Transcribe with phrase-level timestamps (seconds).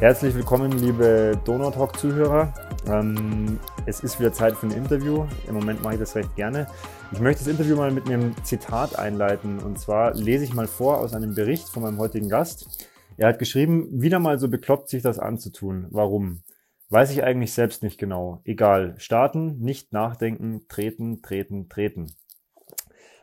[0.00, 2.52] Herzlich willkommen, liebe Donautalk-Zuhörer.
[2.88, 5.24] Ähm, es ist wieder Zeit für ein Interview.
[5.46, 6.66] Im Moment mache ich das recht gerne.
[7.12, 9.60] Ich möchte das Interview mal mit einem Zitat einleiten.
[9.60, 12.88] Und zwar lese ich mal vor aus einem Bericht von meinem heutigen Gast.
[13.16, 15.86] Er hat geschrieben, wieder mal so bekloppt sich das anzutun.
[15.90, 16.42] Warum?
[16.90, 18.40] Weiß ich eigentlich selbst nicht genau.
[18.44, 18.96] Egal.
[18.98, 22.16] Starten, nicht nachdenken, treten, treten, treten.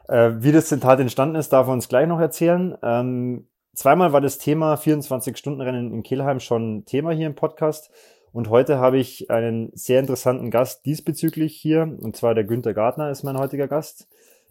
[0.08, 2.78] Äh, wie das Zitat entstanden ist, darf er uns gleich noch erzählen.
[2.82, 7.92] Ähm, zweimal war das Thema 24-Stunden-Rennen in Kelheim schon Thema hier im Podcast.
[8.34, 11.82] Und heute habe ich einen sehr interessanten Gast diesbezüglich hier.
[12.00, 14.08] Und zwar der Günther Gartner ist mein heutiger Gast.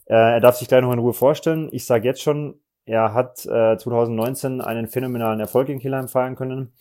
[0.06, 1.68] Äh, er darf sich gleich noch in Ruhe vorstellen.
[1.72, 6.72] Ich sage jetzt schon, er hat äh, 2019 einen phänomenalen Erfolg in Kelheim feiern können.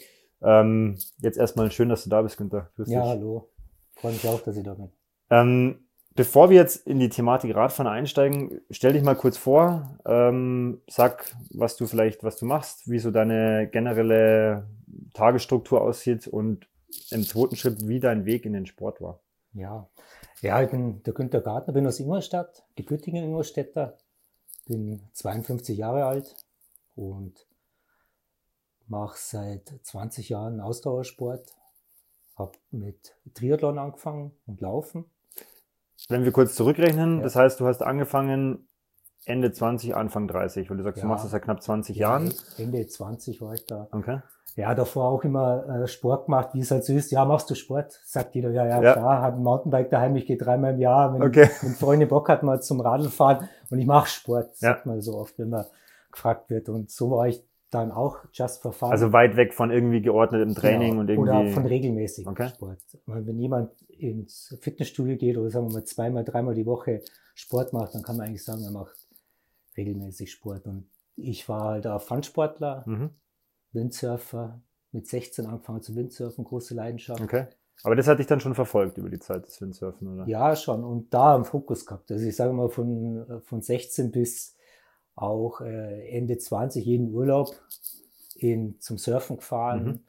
[0.42, 2.70] Ähm, jetzt erstmal schön, dass du da bist, Günther.
[2.76, 3.10] Grüß ja, dich.
[3.10, 3.50] hallo.
[3.96, 4.90] Freue mich auch, dass ich da bin.
[5.30, 5.89] Ähm,
[6.20, 11.34] Bevor wir jetzt in die Thematik Radfahren einsteigen, stell dich mal kurz vor, ähm, sag,
[11.50, 14.68] was du vielleicht, was du machst, wie so deine generelle
[15.14, 16.68] Tagesstruktur aussieht und
[17.12, 19.22] im zweiten Schritt, wie dein Weg in den Sport war.
[19.54, 19.88] Ja,
[20.42, 23.98] ja, ich bin der Günther Gartner, bin aus Ingolstadt, gebürtiger Ingolstädter,
[24.68, 26.36] bin 52 Jahre alt
[26.98, 27.48] und
[28.88, 31.56] mache seit 20 Jahren Ausdauersport,
[32.36, 35.06] habe mit Triathlon angefangen und Laufen
[36.08, 37.24] wenn wir kurz zurückrechnen, ja.
[37.24, 38.68] das heißt, du hast angefangen
[39.26, 41.04] Ende 20, Anfang 30, weil du sagst, ja.
[41.04, 42.34] du machst das seit knapp 20 ja, Jahren.
[42.58, 43.88] Ende 20 war ich da.
[43.92, 44.22] Okay.
[44.56, 47.12] Ja, davor auch immer äh, Sport gemacht, wie es halt so ist.
[47.12, 48.00] Ja, machst du Sport?
[48.04, 48.94] Sagt jeder, ja, ja, ja.
[48.94, 51.14] klar, hat ein Mountainbike daheim, ich gehe dreimal im Jahr.
[51.14, 51.50] Wenn, okay.
[51.62, 55.16] wenn Freunde Bock hat, mal zum Radl fahren und ich mache Sport, sagt man so
[55.16, 55.66] oft, wenn man
[56.12, 56.70] gefragt wird.
[56.70, 58.92] Und so war ich dann auch just for fun.
[58.92, 61.02] Also weit weg von irgendwie geordnetem Training genau.
[61.02, 61.30] und irgendwie.
[61.30, 62.50] Oder von regelmäßigem okay.
[62.50, 62.80] Sport.
[63.06, 67.02] Wenn jemand ins Fitnessstudio geht oder sagen wir mal zweimal, dreimal die Woche
[67.36, 69.08] Sport macht, dann kann man eigentlich sagen, er macht
[69.78, 70.66] regelmäßig Sport.
[70.66, 73.10] Und ich war halt auch Fun-Sportler, mhm.
[73.72, 74.62] Windsurfer,
[74.92, 77.22] mit 16 angefangen zu Windsurfen, große Leidenschaft.
[77.22, 77.46] Okay.
[77.84, 80.28] Aber das hatte ich dann schon verfolgt über die Zeit des Windsurfen, oder?
[80.28, 80.84] Ja, schon.
[80.84, 82.12] Und da im Fokus gehabt.
[82.12, 84.56] Also ich sage mal von, von 16 bis
[85.22, 87.56] auch äh, Ende 20 jeden Urlaub
[88.36, 90.00] in, zum Surfen gefahren, mhm.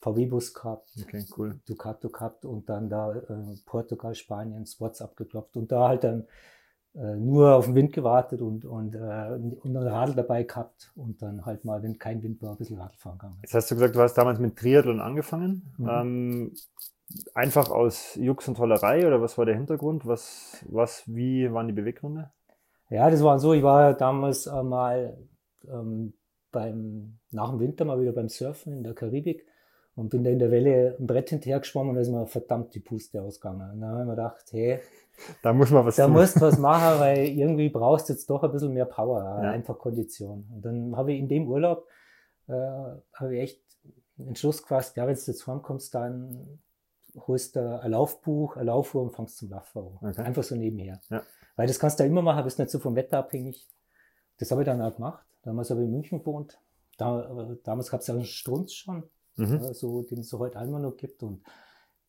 [0.00, 1.60] VW-Bus gehabt, okay, cool.
[1.66, 6.26] Ducato gehabt und dann da äh, Portugal, Spanien Spots abgeklopft und da halt dann
[6.94, 11.20] äh, nur auf den Wind gewartet und, und, äh, und ein Radl dabei gehabt und
[11.22, 13.38] dann halt mal, wenn kein Wind war, ein bisschen Radl fahren gegangen.
[13.42, 15.74] Jetzt hast du gesagt, du hast damals mit Triathlon angefangen.
[15.78, 15.88] Mhm.
[15.88, 16.52] Ähm,
[17.34, 20.06] einfach aus Jux und Tollerei oder was war der Hintergrund?
[20.06, 22.30] Was, was, wie waren die Beweggründe?
[22.90, 25.18] Ja, das war so, ich war damals äh, mal
[25.68, 26.14] ähm,
[26.50, 29.46] beim, nach dem Winter mal wieder beim Surfen in der Karibik
[29.94, 32.74] und bin da in der Welle ein Brett hinterher geschwommen und da ist mir verdammt
[32.74, 33.72] die Puste ausgegangen.
[33.72, 34.80] Und dann habe ich mir gedacht, hey,
[35.42, 36.14] da muss man was da tun.
[36.14, 39.50] musst du was machen, weil irgendwie brauchst du jetzt doch ein bisschen mehr Power, ja.
[39.50, 40.48] einfach Kondition.
[40.54, 41.86] Und dann habe ich in dem Urlaub,
[42.46, 43.62] äh, habe ich echt
[44.18, 46.60] einen Entschluss gefasst, ja, wenn du jetzt heimkommst, dann
[47.26, 50.20] holst du ein Laufbuch, ein Laufuhr und fangst zum Laufen okay.
[50.22, 51.00] Einfach so nebenher.
[51.10, 51.22] Ja.
[51.58, 53.66] Weil das kannst du ja immer machen, bist nicht so vom Wetter abhängig.
[54.38, 55.26] Das habe ich dann auch gemacht.
[55.42, 56.56] Damals habe ich in München gewohnt.
[56.98, 59.02] Da, damals gab es ja einen Strunz schon,
[59.34, 59.56] mhm.
[59.64, 61.24] äh, so, den es so heute einmal noch gibt.
[61.24, 61.42] Und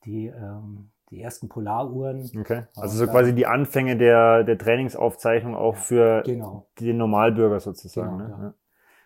[0.05, 2.29] die, ähm, die ersten Polaruhren.
[2.39, 2.65] Okay.
[2.75, 6.67] Also so quasi die Anfänge der, der Trainingsaufzeichnung auch für genau.
[6.79, 8.19] den Normalbürger sozusagen.
[8.19, 8.43] Genau, ne?
[8.43, 8.53] ja.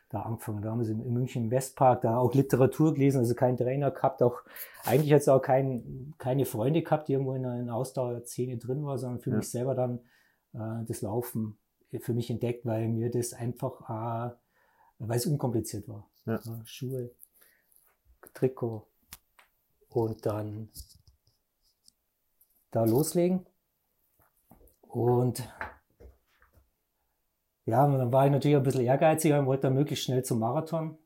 [0.09, 0.61] Da angefangen.
[0.61, 4.21] Da haben sie in München im Westpark da auch Literatur gelesen, also keinen Trainer gehabt,
[4.21, 4.41] auch
[4.83, 9.21] eigentlich jetzt auch kein, keine Freunde gehabt, die irgendwo in einer Ausdauerszene drin war, sondern
[9.21, 9.37] für ja.
[9.37, 10.01] mich selber dann
[10.53, 11.57] äh, das Laufen
[11.99, 14.35] für mich entdeckt, weil mir das einfach, äh,
[14.99, 16.07] weil es unkompliziert war.
[16.25, 16.41] Ja.
[16.65, 17.11] Schuhe,
[18.33, 18.87] Trikot
[19.89, 20.69] und dann
[22.71, 23.45] da loslegen.
[24.81, 25.47] Und
[27.65, 30.97] ja, dann war ich natürlich ein bisschen ehrgeiziger und wollte dann möglichst schnell zum Marathon.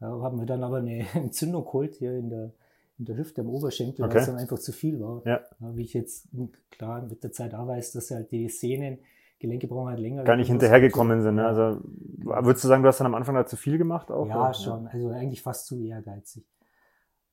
[0.00, 2.52] Ja, habe mir dann aber eine Entzündung geholt hier in der,
[2.98, 4.14] in der Hüfte am Oberschenkel, okay.
[4.14, 5.22] weil es dann einfach zu viel war.
[5.24, 5.40] Ja.
[5.60, 6.28] Wie ich jetzt
[6.70, 8.98] klar mit der Zeit auch weiß, dass halt die Sehnen,
[9.38, 10.24] Gelenke brauchen halt länger.
[10.24, 11.36] Gar nicht hinterhergekommen sind.
[11.36, 11.46] Ne?
[11.46, 14.26] Also würdest du sagen, du hast dann am Anfang da zu viel gemacht auch?
[14.26, 14.54] Ja, oder?
[14.54, 14.88] schon.
[14.88, 16.44] Also eigentlich fast zu ehrgeizig.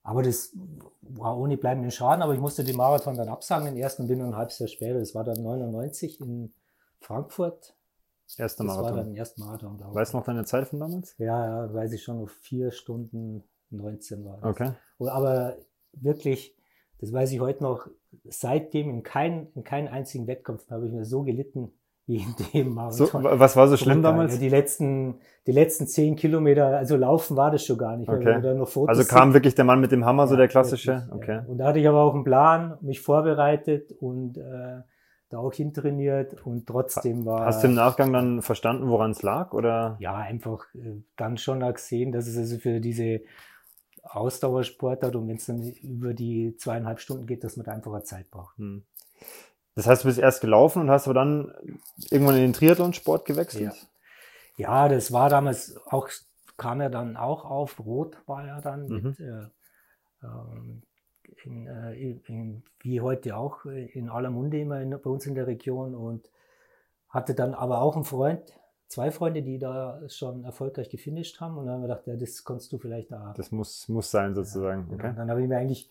[0.04, 0.56] Aber das
[1.02, 4.30] war ohne bleibenden Schaden, aber ich musste den Marathon dann absagen, den ersten bin dann
[4.30, 5.00] ein halbes Jahr später.
[5.00, 6.54] Das war dann 99 in
[7.00, 7.76] Frankfurt.
[8.38, 8.86] Erster Marathon.
[8.86, 9.96] Das war dann erster Marathon, glaube ich.
[9.96, 11.16] Weißt du noch deine Zeit von damals?
[11.18, 14.46] Ja, ja, weiß ich schon, noch vier Stunden 19 war das.
[14.52, 14.72] Okay.
[15.00, 15.58] Aber
[15.94, 16.56] wirklich,
[17.00, 17.88] das weiß ich heute noch,
[18.24, 21.72] seitdem in, kein, in keinen einzigen Wettkampf habe ich mir so gelitten
[22.08, 23.08] wie in dem Marathon.
[23.08, 24.40] So, was war so schlimm damals?
[24.40, 28.10] Die letzten, die letzten zehn Kilometer, also laufen war das schon gar nicht.
[28.10, 28.42] Okay.
[28.88, 30.94] also kam wirklich der Mann mit dem Hammer, ja, so der klassische?
[30.94, 31.36] Wirklich, okay.
[31.36, 31.46] Ja.
[31.48, 34.82] Und da hatte ich aber auch einen Plan, mich vorbereitet und äh,
[35.30, 37.46] da auch hintrainiert und trotzdem war.
[37.46, 39.54] Hast du im Nachgang dann verstanden, woran es lag?
[39.54, 39.98] Oder?
[40.00, 43.22] Ja, einfach äh, dann schon gesehen, dass es also für diese
[44.06, 47.94] Ausdauersport hat und wenn es dann über die zweieinhalb Stunden geht, dass man da einfach
[47.94, 48.58] eine Zeit braucht.
[48.58, 48.84] Hm.
[49.76, 51.54] Das heißt, du bist erst gelaufen und hast aber dann
[52.10, 53.74] irgendwann in den Triathlonsport gewechselt?
[54.58, 54.86] Ja.
[54.86, 56.10] ja, das war damals auch,
[56.58, 59.04] kam ja dann auch auf, Rot war ja dann mhm.
[59.04, 59.48] mit, äh,
[60.24, 60.82] ähm,
[61.44, 61.94] in, äh,
[62.28, 66.30] in, wie heute auch in aller Munde immer in, bei uns in der Region und
[67.10, 68.42] hatte dann aber auch einen Freund,
[68.88, 71.58] zwei Freunde, die da schon erfolgreich gefinisht haben.
[71.58, 73.34] Und dann haben wir gedacht, ja, das kannst du vielleicht da.
[73.36, 74.88] Das muss, muss sein, sozusagen.
[74.90, 75.14] Ja, okay.
[75.16, 75.90] Dann habe ich mir eigentlich,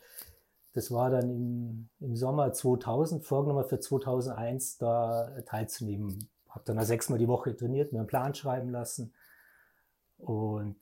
[0.72, 6.28] das war dann im, im Sommer 2000, vorgenommen für 2001 da teilzunehmen.
[6.48, 9.12] Habe dann sechsmal die Woche trainiert, mir einen Plan schreiben lassen.
[10.18, 10.76] Und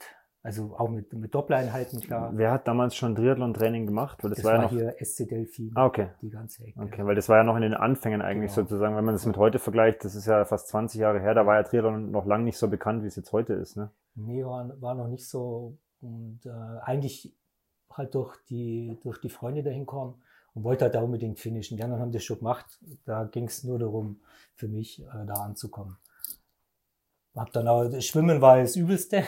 [0.44, 2.32] also auch mit, mit Doppeleinheiten, klar.
[2.34, 4.24] Wer hat damals schon Triathlon-Training gemacht?
[4.24, 5.70] Weil das, das war, war ja noch hier SC Delphin.
[5.76, 6.08] Ah, okay.
[6.20, 6.80] Die ganze Ecke.
[6.80, 8.66] Okay, weil das war ja noch in den Anfängen eigentlich genau.
[8.66, 8.96] sozusagen.
[8.96, 11.54] Wenn man das mit heute vergleicht, das ist ja fast 20 Jahre her, da war
[11.54, 13.90] ja Triathlon noch lange nicht so bekannt, wie es jetzt heute ist, ne?
[14.16, 15.78] Nee, war, war noch nicht so.
[16.00, 16.50] Und äh,
[16.82, 17.32] eigentlich
[17.92, 20.20] halt durch die, durch die Freunde dahin kommen
[20.54, 21.76] und wollte halt da unbedingt finishen.
[21.76, 22.80] Die anderen haben das schon gemacht.
[23.04, 24.20] Da ging es nur darum,
[24.56, 25.98] für mich äh, da anzukommen.
[27.36, 29.22] Hab dann auch, das Schwimmen war das Übelste.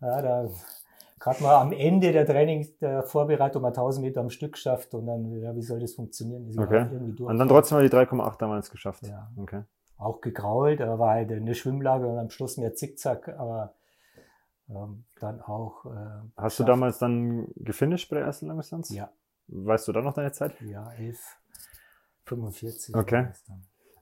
[0.00, 0.48] Ja, da
[1.20, 5.06] gerade mal am Ende der Training, der Vorbereitung mal 1000 Meter am Stück geschafft und
[5.06, 6.48] dann, ja, wie soll das funktionieren?
[6.48, 6.88] Ist okay.
[7.20, 9.06] Und dann trotzdem mal die 3,8 damals geschafft.
[9.06, 9.30] Ja.
[9.36, 9.62] Okay.
[9.98, 13.74] Auch gegrault, da war halt eine Schwimmlage und am Schluss mehr Zickzack, aber
[14.70, 15.84] ähm, dann auch.
[15.84, 16.60] Äh, Hast geschafft.
[16.60, 18.88] du damals dann gefinisht bei der ersten Langdistanz?
[18.90, 19.10] Ja.
[19.48, 20.58] Weißt du da noch deine Zeit?
[20.62, 20.90] Ja,
[22.26, 22.98] 11,45.
[22.98, 23.28] Okay.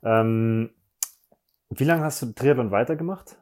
[0.05, 0.71] Ähm,
[1.71, 3.37] wie lange hast du Triathlon weitergemacht?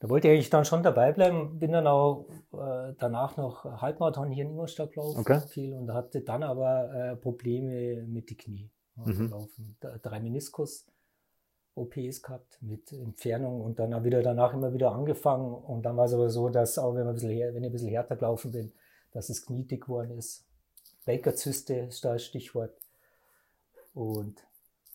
[0.00, 4.30] Da wollte ich eigentlich dann schon dabei bleiben, bin dann auch äh, danach noch Halbmarathon
[4.30, 5.40] hier in Ingolstadt gelaufen okay.
[5.46, 8.70] viel und hatte dann aber äh, Probleme mit die Knie.
[8.96, 9.30] Also mhm.
[9.30, 9.76] laufen.
[10.02, 10.86] Drei Meniskus.
[11.74, 15.54] OPs gehabt mit Entfernung und dann wieder danach immer wieder angefangen.
[15.54, 17.72] Und dann war es aber so, dass auch wenn, man ein bisschen, wenn ich ein
[17.72, 18.72] bisschen härter gelaufen bin,
[19.12, 20.44] dass es knietig geworden ist.
[21.06, 22.76] Baker-Zyste ist da das Stichwort.
[23.94, 24.46] Und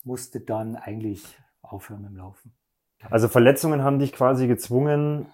[0.04, 1.24] musste dann eigentlich
[1.62, 2.54] aufhören mit dem Laufen.
[3.10, 5.28] Also Verletzungen haben dich quasi gezwungen,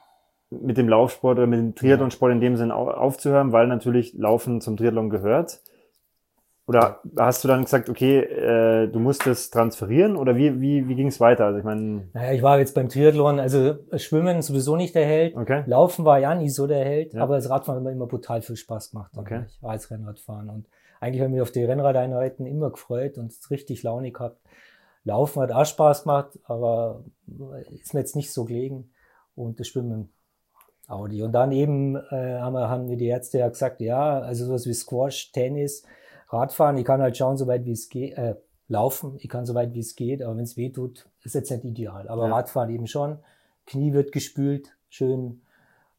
[0.52, 4.76] mit dem Laufsport oder mit dem Triathlonsport in dem Sinn aufzuhören, weil natürlich Laufen zum
[4.76, 5.62] Triathlon gehört.
[6.68, 10.96] Oder hast du dann gesagt, okay, äh, du musst es transferieren oder wie, wie, wie
[10.96, 11.46] ging es weiter?
[11.46, 12.08] Also ich meine.
[12.14, 15.36] Naja, ich war jetzt beim Triathlon, also Schwimmen sowieso nicht der Held.
[15.36, 15.64] Okay.
[15.66, 17.24] Laufen war ja nie so der Held, ja.
[17.24, 19.12] aber das Radfahren hat mir immer brutal viel Spaß gemacht.
[19.18, 19.46] Okay.
[19.48, 20.68] Ich war als Rennradfahren und
[21.02, 24.38] eigentlich habe ich mich auf die Rennradeinheiten immer gefreut und richtig Laune gehabt.
[25.04, 27.04] Laufen hat auch Spaß gemacht, aber
[27.70, 28.92] ist mir jetzt nicht so gelegen.
[29.36, 30.12] Und das Schwimmen
[30.92, 31.24] Audi.
[31.24, 34.66] Und dann eben äh, haben, wir, haben mir die Ärzte ja gesagt, ja, also sowas
[34.68, 35.84] wie Squash, Tennis,
[36.30, 38.36] Radfahren, ich kann halt schauen, soweit wie es geht, äh,
[38.68, 41.66] laufen, ich kann soweit wie es geht, aber wenn es weh tut, ist jetzt nicht
[41.66, 42.08] ideal.
[42.08, 42.36] Aber ja.
[42.36, 43.20] Radfahren eben schon,
[43.66, 45.42] Knie wird gespült, schön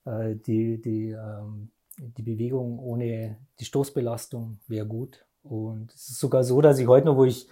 [0.05, 5.25] äh, die, die, ähm, die Bewegung ohne die Stoßbelastung wäre gut.
[5.43, 7.49] Und es ist sogar so, dass ich heute noch, wo ich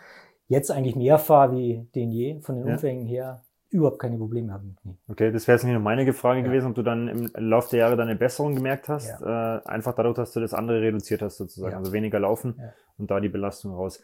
[0.50, 2.73] jetzt eigentlich mehr fahre wie den je, von den ja.
[2.73, 4.99] Umfängen her, überhaupt keine Probleme habe mit Knie.
[5.08, 6.47] Okay, das wäre jetzt nicht nur meine Frage ja.
[6.47, 9.58] gewesen, ob du dann im Laufe der Jahre deine Besserung gemerkt hast, ja.
[9.58, 12.61] äh, einfach dadurch, dass du das andere reduziert hast sozusagen, also weniger laufen
[12.99, 14.02] und da die Belastung raus.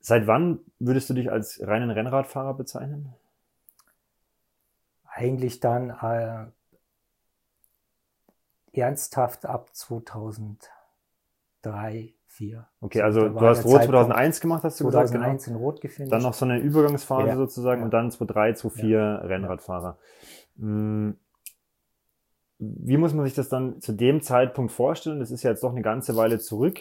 [0.00, 3.12] Seit wann würdest du dich als reinen Rennradfahrer bezeichnen?
[5.04, 6.44] Eigentlich dann äh,
[8.72, 12.66] ernsthaft ab 2003, 4.
[12.80, 15.40] Okay, also du hast Rot 2001 gemacht, hast du 2001 gesagt?
[15.40, 15.58] 2001 genau.
[15.58, 16.10] in Rot gefunden.
[16.10, 17.36] Dann noch so eine Übergangsphase ja.
[17.36, 17.84] sozusagen ja.
[17.84, 19.16] und dann 2003, 2004 ja.
[19.16, 19.98] Rennradfahrer.
[20.58, 21.16] Hm.
[22.60, 25.20] Wie muss man sich das dann zu dem Zeitpunkt vorstellen?
[25.20, 26.80] Das ist ja jetzt doch eine ganze Weile zurück.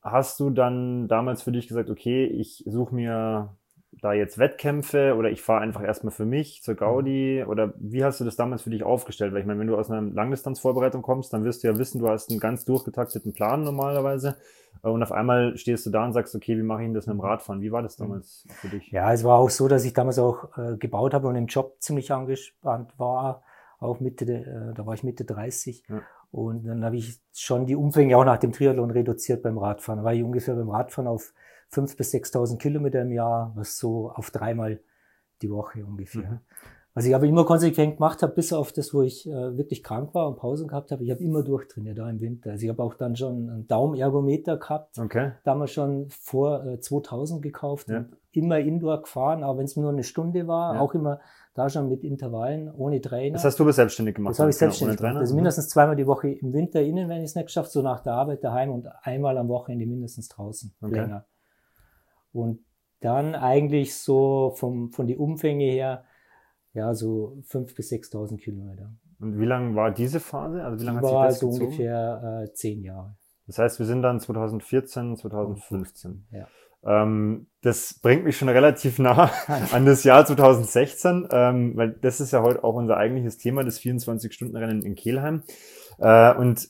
[0.00, 3.56] Hast du dann damals für dich gesagt, okay, ich suche mir
[4.00, 7.44] da jetzt Wettkämpfe oder ich fahre einfach erstmal für mich zur Gaudi?
[7.46, 9.32] Oder wie hast du das damals für dich aufgestellt?
[9.32, 12.08] Weil ich meine, wenn du aus einer Langdistanzvorbereitung kommst, dann wirst du ja wissen, du
[12.08, 14.36] hast einen ganz durchgetakteten Plan normalerweise.
[14.80, 17.14] Und auf einmal stehst du da und sagst, okay, wie mache ich denn das mit
[17.14, 17.60] dem Radfahren?
[17.60, 18.90] Wie war das damals für dich?
[18.90, 21.76] Ja, es war auch so, dass ich damals auch äh, gebaut habe und im Job
[21.78, 23.42] ziemlich angespannt war.
[23.78, 25.84] Auch Mitte, äh, da war ich Mitte 30.
[25.88, 26.02] Ja.
[26.32, 29.98] Und dann habe ich schon die Umfänge auch nach dem Triathlon reduziert beim Radfahren.
[29.98, 31.34] Da war ich ungefähr beim Radfahren auf
[31.72, 34.80] 5.000 bis 6.000 Kilometer im Jahr, was so auf dreimal
[35.40, 36.30] die Woche ungefähr.
[36.30, 36.40] Mhm.
[36.94, 40.14] Was ich aber immer konsequent gemacht habe, bis auf das, wo ich äh, wirklich krank
[40.14, 42.50] war und Pausen gehabt habe, ich habe immer durchtrainiert da im Winter.
[42.50, 45.32] Also ich habe auch dann schon einen Daumenergometer gehabt, okay.
[45.42, 47.98] damals schon vor äh, 2000 gekauft ja.
[47.98, 50.80] und immer Indoor gefahren, auch wenn es nur eine Stunde war, ja.
[50.80, 51.20] auch immer
[51.54, 53.34] da schon mit Intervallen, ohne Trainer.
[53.34, 54.32] Das hast du aber selbstständig gemacht?
[54.32, 55.16] Das habe ich selbstständig gemacht.
[55.16, 58.00] Also mindestens zweimal die Woche im Winter innen, wenn ich es nicht geschafft, so nach
[58.00, 60.94] der Arbeit daheim und einmal am Wochenende mindestens draußen, okay.
[60.94, 61.26] länger.
[62.32, 62.60] Und
[63.00, 66.04] dann eigentlich so vom, von die Umfänge her,
[66.72, 68.94] ja, so 5.000 bis 6.000 Kilometer.
[69.20, 70.64] Und wie lange war diese Phase?
[70.64, 71.64] Also wie lange hat sich das so gezogen?
[71.66, 73.16] ungefähr äh, zehn Jahre.
[73.46, 76.26] Das heißt, wir sind dann 2014, 2015.
[76.30, 76.48] Ja.
[76.84, 79.30] Ähm, das bringt mich schon relativ nah
[79.72, 83.80] an das Jahr 2016, ähm, weil das ist ja heute auch unser eigentliches Thema, das
[83.80, 85.42] 24-Stunden-Rennen in Kelheim.
[85.98, 86.68] Äh, und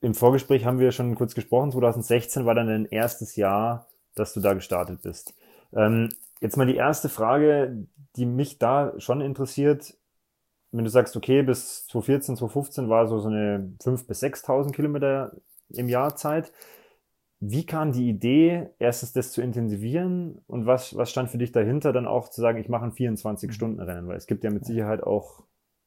[0.00, 4.40] im Vorgespräch haben wir schon kurz gesprochen, 2016 war dann dein erstes Jahr, dass du
[4.40, 5.34] da gestartet bist.
[5.74, 6.08] Ähm,
[6.40, 9.96] jetzt mal die erste Frage, die mich da schon interessiert.
[10.70, 15.32] Wenn du sagst, okay, bis 2014, 2015 war so, so eine 5.000 bis 6.000 Kilometer
[15.68, 16.52] im Jahr Zeit.
[17.40, 21.92] Wie kam die Idee, erstens das zu intensivieren und was, was stand für dich dahinter,
[21.92, 24.06] dann auch zu sagen, ich mache ein 24-Stunden-Rennen?
[24.06, 25.42] Weil es gibt ja mit Sicherheit auch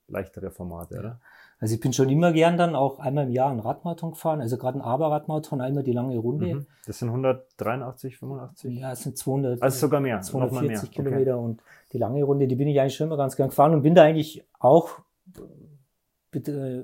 [0.07, 1.21] leichtere Formate, oder?
[1.59, 4.57] Also ich bin schon immer gern dann auch einmal im Jahr einen Radmarathon gefahren, also
[4.57, 6.55] gerade ein Aber-Radmarathon, einmal die lange Runde.
[6.55, 6.65] Mhm.
[6.85, 8.79] Das sind 183, 85?
[8.79, 9.61] Ja, es sind 200.
[9.61, 10.91] Also sogar mehr, 240 mehr.
[10.91, 11.45] Kilometer okay.
[11.45, 11.61] und
[11.93, 14.03] die lange Runde, die bin ich eigentlich schon immer ganz gern gefahren und bin da
[14.03, 14.99] eigentlich auch
[16.33, 16.83] äh,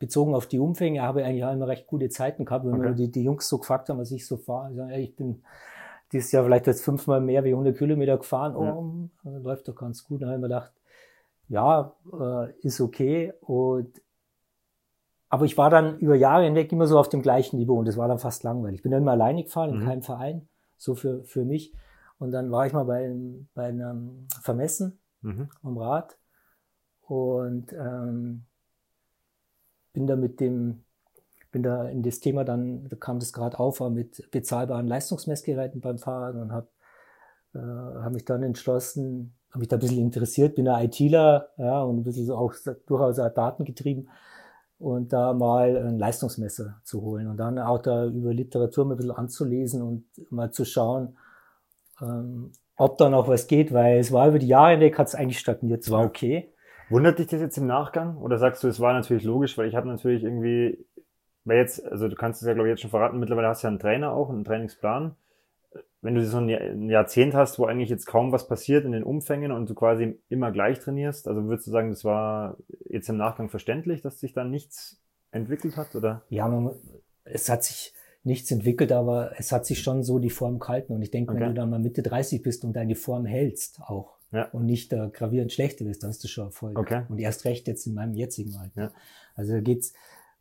[0.00, 2.94] bezogen auf die Umfänge, habe ich eigentlich auch immer recht gute Zeiten gehabt, wenn okay.
[2.94, 4.70] die, die Jungs so gefragt haben, was ich so fahre.
[4.70, 5.42] Ich, sage, ich bin
[6.12, 8.56] dieses Jahr vielleicht jetzt fünfmal mehr wie 100 Kilometer gefahren.
[8.56, 9.38] Oh, ja.
[9.38, 10.22] läuft doch ganz gut.
[10.22, 10.72] Dann habe ich mir gedacht,
[11.48, 13.32] ja, äh, ist okay.
[13.40, 14.00] Und,
[15.28, 17.96] aber ich war dann über Jahre hinweg immer so auf dem gleichen Niveau und das
[17.96, 18.78] war dann fast langweilig.
[18.78, 19.86] Ich bin dann immer alleine gefahren, in mhm.
[19.86, 21.74] keinem Verein, so für, für mich.
[22.18, 23.14] Und dann war ich mal bei,
[23.54, 25.48] bei einem Vermessen mhm.
[25.62, 26.16] am Rad
[27.02, 28.44] und ähm,
[29.92, 30.84] bin da mit dem,
[31.52, 35.80] bin da in das Thema dann, da kam das gerade auf, war mit bezahlbaren Leistungsmessgeräten
[35.80, 36.68] beim Fahren und habe
[37.54, 41.80] äh, hab mich dann entschlossen, habe mich da ein bisschen interessiert, bin ein ITler, ja,
[41.82, 42.52] und ein bisschen auch
[42.86, 44.08] durchaus datengetrieben.
[44.80, 48.96] Und da mal ein Leistungsmesser zu holen und dann auch da über Literatur mal ein
[48.96, 51.16] bisschen anzulesen und mal zu schauen,
[52.02, 55.14] ähm, ob da noch was geht, weil es war über die Jahre hinweg, hat es
[55.14, 56.52] eigentlich stagniert, es war okay.
[56.90, 59.76] Wundert dich das jetzt im Nachgang oder sagst du, es war natürlich logisch, weil ich
[59.76, 60.84] habe natürlich irgendwie,
[61.44, 63.68] weil jetzt, also du kannst es ja glaube ich jetzt schon verraten, mittlerweile hast du
[63.68, 65.14] ja einen Trainer auch, einen Trainingsplan
[66.04, 69.52] wenn du so ein Jahrzehnt hast, wo eigentlich jetzt kaum was passiert in den Umfängen
[69.52, 72.58] und du quasi immer gleich trainierst, also würdest du sagen, das war
[72.90, 76.22] jetzt im Nachgang verständlich, dass sich da nichts entwickelt hat, oder?
[76.28, 76.74] Ja, man,
[77.24, 81.00] es hat sich nichts entwickelt, aber es hat sich schon so die Form gehalten und
[81.00, 81.40] ich denke, okay.
[81.40, 84.48] wenn du dann mal Mitte 30 bist und deine Form hältst auch ja.
[84.52, 86.78] und nicht äh, gravierend schlechter bist, dann hast du schon Erfolg.
[86.78, 87.04] Okay.
[87.08, 88.80] Und erst recht jetzt in meinem jetzigen Alter.
[88.82, 88.92] Ja.
[89.36, 89.94] Also geht's,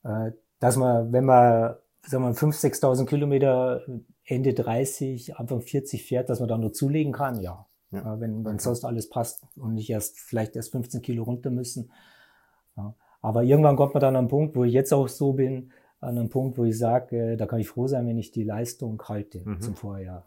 [0.03, 3.81] äh, dass man, wenn man sagen wir, 5.000, 6.000 Kilometer
[4.25, 7.65] Ende 30, Anfang 40 fährt, dass man da nur zulegen kann, ja.
[7.91, 8.19] ja.
[8.19, 11.91] Wenn, wenn sonst alles passt und nicht erst vielleicht erst 15 Kilo runter müssen.
[12.77, 12.95] Ja.
[13.21, 16.17] Aber irgendwann kommt man dann an einen Punkt, wo ich jetzt auch so bin, an
[16.17, 19.01] einen Punkt, wo ich sage, äh, da kann ich froh sein, wenn ich die Leistung
[19.07, 19.61] halte mhm.
[19.61, 20.25] zum Vorjahr.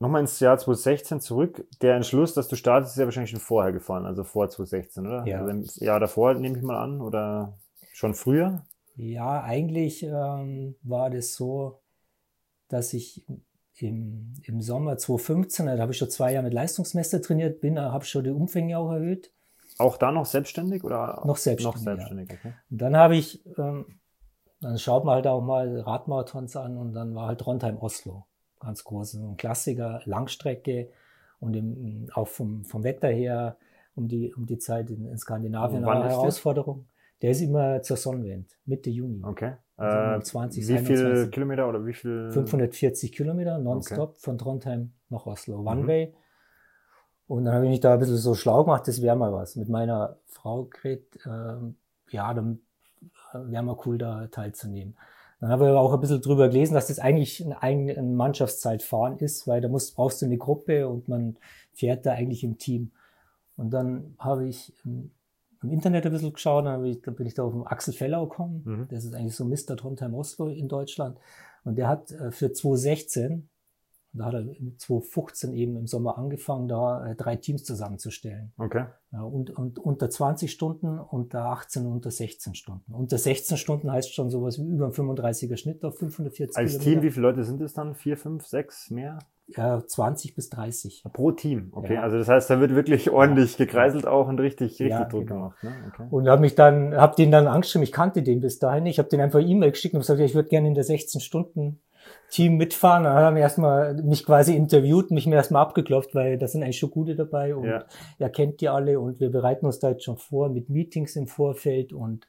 [0.00, 1.66] Nochmal ins Jahr 2016 zurück.
[1.82, 5.26] Der Entschluss, dass du startest, ist ja wahrscheinlich schon vorher gefahren, also vor 2016, oder?
[5.26, 5.40] Ja.
[5.40, 7.58] Also im Jahr davor, nehme ich mal an, oder
[7.92, 8.64] schon früher?
[8.98, 11.80] Ja, eigentlich ähm, war das so,
[12.66, 13.24] dass ich
[13.76, 18.04] im, im Sommer 2015, da habe ich schon zwei Jahre mit Leistungsmesser trainiert, bin, habe
[18.04, 19.32] schon die Umfänge auch erhöht.
[19.78, 21.22] Auch da noch selbstständig oder?
[21.24, 21.76] Noch selbstständig.
[21.76, 22.36] Noch selbstständig, ja.
[22.38, 22.54] okay.
[22.70, 24.00] Und dann habe ich, ähm,
[24.60, 28.26] dann schaut man halt auch mal Radmarathons an und dann war halt Trondheim Oslo.
[28.58, 30.90] Ganz groß, ein Klassiker, Langstrecke
[31.38, 33.58] und im, auch vom, vom Wetter her
[33.94, 36.88] um die, um die Zeit in, in Skandinavien eine Herausforderung.
[37.22, 39.22] Der ist immer zur Sonnenwende, Mitte Juni.
[39.24, 39.54] Okay.
[39.76, 42.30] Also 20, äh, wie viele Kilometer oder wie viel?
[42.32, 44.18] 540 Kilometer nonstop okay.
[44.20, 45.86] von Trondheim nach Oslo, One mhm.
[45.86, 46.14] Way.
[47.28, 49.54] Und dann habe ich mich da ein bisschen so schlau gemacht, das wäre mal was.
[49.54, 51.56] Mit meiner Frau geredet, äh,
[52.10, 52.60] ja, dann
[53.32, 54.96] wäre mal cool, da teilzunehmen.
[55.40, 59.18] Dann habe ich aber auch ein bisschen drüber gelesen, dass das eigentlich ein, ein Mannschaftszeitfahren
[59.18, 61.36] ist, weil da musst, brauchst du eine Gruppe und man
[61.72, 62.90] fährt da eigentlich im Team.
[63.56, 64.72] Und dann habe ich
[65.62, 68.26] im Internet ein bisschen geschaut, dann, ich, dann bin ich da auf den Axel Fellau
[68.26, 68.62] gekommen.
[68.64, 68.88] Mhm.
[68.90, 69.76] Das ist eigentlich so Mr.
[69.76, 71.18] Trondheim Oslo in Deutschland.
[71.64, 73.48] Und der hat äh, für 2016,
[74.12, 74.44] da hat er
[74.78, 78.52] 2015 eben im Sommer angefangen, da äh, drei Teams zusammenzustellen.
[78.56, 78.86] Okay.
[79.12, 82.94] Ja, und, und unter 20 Stunden, unter 18 und unter 16 Stunden.
[82.94, 86.90] Unter 16 Stunden heißt schon sowas wie über ein 35er Schnitt auf 540 Als Kilometer.
[86.90, 87.94] Team, wie viele Leute sind es dann?
[87.94, 89.18] Vier, fünf, sechs, mehr?
[89.56, 91.04] Ja, 20 bis 30.
[91.12, 91.94] Pro Team, okay.
[91.94, 92.02] Ja.
[92.02, 95.34] Also das heißt, da wird wirklich ordentlich gekreiselt auch und richtig, richtig ja, Druck genau.
[95.34, 95.64] gemacht.
[95.64, 95.72] Ne?
[95.88, 96.06] Okay.
[96.10, 98.84] Und habe mich dann, habe den dann angeschrieben, ich kannte den bis dahin.
[98.84, 101.80] Ich habe den einfach E-Mail geschickt und gesagt, ich würde gerne in der 16 Stunden
[102.30, 103.04] Team mitfahren.
[103.04, 106.78] Dann haben wir erstmal mich quasi interviewt, mich mir erstmal abgeklopft, weil da sind eigentlich
[106.78, 107.84] schon gute dabei und ja.
[108.18, 111.26] er kennt die alle und wir bereiten uns da jetzt schon vor mit Meetings im
[111.26, 112.26] Vorfeld und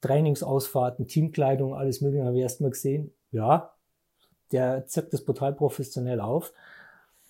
[0.00, 2.24] Trainingsausfahrten, Teamkleidung, alles mögliche.
[2.24, 3.72] Haben wir erstmal gesehen, ja,
[4.52, 6.52] der zirkt das total professionell auf.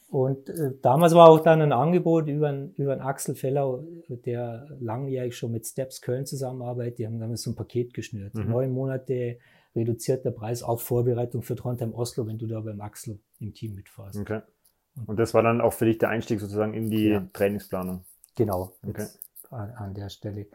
[0.08, 4.68] Und äh, damals war auch dann ein Angebot über einen, über einen Axel Fellau, der
[4.80, 6.98] langjährig schon mit Steps Köln zusammenarbeitet.
[6.98, 8.34] Die haben damals so ein Paket geschnürt.
[8.34, 8.48] Mhm.
[8.48, 9.38] Neun Monate
[9.74, 14.18] reduzierter Preis auf Vorbereitung für Trondheim Oslo, wenn du da beim Axel im Team mitfährst.
[14.18, 14.40] Okay.
[15.06, 17.26] Und das war dann auch für dich der Einstieg sozusagen in die ja.
[17.32, 18.04] Trainingsplanung.
[18.34, 19.06] Genau, okay.
[19.50, 20.46] an, an, der Stelle.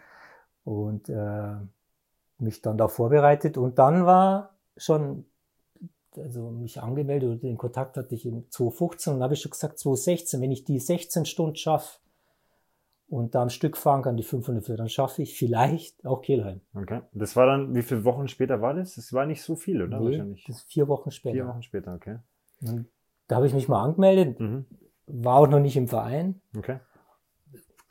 [0.63, 1.55] Und äh,
[2.39, 3.57] mich dann da vorbereitet.
[3.57, 5.25] Und dann war schon,
[6.17, 9.79] also mich angemeldet oder den Kontakt hatte ich in 2015 und habe ich schon gesagt,
[9.79, 11.99] 2016, wenn ich die 16 Stunden schaffe,
[13.11, 16.61] und da ein Stück fahren kann, die 500 für, dann schaffe ich vielleicht auch Kelheim.
[16.73, 17.01] Okay.
[17.11, 18.95] Das war dann, wie viele Wochen später war das?
[18.95, 19.99] Das war nicht so viel, oder?
[19.99, 20.45] Nee, Wahrscheinlich.
[20.47, 21.33] Das ist vier Wochen später.
[21.33, 22.19] Vier Wochen später, okay.
[22.61, 22.87] Und
[23.27, 24.65] da habe ich mich mal angemeldet, mhm.
[25.07, 26.41] war auch noch nicht im Verein.
[26.57, 26.79] Okay.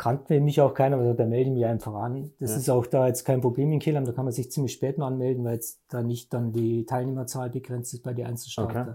[0.00, 2.32] Kannte mich auch keiner, also da melde ich mich einfach an.
[2.40, 2.56] Das ja.
[2.56, 5.08] ist auch da jetzt kein Problem in Kelheim, da kann man sich ziemlich spät mal
[5.08, 8.80] anmelden, weil jetzt da nicht dann die Teilnehmerzahl begrenzt ist bei den Einzelstarter.
[8.80, 8.94] Okay.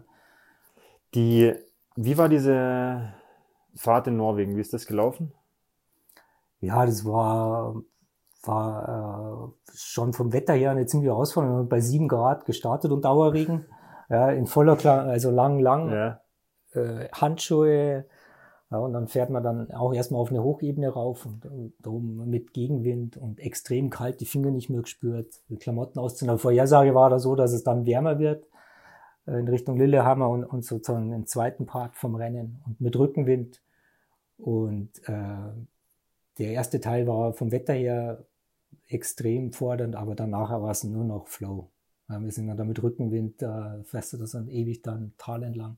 [1.14, 1.54] Die,
[1.96, 3.14] wie war diese
[3.76, 4.56] Fahrt in Norwegen?
[4.56, 5.32] Wie ist das gelaufen?
[6.60, 7.76] ja, das war,
[8.44, 11.58] war äh, schon vom Wetter her eine ziemliche Herausforderung.
[11.58, 13.66] Wir haben bei sieben Grad gestartet und Dauerregen.
[14.08, 15.92] Ja, in voller, Kla also lang, lang.
[15.92, 16.22] Ja.
[16.74, 18.06] Äh, Handschuhe.
[18.72, 22.28] Ja, und dann fährt man dann auch erstmal auf eine Hochebene rauf und, und darum
[22.30, 26.30] mit Gegenwind und extrem kalt, die Finger nicht mehr gespürt, die Klamotten ausziehen.
[26.30, 28.48] Aber Vorhersage war da so, dass es dann wärmer wird
[29.28, 33.62] äh, in Richtung Lillehammer und, und sozusagen den zweiten Part vom Rennen und mit Rückenwind.
[34.38, 35.54] Und äh,
[36.40, 38.26] der erste Teil war vom Wetter her
[38.88, 41.70] extrem fordernd, aber danach war es nur noch Flow.
[42.08, 45.78] wir sind dann mit Rückenwind, äh, fährst du das dann ewig dann Tal entlang,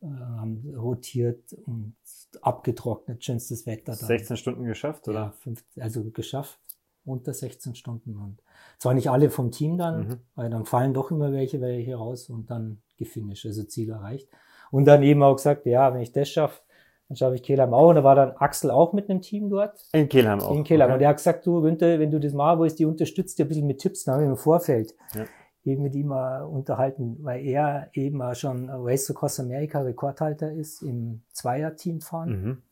[0.00, 1.96] äh, rotiert und
[2.40, 3.96] abgetrocknet, schönstes Wetter.
[3.96, 4.06] Dann.
[4.06, 5.20] 16 Stunden geschafft, oder?
[5.20, 6.58] Ja, fünf, also geschafft,
[7.04, 8.16] unter 16 Stunden.
[8.16, 8.42] Und
[8.78, 10.20] zwar nicht alle vom Team dann, mhm.
[10.34, 14.28] weil dann fallen doch immer welche, welche raus und dann gefinisht, also Ziel erreicht.
[14.70, 16.62] Und dann eben auch gesagt, ja, wenn ich das schaffe,
[17.08, 17.90] dann schaffe ich Kehlheim auch.
[17.90, 19.80] Und da war dann Axel auch mit einem Team dort.
[19.92, 20.54] In Kehlheim auch.
[20.54, 20.88] In Kehlheim.
[20.88, 20.94] Okay.
[20.94, 23.48] Und der hat gesagt, du, Günther, wenn du das mal willst, die unterstützt dir ein
[23.48, 24.04] bisschen mit Tipps.
[24.04, 25.24] Dann wir im Vorfeld ja.
[25.66, 30.82] Eben mit ihm mal unterhalten, weil er eben auch schon Race Across America Rekordhalter ist
[30.82, 32.30] im Zweier-Team fahren.
[32.42, 32.62] Mhm.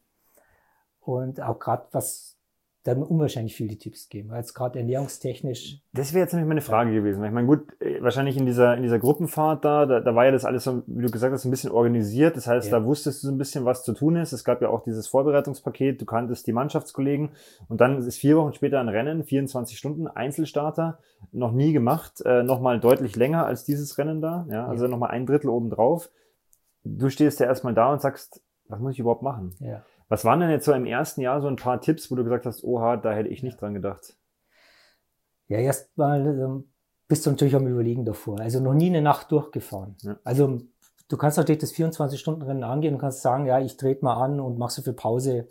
[1.00, 2.33] Und auch gerade was
[2.84, 5.80] da haben unwahrscheinlich viele Tipps geben, weil es gerade ernährungstechnisch.
[5.94, 6.98] Das wäre jetzt nämlich meine Frage ja.
[6.98, 7.24] gewesen.
[7.24, 10.32] Ich meine, gut, äh, wahrscheinlich in dieser, in dieser Gruppenfahrt da, da, da war ja
[10.32, 12.36] das alles so, wie du gesagt hast, ein bisschen organisiert.
[12.36, 12.78] Das heißt, ja.
[12.78, 14.32] da wusstest du so ein bisschen, was zu tun ist.
[14.32, 17.30] Es gab ja auch dieses Vorbereitungspaket, du kanntest die Mannschaftskollegen
[17.68, 20.98] und dann ist vier Wochen später ein Rennen, 24 Stunden, Einzelstarter,
[21.32, 24.90] noch nie gemacht, äh, nochmal deutlich länger als dieses Rennen da, ja, also ja.
[24.90, 26.10] nochmal ein Drittel obendrauf.
[26.84, 29.54] Du stehst ja erstmal da und sagst, was muss ich überhaupt machen?
[29.60, 29.82] Ja.
[30.14, 32.46] Was waren denn jetzt so im ersten Jahr so ein paar Tipps, wo du gesagt
[32.46, 34.14] hast, oha, da hätte ich nicht dran gedacht?
[35.48, 36.68] Ja, erstmal ähm,
[37.08, 38.38] bist du natürlich am Überlegen davor.
[38.38, 39.96] Also noch nie eine Nacht durchgefahren.
[40.02, 40.14] Ja.
[40.22, 40.60] Also
[41.08, 44.56] du kannst natürlich das 24-Stunden-Rennen angehen und kannst sagen, ja, ich trete mal an und
[44.56, 45.48] mache so viel Pause,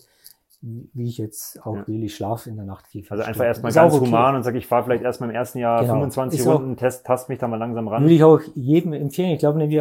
[0.61, 1.87] wie ich jetzt auch ja.
[1.89, 2.01] will.
[2.01, 3.05] Ich schlafe in der Nacht viel.
[3.09, 4.05] Also einfach erstmal ganz okay.
[4.05, 5.95] human und sage, ich fahre vielleicht erstmal im ersten Jahr genau.
[5.95, 8.03] 25 ist Runden, test, tast mich da mal langsam ran.
[8.03, 9.31] Würde ich auch jedem empfehlen.
[9.31, 9.77] Ich glaube nämlich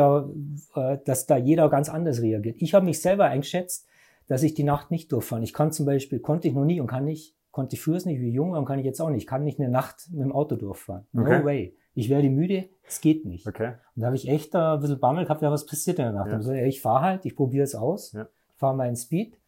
[0.74, 2.56] äh, dass da jeder ganz anders reagiert.
[2.58, 3.86] Ich habe mich selber eingeschätzt,
[4.32, 5.42] dass ich die Nacht nicht durchfahre.
[5.42, 8.18] Ich kann zum Beispiel, konnte ich noch nie und kann nicht, konnte ich früher nicht,
[8.18, 9.24] wie jung, und kann ich jetzt auch nicht.
[9.24, 11.06] Ich kann nicht eine Nacht mit dem Auto durchfahren.
[11.14, 11.40] Okay.
[11.40, 11.76] No way.
[11.92, 13.46] Ich werde müde, es geht nicht.
[13.46, 13.74] Okay.
[13.94, 16.28] Und da habe ich echt ein bisschen Bammel gehabt, ja, was passiert in der Nacht?
[16.28, 16.36] Ja.
[16.36, 18.26] Und so, ja, ich fahre halt, ich probiere es aus, ja.
[18.56, 19.38] fahre meinen Speed.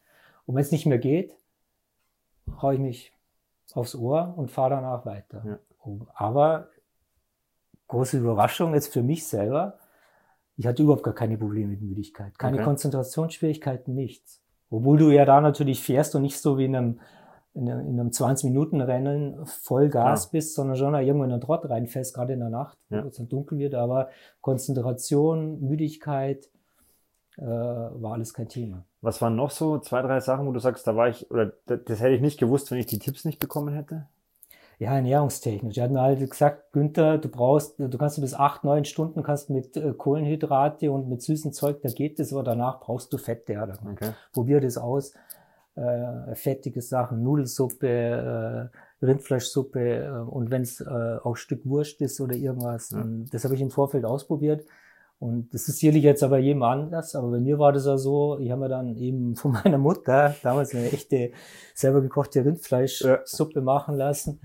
[0.44, 1.34] Und wenn es nicht mehr geht,
[2.60, 3.14] haue ich mich
[3.72, 5.42] aufs Ohr und fahre danach weiter.
[5.46, 5.58] Ja.
[6.12, 6.68] Aber
[7.88, 9.78] große Überraschung jetzt für mich selber,
[10.58, 12.38] ich hatte überhaupt gar keine Probleme mit Müdigkeit.
[12.38, 12.64] Keine okay.
[12.64, 14.43] Konzentrationsschwierigkeiten, nichts.
[14.70, 17.00] Obwohl du ja da natürlich fährst und nicht so wie in einem,
[17.54, 20.30] in einem 20-Minuten-Rennen voll Gas ja.
[20.32, 23.04] bist, sondern schon irgendwo in einen Trott reinfällst, gerade in der Nacht, ja.
[23.04, 23.74] wo es dann dunkel wird.
[23.74, 24.08] Aber
[24.40, 26.48] Konzentration, Müdigkeit
[27.36, 28.84] äh, war alles kein Thema.
[29.00, 32.00] Was waren noch so zwei, drei Sachen, wo du sagst, da war ich, oder das
[32.00, 34.06] hätte ich nicht gewusst, wenn ich die Tipps nicht bekommen hätte?
[34.78, 35.78] Ja, ernährungstechnisch.
[35.78, 39.50] Er hat mir halt gesagt, Günther, du brauchst, du kannst bis acht, neun Stunden kannst
[39.50, 43.54] mit äh, Kohlenhydrate und mit süßem Zeug, da geht es, aber danach brauchst du Fette.
[43.54, 44.10] Ja, okay.
[44.32, 45.14] Probier das aus.
[45.76, 48.70] Äh, fettige Sachen, Nudelsuppe,
[49.02, 52.90] äh, Rindfleischsuppe äh, und wenn es äh, auch Stück Wurst ist oder irgendwas.
[52.90, 53.04] Ja.
[53.32, 54.64] Das habe ich im Vorfeld ausprobiert.
[55.18, 58.38] Und das ist sicherlich jetzt aber jedem anders, aber bei mir war das ja so,
[58.38, 61.32] ich habe mir dann eben von meiner Mutter damals eine echte
[61.74, 63.62] selber gekochte Rindfleischsuppe ja.
[63.62, 64.40] machen lassen.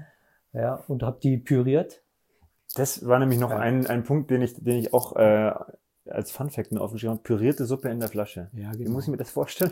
[0.53, 2.03] Ja, und habe die püriert.
[2.75, 3.57] Das war nämlich noch ja.
[3.57, 5.51] ein, ein Punkt, den ich, den ich auch äh,
[6.05, 7.23] als Funfact mir aufgeschrieben habe.
[7.23, 8.49] Pürierte Suppe in der Flasche.
[8.53, 8.85] Ja, genau.
[8.85, 9.71] Wie muss ich mir das vorstellen?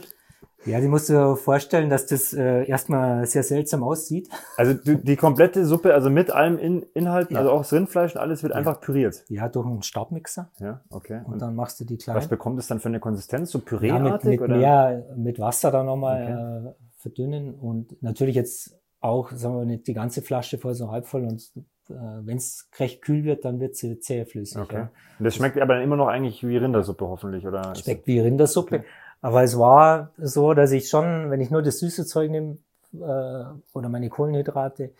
[0.66, 4.30] Ja, die musst du vorstellen, dass das äh, erstmal sehr seltsam aussieht.
[4.58, 7.42] Also die, die komplette Suppe, also mit allem in, Inhalten, ja.
[7.42, 8.58] also auch das Rindfleisch und alles wird ja.
[8.58, 9.24] einfach püriert.
[9.30, 10.52] Ja, durch einen Staubmixer.
[10.60, 11.22] Ja, okay.
[11.26, 12.18] Und, und, dann machst du die klein.
[12.18, 13.52] Was bekommt es dann für eine Konsistenz?
[13.52, 14.10] So püreeartig?
[14.10, 14.58] Ja, mit, mit oder?
[14.58, 16.70] mehr, mit Wasser dann nochmal okay.
[16.70, 21.06] äh, verdünnen und natürlich jetzt auch, sagen wir nicht die ganze Flasche voll, so halb
[21.06, 21.52] voll und
[21.90, 24.62] äh, wenn es recht kühl wird, dann wird sie zähflüssig.
[24.62, 24.76] Okay.
[24.76, 24.92] Ja.
[25.20, 27.76] Das schmeckt aber dann immer noch eigentlich wie Rindersuppe hoffentlich, oder?
[27.76, 28.78] Schmeckt wie Rindersuppe.
[28.78, 28.86] Okay.
[29.22, 32.58] Aber es war so, dass ich schon, wenn ich nur das süße Zeug nehme
[32.94, 34.94] äh, oder meine Kohlenhydrate,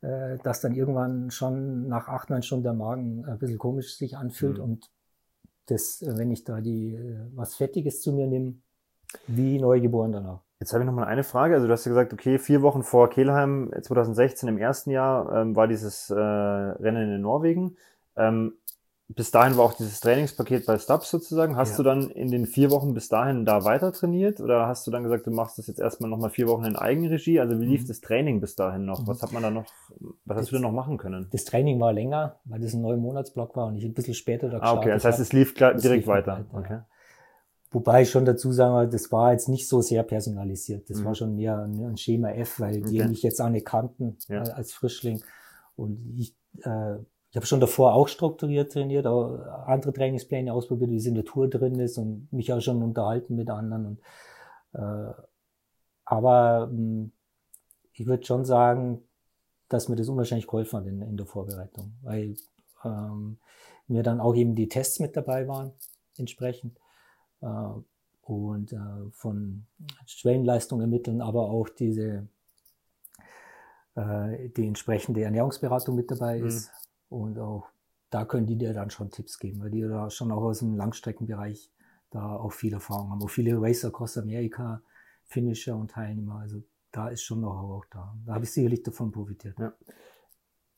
[0.00, 4.16] äh, dass dann irgendwann schon nach acht, neun Stunden der Magen ein bisschen komisch sich
[4.16, 4.64] anfühlt mhm.
[4.64, 4.90] und
[5.66, 6.98] das, wenn ich da die
[7.34, 8.54] was Fettiges zu mir nehme,
[9.28, 10.40] wie neugeboren danach.
[10.62, 11.56] Jetzt habe ich noch mal eine Frage.
[11.56, 15.56] Also du hast ja gesagt, okay, vier Wochen vor Kelheim 2016 im ersten Jahr ähm,
[15.56, 17.76] war dieses äh, Rennen in Norwegen.
[18.14, 18.52] Ähm,
[19.08, 21.56] bis dahin war auch dieses Trainingspaket bei Stubbs sozusagen.
[21.56, 21.76] Hast ja.
[21.78, 25.02] du dann in den vier Wochen bis dahin da weiter trainiert oder hast du dann
[25.02, 27.40] gesagt, du machst das jetzt erstmal nochmal vier Wochen in Eigenregie?
[27.40, 27.88] Also wie lief mhm.
[27.88, 29.04] das Training bis dahin noch?
[29.08, 29.66] Was hat man da noch,
[30.24, 31.26] was hast das, du denn noch machen können?
[31.32, 34.48] Das Training war länger, weil das ein neun Monatsblock war und ich ein bisschen später
[34.48, 36.34] da gestartet Ah, okay, das heißt, es lief direkt lief weiter.
[36.34, 36.46] weiter.
[36.52, 36.78] Okay.
[37.72, 40.88] Wobei ich schon dazu sagen das war jetzt nicht so sehr personalisiert.
[40.90, 41.04] Das mhm.
[41.04, 43.08] war schon mehr ein Schema F, weil die okay.
[43.08, 44.42] mich jetzt auch nicht kannten ja.
[44.42, 45.22] als Frischling.
[45.74, 46.96] Und ich, äh,
[47.30, 51.24] ich habe schon davor auch strukturiert trainiert, auch andere Trainingspläne ausprobiert, wie es in der
[51.24, 53.86] Tour drin ist und mich auch schon unterhalten mit anderen.
[53.86, 54.00] Und,
[54.74, 55.12] äh,
[56.04, 57.12] aber mh, hm,
[57.94, 59.02] ich würde schon sagen,
[59.68, 62.36] dass mir das unwahrscheinlich geholfen hat in, in der Vorbereitung, weil
[62.84, 63.38] ähm,
[63.86, 65.72] mir dann auch eben die Tests mit dabei waren,
[66.18, 66.78] entsprechend.
[67.42, 67.80] Äh,
[68.22, 69.66] und äh, von
[70.06, 72.28] Schwellenleistung ermitteln, aber auch diese
[73.94, 76.46] äh, die entsprechende Ernährungsberatung mit dabei mhm.
[76.46, 76.70] ist.
[77.10, 77.16] Mhm.
[77.18, 77.68] Und auch
[78.10, 80.76] da können die dir dann schon Tipps geben, weil die da schon auch aus dem
[80.76, 81.70] Langstreckenbereich
[82.10, 83.22] da auch viel Erfahrung haben.
[83.22, 84.82] Auch viele Racer Costa America,
[85.24, 86.36] Finisher und Teilnehmer.
[86.36, 88.14] Also da ist schon noch auch da.
[88.26, 89.58] Da habe ich sicherlich davon profitiert.
[89.58, 89.72] Ja.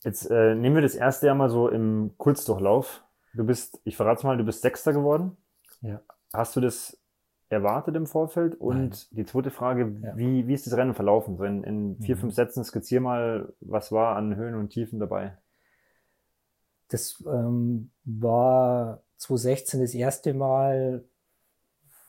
[0.04, 3.04] Jetzt äh, nehmen wir das erste Jahr mal so im Kurzdurchlauf.
[3.32, 5.36] Du bist, ich verrate mal, du bist Sechster geworden.
[5.80, 6.00] Ja.
[6.34, 6.98] Hast du das
[7.48, 8.56] erwartet im Vorfeld?
[8.56, 8.98] Und Nein.
[9.12, 10.16] die zweite Frage, ja.
[10.16, 11.36] wie, wie ist das Rennen verlaufen?
[11.36, 12.20] So in, in vier, mhm.
[12.20, 15.38] fünf Sätzen skizzier mal, was war an Höhen und Tiefen dabei?
[16.88, 21.04] Das ähm, war 2016 das erste Mal,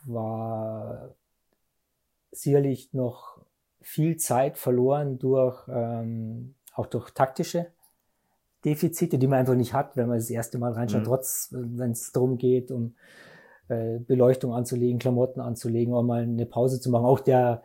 [0.05, 1.15] war
[2.31, 3.39] sicherlich noch
[3.81, 7.67] viel Zeit verloren durch, ähm, auch durch taktische
[8.65, 11.05] Defizite, die man einfach nicht hat, wenn man das erste Mal reinschaut, mhm.
[11.05, 12.95] trotz, wenn es darum geht, um
[13.67, 17.05] äh, Beleuchtung anzulegen, Klamotten anzulegen, auch mal eine Pause zu machen.
[17.05, 17.63] Auch der,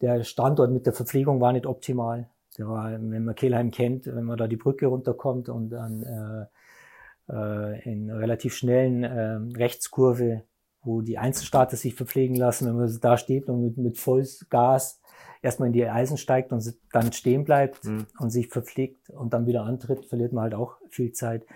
[0.00, 2.28] der Standort mit der Verpflegung war nicht optimal.
[2.58, 7.32] Der war, wenn man Kehlheim kennt, wenn man da die Brücke runterkommt und dann äh,
[7.32, 10.42] äh, in relativ schnellen äh, Rechtskurve,
[10.82, 15.00] wo die Einzelstarter sich verpflegen lassen, wenn man da steht und mit, mit Vollgas
[15.40, 18.06] erstmal in die Eisen steigt und dann stehen bleibt mhm.
[18.18, 21.46] und sich verpflegt und dann wieder antritt, verliert man halt auch viel Zeit.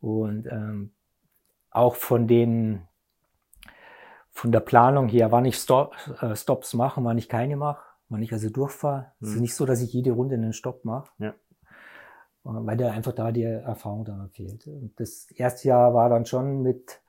[0.00, 0.92] Und ähm,
[1.70, 2.82] auch von den
[4.34, 8.20] von der Planung her, wann ich Stop, äh, Stops mache, wann ich keine mache, wann
[8.20, 9.12] ich also durchfahre.
[9.20, 9.42] Es ist mhm.
[9.42, 11.08] nicht so, dass ich jede Runde einen Stopp mache.
[11.18, 11.28] Ja.
[11.30, 11.34] Äh,
[12.42, 14.66] weil da einfach da die Erfahrung dann fehlt.
[14.66, 17.00] Und das erste Jahr war dann schon mit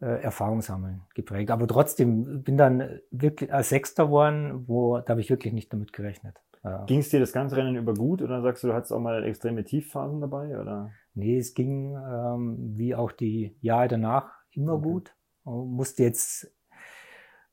[0.00, 1.52] äh, Erfahrung sammeln geprägt.
[1.52, 5.92] Aber trotzdem bin dann wirklich als Sechster geworden, wo da habe ich wirklich nicht damit
[5.92, 6.36] gerechnet.
[6.64, 6.84] Ja.
[6.84, 9.24] Ging es dir das ganze Rennen über gut oder sagst du, du hattest auch mal
[9.24, 10.60] extreme Tiefphasen dabei?
[10.60, 10.90] Oder?
[11.14, 14.82] Nee, es ging ähm, wie auch die Jahre danach immer okay.
[14.82, 16.50] gut musste jetzt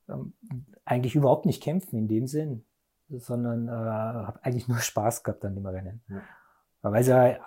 [0.09, 0.33] ähm,
[0.85, 2.65] eigentlich überhaupt nicht kämpfen in dem Sinn,
[3.09, 6.01] sondern äh, habe eigentlich nur Spaß gehabt an dem Rennen.
[6.09, 6.21] Ja.
[6.81, 7.37] Weil, ja,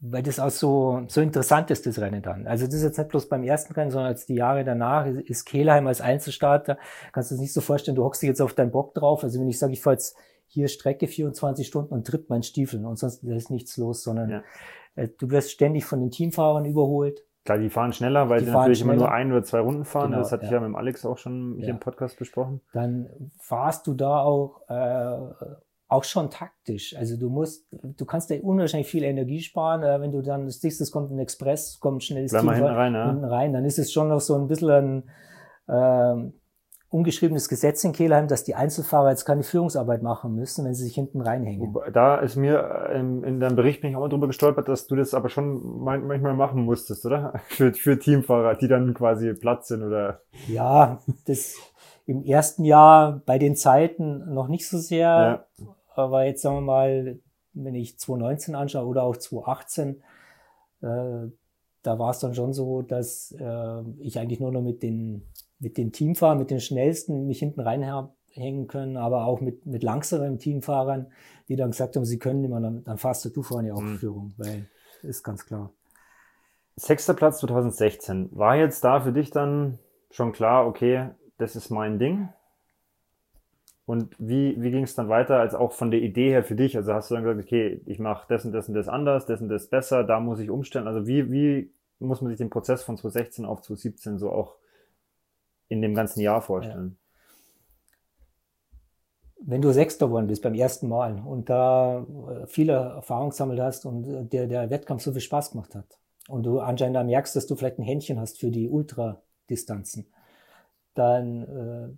[0.00, 2.46] weil das auch so, so interessant ist, das Rennen dann.
[2.46, 5.44] Also das ist jetzt nicht bloß beim ersten Rennen, sondern als die Jahre danach ist
[5.44, 6.76] Kehlheim als Einzelstarter,
[7.12, 9.22] kannst du es nicht so vorstellen, du hockst dich jetzt auf deinen Bock drauf.
[9.22, 10.16] Also wenn ich sage, ich fahre jetzt
[10.48, 14.42] hier Strecke 24 Stunden und tritt meinen Stiefeln und sonst ist nichts los, sondern ja.
[14.96, 17.24] äh, du wirst ständig von den Teamfahrern überholt.
[17.44, 18.94] Klar, die fahren schneller, weil die sie natürlich schneller.
[18.94, 20.10] immer nur ein oder zwei Runden fahren.
[20.10, 20.48] Genau, das hatte ja.
[20.48, 21.74] ich ja mit dem Alex auch schon hier ja.
[21.74, 22.60] im Podcast besprochen.
[22.72, 23.08] Dann
[23.40, 25.16] fahrst du da auch, äh,
[25.88, 26.96] auch schon taktisch.
[26.96, 30.62] Also du musst, du kannst da unwahrscheinlich viel Energie sparen, äh, wenn du dann das
[30.62, 33.06] nächste kommt ein Express, kommt schnell das Team hinten rein, ja.
[33.06, 35.04] hinten rein, dann ist es schon noch so ein bisschen
[35.66, 36.32] ein, äh,
[36.92, 40.94] ungeschriebenes Gesetz in Kehlheim, dass die Einzelfahrer jetzt keine Führungsarbeit machen müssen, wenn sie sich
[40.94, 41.74] hinten reinhängen.
[41.92, 44.96] Da ist mir ähm, in deinem Bericht bin ich auch mal drüber gestolpert, dass du
[44.96, 47.40] das aber schon manchmal machen musstest, oder?
[47.48, 50.20] Für, für Teamfahrer, die dann quasi Platz sind, oder?
[50.48, 51.56] Ja, das
[52.06, 55.66] im ersten Jahr bei den Zeiten noch nicht so sehr, ja.
[55.94, 57.18] aber jetzt sagen wir mal,
[57.54, 60.02] wenn ich 2019 anschaue oder auch 2018,
[60.82, 61.30] äh,
[61.82, 65.26] da war es dann schon so, dass äh, ich eigentlich nur noch mit den
[65.62, 70.38] mit den Teamfahrern, mit den schnellsten mich hinten reinhängen können, aber auch mit, mit langsameren
[70.38, 71.06] Teamfahrern,
[71.48, 73.98] die dann gesagt haben, sie können immer, dann, dann fahrst du vorne auch mhm.
[73.98, 74.68] Führung, weil
[75.02, 75.72] ist ganz klar.
[76.76, 78.30] Sechster Platz 2016.
[78.32, 79.78] War jetzt da für dich dann
[80.10, 82.28] schon klar, okay, das ist mein Ding?
[83.84, 86.76] Und wie, wie ging es dann weiter, als auch von der Idee her für dich?
[86.76, 89.40] Also hast du dann gesagt, okay, ich mache das und das und das anders, das
[89.40, 90.86] und das besser, da muss ich umstellen.
[90.86, 94.56] Also wie, wie muss man sich den Prozess von 2016 auf 2017 so auch
[95.72, 96.96] in dem ganzen Jahr vorstellen?
[96.96, 96.98] Ja.
[99.44, 103.86] Wenn du Sechster geworden bist beim ersten Mal und da äh, viele Erfahrungen gesammelt hast
[103.86, 107.34] und äh, der, der Wettkampf so viel Spaß gemacht hat und du anscheinend da merkst,
[107.34, 110.06] dass du vielleicht ein Händchen hast für die Ultradistanzen,
[110.94, 111.88] dann äh,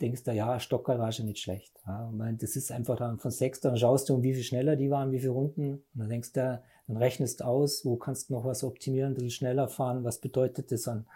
[0.00, 1.80] denkst du, ja, Stocker war schon nicht schlecht.
[1.86, 4.90] Ja, meine, das ist einfach dann von sechs, dann schaust du, wie viel schneller die
[4.90, 5.72] waren, wie viele Runden.
[5.72, 9.30] Und dann denkst du, dann rechnest aus, wo kannst du noch was optimieren, ein bisschen
[9.30, 11.06] schneller fahren, was bedeutet das dann?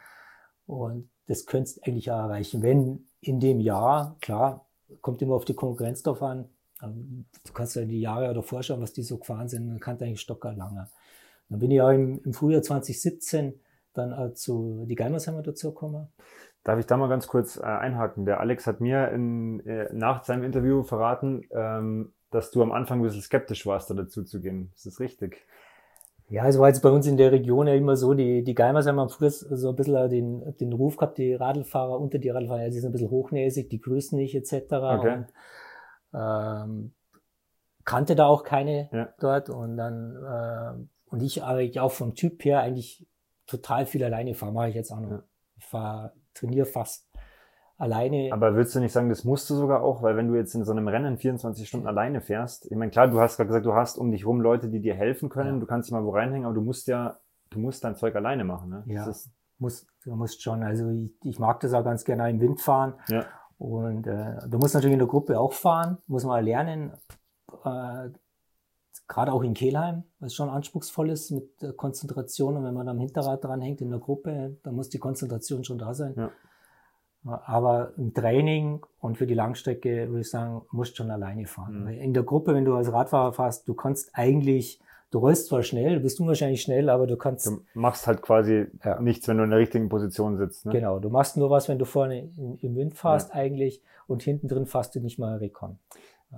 [0.68, 2.62] Und das könntest du eigentlich auch erreichen.
[2.62, 4.66] Wenn in dem Jahr, klar,
[5.00, 6.48] kommt immer auf die Konkurrenz drauf an,
[6.80, 10.20] du kannst ja die Jahre davor schauen, was die so gefahren sind, dann kannte eigentlich
[10.20, 10.88] Stocker lange.
[11.48, 13.58] Dann bin ich auch im, im Frühjahr 2017
[13.94, 16.08] dann äh, zu die Geimersheimer dazu gekommen.
[16.64, 18.26] Darf ich da mal ganz kurz äh, einhaken?
[18.26, 23.00] Der Alex hat mir in, äh, nach seinem Interview verraten, ähm, dass du am Anfang
[23.00, 24.70] ein bisschen skeptisch warst, da dazu zu gehen.
[24.76, 25.46] Ist das richtig?
[26.30, 28.86] Ja, es war jetzt bei uns in der Region ja immer so, die, die Geimers
[28.86, 32.64] haben am früher so ein bisschen den, den Ruf gehabt, die Radlfahrer unter die Radlfahrer,
[32.64, 34.72] ja, die sind ein bisschen hochnäsig, die grüßen nicht etc.
[34.72, 35.14] Okay.
[35.14, 35.26] Und,
[36.12, 36.94] ähm,
[37.84, 39.14] kannte da auch keine ja.
[39.18, 43.06] dort und dann äh, und ich eigentlich auch vom Typ her eigentlich
[43.46, 45.10] total viel alleine fahre, mache ich jetzt auch noch.
[45.10, 45.22] Ja.
[45.56, 47.07] Ich fahre trainiere fast
[47.78, 48.30] alleine.
[48.32, 50.64] Aber würdest du nicht sagen, das musst du sogar auch, weil wenn du jetzt in
[50.64, 53.74] so einem Rennen 24 Stunden alleine fährst, ich meine, klar, du hast gerade gesagt, du
[53.74, 55.60] hast um dich rum Leute, die dir helfen können, ja.
[55.60, 57.18] du kannst dich mal wo reinhängen, aber du musst ja,
[57.50, 58.70] du musst dein Zeug alleine machen.
[58.70, 58.82] Ne?
[58.86, 60.62] Ja, ist, muss, du musst schon.
[60.62, 62.94] Also ich, ich mag das auch ganz gerne im Wind fahren.
[63.08, 63.24] Ja.
[63.58, 66.92] Und äh, du musst natürlich in der Gruppe auch fahren, muss man lernen.
[67.64, 68.10] Äh,
[69.06, 72.58] Gerade auch in Kehlheim, was schon anspruchsvoll ist mit Konzentration.
[72.58, 75.94] Und wenn man am Hinterrad dranhängt in der Gruppe, dann muss die Konzentration schon da
[75.94, 76.12] sein.
[76.14, 76.30] Ja.
[77.24, 81.84] Aber im Training und für die Langstrecke würde ich sagen, musst schon alleine fahren.
[81.84, 81.88] Mhm.
[81.88, 85.96] In der Gruppe, wenn du als Radfahrer fährst, du kannst eigentlich, du rollst zwar schnell,
[85.96, 87.46] du bist unwahrscheinlich schnell, aber du kannst.
[87.46, 89.00] Du machst halt quasi ja.
[89.00, 90.64] nichts, wenn du in der richtigen Position sitzt.
[90.66, 90.72] Ne?
[90.72, 93.34] Genau, du machst nur was, wenn du vorne im Wind fährst ja.
[93.34, 95.78] eigentlich und hinten drin fährst du nicht mal Rekon.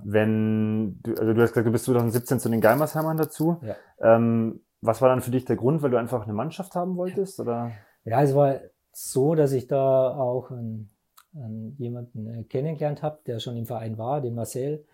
[0.03, 3.57] Wenn du, also du hast gesagt, du bist 2017 zu den Geimersheimern dazu.
[3.61, 3.75] Ja.
[4.15, 7.39] Ähm, was war dann für dich der Grund, weil du einfach eine Mannschaft haben wolltest?
[7.39, 7.71] Oder?
[8.03, 8.59] Ja, es war
[8.91, 10.89] so, dass ich da auch einen,
[11.33, 14.85] einen jemanden äh, kennengelernt habe, der schon im Verein war, den Marcel.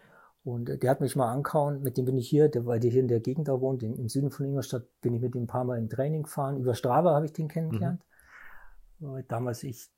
[0.43, 3.01] Und der hat mich mal angehauen, mit dem bin ich hier, der, weil der hier
[3.01, 5.65] in der Gegend da wohnt, im, Süden von Ingolstadt, bin ich mit ihm ein paar
[5.65, 6.57] Mal im Training gefahren.
[6.57, 8.01] Über Strava habe ich den kennengelernt.
[8.99, 9.07] Mhm.
[9.07, 9.89] Weil damals ich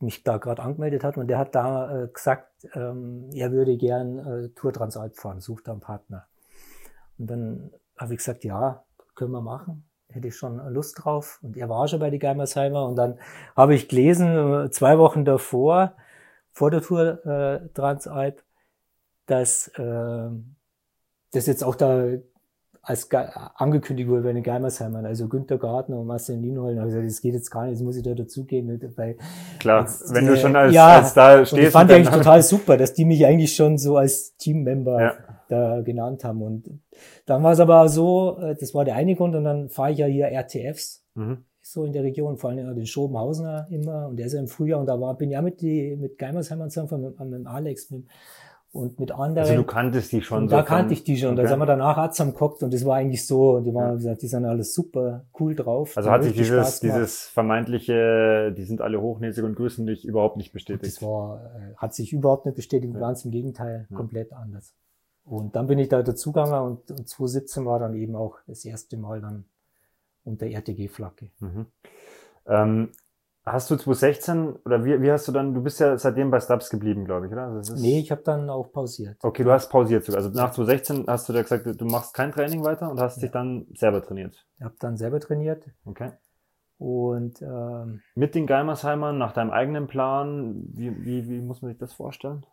[0.00, 4.18] mich da gerade angemeldet hat und der hat da äh, gesagt, ähm, er würde gern
[4.18, 6.28] äh, Tour Transalp fahren, sucht da einen Partner.
[7.18, 8.84] Und dann habe ich gesagt, ja,
[9.16, 9.87] können wir machen.
[10.10, 11.38] Hätte ich schon Lust drauf.
[11.42, 12.86] Und er war schon bei die Geimersheimer.
[12.86, 13.18] Und dann
[13.56, 15.94] habe ich gelesen, äh, zwei Wochen davor,
[16.50, 18.42] vor der Tour äh, Transalp,
[19.26, 20.28] dass äh,
[21.32, 22.18] das jetzt auch da
[22.88, 23.10] als
[23.56, 27.20] angekündigt wurde bei den Geimersheimern, also Günter Gartner und Marcel Nienholm, habe ich gesagt, das
[27.20, 28.66] geht jetzt gar nicht, das muss ich da dazugehen.
[28.96, 29.16] Weil
[29.58, 31.66] Klar, jetzt, wenn äh, du schon als, ja, als da stehst.
[31.66, 35.14] Das fand ich eigentlich total super, dass die mich eigentlich schon so als Teammember ja.
[35.48, 36.42] Da genannt haben.
[36.42, 36.70] Und
[37.26, 39.98] dann war es aber so, äh, das war der eine Grund, und dann fahre ich
[39.98, 41.04] ja hier RTFs.
[41.14, 41.44] Mhm.
[41.60, 44.80] So in der Region, vor allem den Schobenhausener immer, und der ist ja im Frühjahr,
[44.80, 48.06] und da war, bin ich ja mit, die, mit Geimersheimern zusammen, mit, mit Alex, mit,
[48.70, 49.38] und mit anderen.
[49.38, 50.48] Also du kanntest die schon.
[50.48, 51.32] so da kannte ich die schon.
[51.32, 51.42] Okay.
[51.42, 54.14] Da sind wir danach auch zusammen geguckt und das war eigentlich so, die waren, ja.
[54.14, 55.96] die sind alles super cool drauf.
[55.96, 60.52] Also hat sich dieses, dieses vermeintliche, die sind alle hochnäsig und grüßen dich überhaupt nicht
[60.52, 61.00] bestätigt.
[61.00, 63.00] Und das war, äh, hat sich überhaupt nicht bestätigt, ja.
[63.00, 63.96] ganz im Gegenteil, ja.
[63.96, 64.74] komplett anders.
[65.28, 68.96] Und dann bin ich da dazugegangen und, und 2017 war dann eben auch das erste
[68.96, 69.44] Mal dann
[70.24, 71.30] unter RTG-Flagge.
[71.40, 71.66] Mhm.
[72.46, 72.92] Ähm,
[73.52, 76.70] Hast du 2016 oder wie, wie hast du dann, du bist ja seitdem bei Stubbs
[76.70, 77.48] geblieben, glaube ich, oder?
[77.48, 79.16] Also nee, ich habe dann auch pausiert.
[79.22, 80.22] Okay, du hast pausiert sogar.
[80.22, 83.22] Also nach 2016 hast du da gesagt, du machst kein Training weiter und hast ja.
[83.22, 84.46] dich dann selber trainiert.
[84.58, 85.64] Ich habe dann selber trainiert.
[85.84, 86.12] Okay.
[86.78, 91.78] Und ähm, mit den Geimersheimern, nach deinem eigenen Plan, wie, wie, wie muss man sich
[91.78, 92.44] das vorstellen?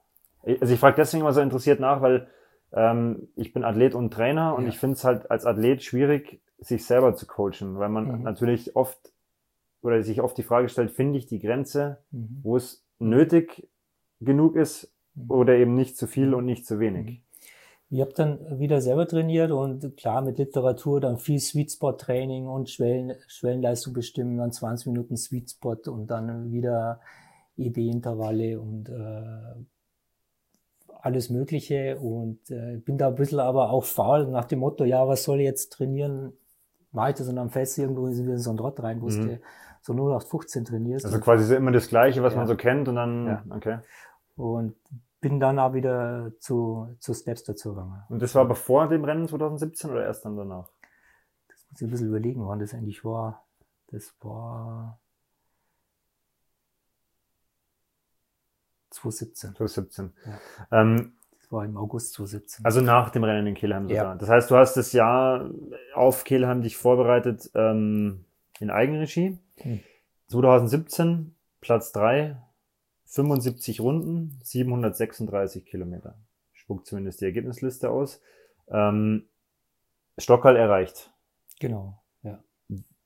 [0.43, 2.27] Also ich frage deswegen immer so interessiert nach, weil
[2.71, 4.69] ähm, ich bin Athlet und Trainer und ja.
[4.69, 8.23] ich finde es halt als Athlet schwierig, sich selber zu coachen, weil man mhm.
[8.23, 9.11] natürlich oft
[9.81, 12.39] oder sich oft die Frage stellt, finde ich die Grenze, mhm.
[12.41, 13.69] wo es nötig
[14.19, 15.31] genug ist mhm.
[15.31, 17.05] oder eben nicht zu viel und nicht zu wenig.
[17.05, 17.25] Mhm.
[17.91, 22.47] Ich habe dann wieder selber trainiert und klar mit Literatur dann viel Sweet Spot Training
[22.47, 26.99] und Schwellen, Schwellenleistung bestimmen, dann 20 Minuten Sweet Spot und dann wieder
[27.57, 29.55] EB-Intervalle und äh,
[31.05, 35.07] alles Mögliche und äh, bin da ein bisschen aber auch faul nach dem Motto, ja,
[35.07, 36.33] was soll ich jetzt trainieren?
[36.91, 39.39] Mache ich das und am Fest irgendwo in so ein Trott rein, wusste, mhm
[39.85, 41.05] so 0815 trainierst.
[41.05, 42.39] Also quasi immer das Gleiche, was ja.
[42.39, 43.43] man so kennt und dann, ja.
[43.51, 43.79] okay.
[44.35, 44.75] Und
[45.21, 48.03] bin dann auch wieder zu, zu Steps dazu gegangen.
[48.09, 50.69] Und das war aber vor dem Rennen 2017 oder erst dann danach?
[51.47, 53.45] Das muss ich ein bisschen überlegen, wann das eigentlich war.
[53.91, 54.99] Das war
[58.95, 59.55] 2017.
[59.55, 60.13] 2017.
[60.25, 60.81] Ja.
[60.81, 62.65] Ähm, das war im August 2017.
[62.65, 64.03] Also nach dem Rennen in Kelheim sogar.
[64.03, 64.15] Ja.
[64.15, 65.49] Das heißt, du hast das Jahr
[65.93, 68.25] auf Kelheim dich vorbereitet ähm,
[68.59, 69.37] in Eigenregie.
[69.57, 69.79] Hm.
[70.27, 72.37] 2017 Platz 3,
[73.05, 76.15] 75 Runden, 736 Kilometer.
[76.53, 78.21] Spuckt zumindest die Ergebnisliste aus.
[78.69, 79.25] Ähm,
[80.17, 81.11] Stockerl erreicht.
[81.59, 82.43] Genau, ja.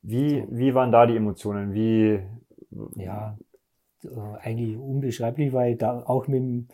[0.01, 0.47] Wie, so.
[0.49, 1.73] wie waren da die Emotionen?
[1.73, 2.21] Wie,
[2.95, 3.37] ja,
[4.41, 6.67] eigentlich unbeschreiblich, weil da auch mit dem,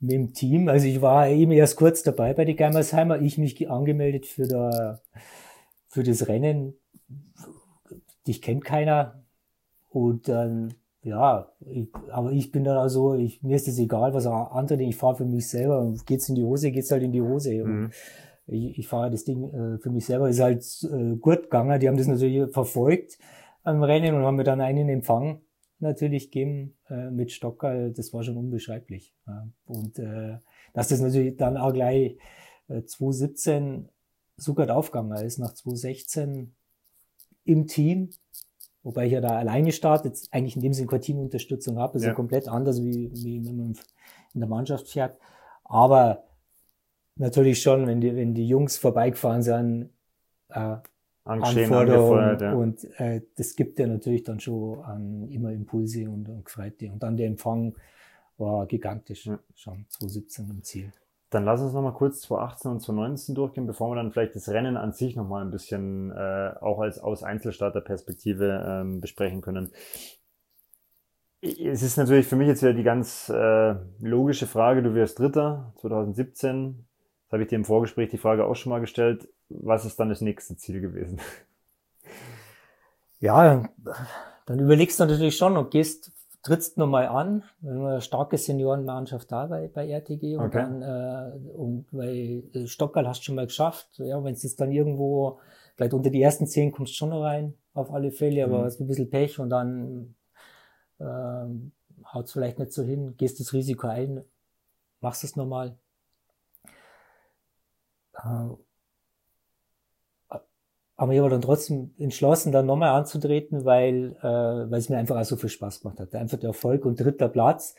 [0.00, 3.70] mit dem Team, also ich war eben erst kurz dabei bei den Geimersheimer, ich mich
[3.70, 5.00] angemeldet für, der,
[5.88, 6.74] für das Rennen.
[8.26, 9.22] Dich kennt keiner.
[9.88, 14.26] Und dann, ja, ich, aber ich bin dann also, ich, mir ist es egal, was
[14.26, 15.92] andere ich fahre für mich selber.
[16.06, 17.64] Geht's in die Hose, geht's halt in die Hose.
[17.64, 17.90] Mhm.
[18.46, 21.80] Ich, ich fahre das Ding äh, für mich selber, ist halt äh, gut gegangen.
[21.80, 23.18] Die haben das natürlich verfolgt
[23.62, 25.40] am Rennen und haben mir dann einen Empfang
[25.80, 29.14] natürlich geben äh, mit Stockerl, das war schon unbeschreiblich.
[29.26, 29.48] Ja.
[29.66, 30.38] Und äh,
[30.72, 32.16] dass das natürlich dann auch gleich
[32.68, 33.88] äh, 2017
[34.36, 36.54] so gut aufgegangen ist, nach 2016
[37.44, 38.10] im Team,
[38.82, 42.10] wobei ich ja da alleine starte, eigentlich in dem Sinne keine Teamunterstützung habe, ist ja.
[42.10, 43.78] ja komplett anders, wie, wie wenn man
[44.34, 45.18] in der Mannschaft fährt.
[45.64, 46.24] Aber
[47.16, 49.90] natürlich schon, wenn die, wenn die Jungs vorbeigefahren sind,
[50.48, 50.76] äh,
[51.30, 52.38] Anforderungen.
[52.40, 52.52] Ja.
[52.54, 56.90] Und äh, das gibt ja natürlich dann schon an immer Impulse und, und Gefreite.
[56.90, 57.74] Und dann der Empfang
[58.36, 59.38] war gigantisch, ja.
[59.54, 60.92] schon 2017 im Ziel.
[61.30, 64.76] Dann lass uns nochmal kurz 2018 und 2019 durchgehen, bevor wir dann vielleicht das Rennen
[64.76, 69.70] an sich nochmal ein bisschen äh, auch als aus Einzelstarterperspektive ähm, besprechen können.
[71.40, 75.72] Es ist natürlich für mich jetzt wieder die ganz äh, logische Frage, du wirst Dritter
[75.80, 76.84] 2017,
[77.24, 79.28] das habe ich dir im Vorgespräch die Frage auch schon mal gestellt.
[79.50, 81.20] Was ist dann das nächste Ziel gewesen?
[83.18, 83.68] Ja,
[84.46, 86.10] dann überlegst du natürlich schon und gehst,
[86.42, 90.62] trittst nochmal an, wenn wir eine starke Seniorenmannschaft da bei, bei RTG und okay.
[90.62, 94.60] dann, äh, und weil äh, Stockerl hast du schon mal geschafft, ja, wenn es jetzt
[94.60, 95.38] dann irgendwo,
[95.76, 98.64] vielleicht unter die ersten zehn kommst du schon noch rein, auf alle Fälle, aber mhm.
[98.64, 100.14] hast ein bisschen Pech und dann
[100.98, 101.04] äh,
[102.12, 104.24] haut es vielleicht nicht so hin, gehst das Risiko ein,
[105.00, 105.76] machst es nochmal.
[108.14, 108.48] Äh,
[111.00, 115.18] aber ich war dann trotzdem entschlossen, dann nochmal anzutreten, weil, äh, weil es mir einfach
[115.18, 116.14] auch so viel Spaß gemacht hat.
[116.14, 117.74] Einfach der Erfolg und dritter Platz.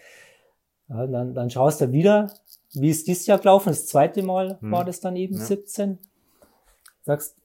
[0.90, 2.34] Ja, dann, dann schaust du wieder,
[2.74, 3.70] wie ist dieses Jahr gelaufen?
[3.70, 4.72] Das zweite Mal hm.
[4.72, 5.40] war das dann eben ja.
[5.40, 6.00] 17.
[7.04, 7.38] Sagst,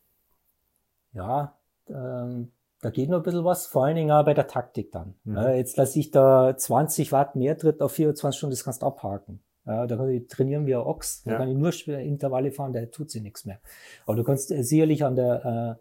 [1.12, 1.54] ja,
[1.90, 5.14] ähm, da geht noch ein bisschen was, vor allen Dingen auch bei der Taktik dann.
[5.24, 5.36] Mhm.
[5.36, 8.86] Ja, jetzt lasse ich da 20 Watt mehr Tritt auf 24 Stunden, das kannst du
[8.86, 9.40] abhaken.
[9.66, 11.38] Ja, da kann ich trainieren wie ein Ochs, da ja.
[11.38, 13.58] kann ich nur Intervalle fahren, da tut sie nichts mehr.
[14.06, 15.78] Aber du kannst äh, sicherlich an der,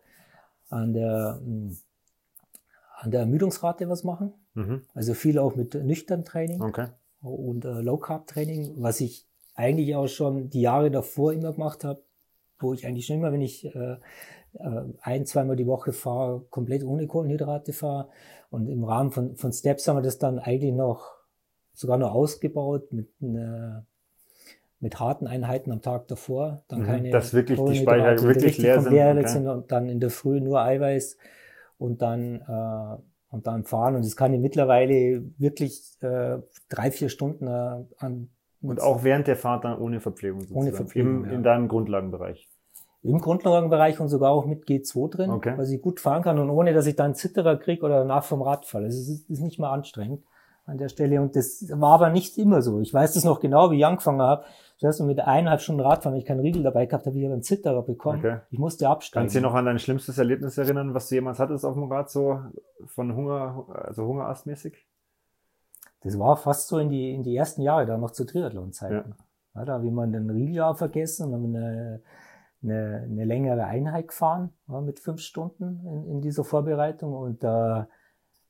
[0.71, 1.77] äh, an der, mh, hm,
[2.97, 4.33] an der Ermüdungsrate was machen.
[4.55, 4.81] Mhm.
[4.93, 6.87] Also viel auch mit nüchtern Training okay.
[7.21, 11.83] und äh, Low Carb Training, was ich eigentlich auch schon die Jahre davor immer gemacht
[11.83, 12.01] habe,
[12.59, 13.97] wo ich eigentlich schon immer, wenn ich äh,
[14.53, 18.09] äh ein, zweimal die Woche fahre, komplett ohne Kohlenhydrate fahre.
[18.49, 21.14] Und im Rahmen von, von Steps haben wir das dann eigentlich noch
[21.75, 23.85] sogar noch ausgebaut mit, eine,
[24.79, 26.63] mit harten Einheiten am Tag davor.
[26.67, 28.93] Dann mhm, keine dass wirklich die Speicher wirklich leer sind.
[28.93, 29.27] Leer okay.
[29.27, 29.47] sind.
[29.47, 31.17] Und dann in der Früh nur Eiweiß
[31.77, 33.95] und dann, äh, und dann fahren.
[33.95, 36.37] Und das kann ich mittlerweile wirklich äh,
[36.69, 38.29] drei, vier Stunden äh, an.
[38.61, 40.65] Und auch während der Fahrt dann ohne Verpflegung sozusagen.
[40.65, 41.23] Ohne Verpflegung.
[41.23, 41.31] Im, ja.
[41.33, 42.49] In deinem Grundlagenbereich.
[43.03, 45.55] Im Grundlagenbereich und sogar auch mit G2 drin, okay.
[45.55, 48.41] weil ich gut fahren kann und ohne, dass ich dann Zitterer kriege oder danach vom
[48.41, 48.87] Rad falle.
[48.87, 50.23] Es ist, ist nicht mal anstrengend
[50.65, 51.21] an der Stelle.
[51.21, 52.79] Und das war aber nicht immer so.
[52.79, 54.45] Ich weiß das noch genau, wie ich angefangen habe.
[54.77, 57.83] Zuerst mit eineinhalb Stunden Radfahren, wenn ich keinen Riegel dabei gehabt habe, ich einen Zitterer
[57.83, 58.19] bekommen.
[58.19, 58.39] Okay.
[58.49, 59.23] Ich musste absteigen.
[59.23, 61.89] Kannst du dich noch an dein schlimmstes Erlebnis erinnern, was du jemals hattest auf dem
[61.91, 62.39] Rad, so
[62.87, 64.85] von Hunger, also Hungerastmäßig?
[66.01, 69.15] Das war fast so in die, in die ersten Jahre, da noch zu Triathlon-Zeiten.
[69.53, 69.59] Ja.
[69.61, 69.65] ja.
[69.65, 72.01] da habe ich mal den Riegel auch vergessen und habe eine,
[72.61, 77.85] eine, eine längere Einheit gefahren, mit fünf Stunden in, in dieser Vorbereitung und da äh,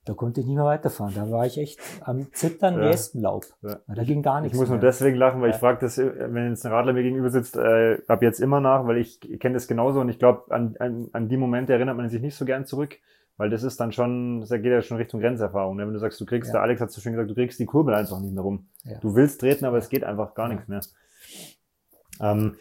[0.05, 1.13] da konnte ich nicht mehr weiterfahren.
[1.15, 2.89] Da war ich echt am Zittern ja.
[2.89, 3.45] Espenlaub.
[3.63, 3.79] Ja.
[3.87, 4.55] Da ging gar nichts.
[4.55, 5.55] Ich muss nur deswegen lachen, weil ja.
[5.55, 8.85] ich frage das, wenn jetzt ein Radler mir gegenüber sitzt, äh, ab jetzt immer nach,
[8.85, 12.07] weil ich, kenne das genauso und ich glaube, an, an, an die Momente erinnert man
[12.07, 12.97] sich nicht so gern zurück,
[13.37, 15.75] weil das ist dann schon, das geht ja schon Richtung Grenzerfahrung.
[15.75, 15.87] Ne?
[15.87, 17.95] Wenn du sagst, du kriegst, der Alex hat so schön gesagt, du kriegst die Kurbel
[17.95, 18.67] einfach nicht mehr rum.
[19.01, 20.81] Du willst treten, aber es geht einfach gar nichts mehr.
[22.21, 22.55] Ähm,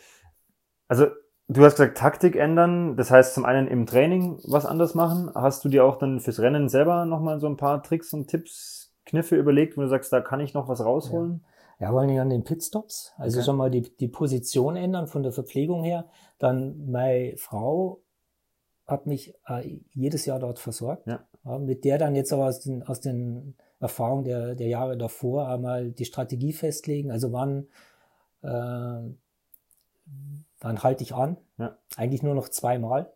[0.89, 1.09] also
[1.49, 2.97] Du hast gesagt, Taktik ändern.
[2.97, 5.31] Das heißt, zum einen im Training was anders machen.
[5.35, 8.95] Hast du dir auch dann fürs Rennen selber nochmal so ein paar Tricks und Tipps,
[9.05, 11.45] Kniffe überlegt, wo du sagst, da kann ich noch was rausholen?
[11.79, 13.13] Ja, vor allem an den Pitstops.
[13.19, 13.47] Also Okay.
[13.47, 16.07] schon mal die, die Position ändern von der Verpflegung her.
[16.39, 18.01] Dann meine Frau
[18.87, 21.07] hat mich äh, jedes Jahr dort versorgt.
[21.07, 21.59] Ja.
[21.59, 25.91] mit der dann jetzt aber aus den, aus den Erfahrungen der, der Jahre davor einmal
[25.91, 27.11] die Strategie festlegen.
[27.11, 27.67] Also wann,
[28.43, 29.11] äh,
[30.65, 31.37] wann halte ich an?
[31.59, 31.79] Ja.
[31.97, 33.13] Eigentlich nur noch zweimal.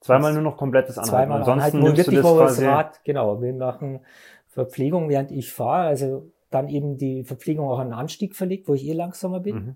[0.00, 1.10] Zweimal nur noch komplettes Anhalten.
[1.10, 2.66] Zweimal Ansonsten anhalten, nimmst du wirklich das wo das quasi.
[2.66, 4.00] Rad, genau, wir machen
[4.48, 8.74] Verpflegung, während ich fahre, also dann eben die Verpflegung auch an den Anstieg verlegt, wo
[8.74, 9.54] ich eh langsamer bin.
[9.56, 9.74] Mhm.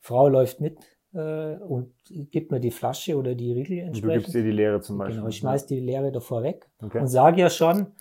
[0.00, 0.78] Frau läuft mit
[1.12, 4.34] äh, und gibt mir die Flasche oder die Riegel Und du gibst entsprechend.
[4.34, 5.16] dir die Lehre zum Beispiel.
[5.16, 7.00] Genau, ich schmeiß die Leere davor weg Okay.
[7.00, 7.92] und sage ja schon,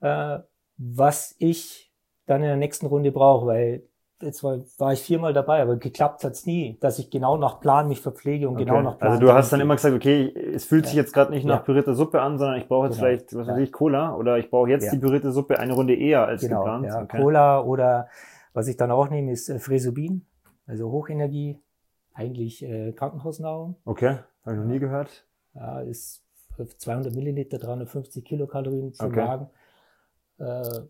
[0.00, 0.38] äh,
[0.76, 1.92] was ich
[2.26, 3.82] dann in der nächsten Runde brauche, weil
[4.22, 7.88] jetzt war, war ich viermal dabei, aber geklappt hat's nie, dass ich genau nach Plan
[7.88, 8.82] mich verpflege und genau Okay.
[8.84, 9.10] nach Plan.
[9.12, 11.02] Also du hast dann immer gesagt, okay, es fühlt sich Ja.
[11.02, 11.62] jetzt gerade nicht nach Ja.
[11.62, 13.06] pürierte Suppe an, sondern ich brauche jetzt Genau.
[13.06, 13.62] vielleicht, was weiß Ja.
[13.62, 16.86] ich, Cola oder ich brauche jetzt die pürierte Suppe eine Runde eher als genau, geplant.
[16.86, 17.20] ja, okay.
[17.20, 18.08] Cola oder
[18.52, 20.26] was ich dann auch nehme, ist äh, Fresobin,
[20.66, 21.58] also Hochenergie,
[22.14, 23.76] eigentlich äh, Krankenhausnahrung.
[23.84, 25.24] okay, habe ich noch nie gehört.
[25.54, 26.22] Ja, ist
[26.78, 29.24] 200 Milliliter, 350 Kilokalorien zum Okay.
[29.24, 29.46] Magen.
[30.38, 30.80] Äh,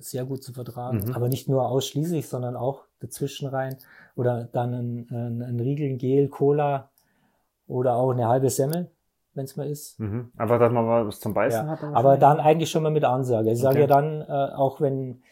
[0.00, 1.02] sehr gut zu vertragen.
[1.06, 1.12] Mhm.
[1.12, 3.76] Aber nicht nur ausschließlich, sondern auch dazwischen rein.
[4.14, 6.90] Oder dann ein, ein, ein Riegel, ein Gel, Cola
[7.68, 8.90] oder auch eine halbe Semmel,
[9.34, 9.98] wenn es mal ist.
[10.00, 10.30] Mhm.
[10.36, 11.82] Einfach, dass man mal was zum Beißen Ja, hat.
[11.82, 13.50] Aber dann eigentlich schon mal mit Ansage.
[13.50, 13.80] Ich sage Okay.
[13.80, 15.22] ja dann, äh, auch wenn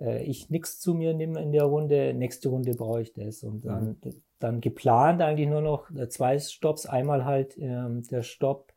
[0.00, 3.42] äh, ich nichts zu mir nehme in der Runde, nächste Runde brauche ich das.
[3.42, 4.22] Und dann, Mhm.
[4.38, 6.86] dann geplant eigentlich nur noch äh, zwei Stops.
[6.86, 8.72] Einmal halt ähm, der Stopp,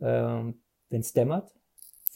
[0.00, 1.52] ähm, wenn es dämmert.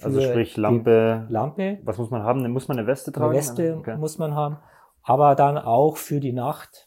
[0.03, 1.27] Also sprich Lampe.
[1.29, 2.49] Lampe, Was muss man haben?
[2.51, 3.31] Muss man eine Weste tragen?
[3.31, 3.97] eine Weste Okay.
[3.97, 4.59] muss man haben.
[5.03, 6.87] Aber dann auch für die Nacht.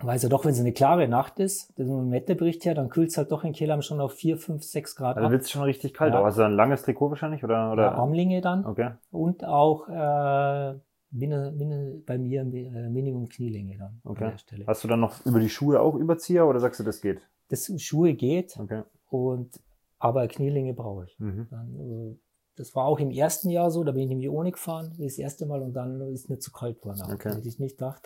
[0.00, 2.74] Weil es ja doch, wenn es eine klare Nacht ist, das ist ein Wetterbericht her,
[2.74, 5.42] dann kühlt es halt doch in Kehlheim schon auf 4, 5, 6 Grad Also wird
[5.42, 6.12] es schon richtig kalt.
[6.12, 6.20] Ja.
[6.20, 6.24] Auch.
[6.26, 7.72] Also ein langes Trikot wahrscheinlich oder?
[7.72, 7.82] oder?
[7.84, 8.66] Ja, Armlinge dann.
[8.66, 8.90] Okay.
[9.10, 10.74] und auch äh,
[11.10, 14.24] bei mir äh, Minimum Knielänge dann Okay.
[14.24, 14.64] an der Stelle.
[14.66, 17.20] Hast du dann noch über die Schuhe auch Überzieher oder sagst du, das geht?
[17.48, 18.82] Das Schuhe geht Okay.
[19.08, 19.58] und
[19.98, 21.18] aber Knielänge brauche ich.
[21.18, 21.46] Mhm.
[21.50, 22.16] Dann, äh,
[22.56, 25.46] das war auch im ersten Jahr so, da bin ich nämlich ohne gefahren, das erste
[25.46, 27.02] Mal und dann ist mir zu kalt geworden.
[27.02, 27.12] auch.
[27.12, 27.34] Okay.
[27.34, 28.02] Hätte ich nicht gedacht,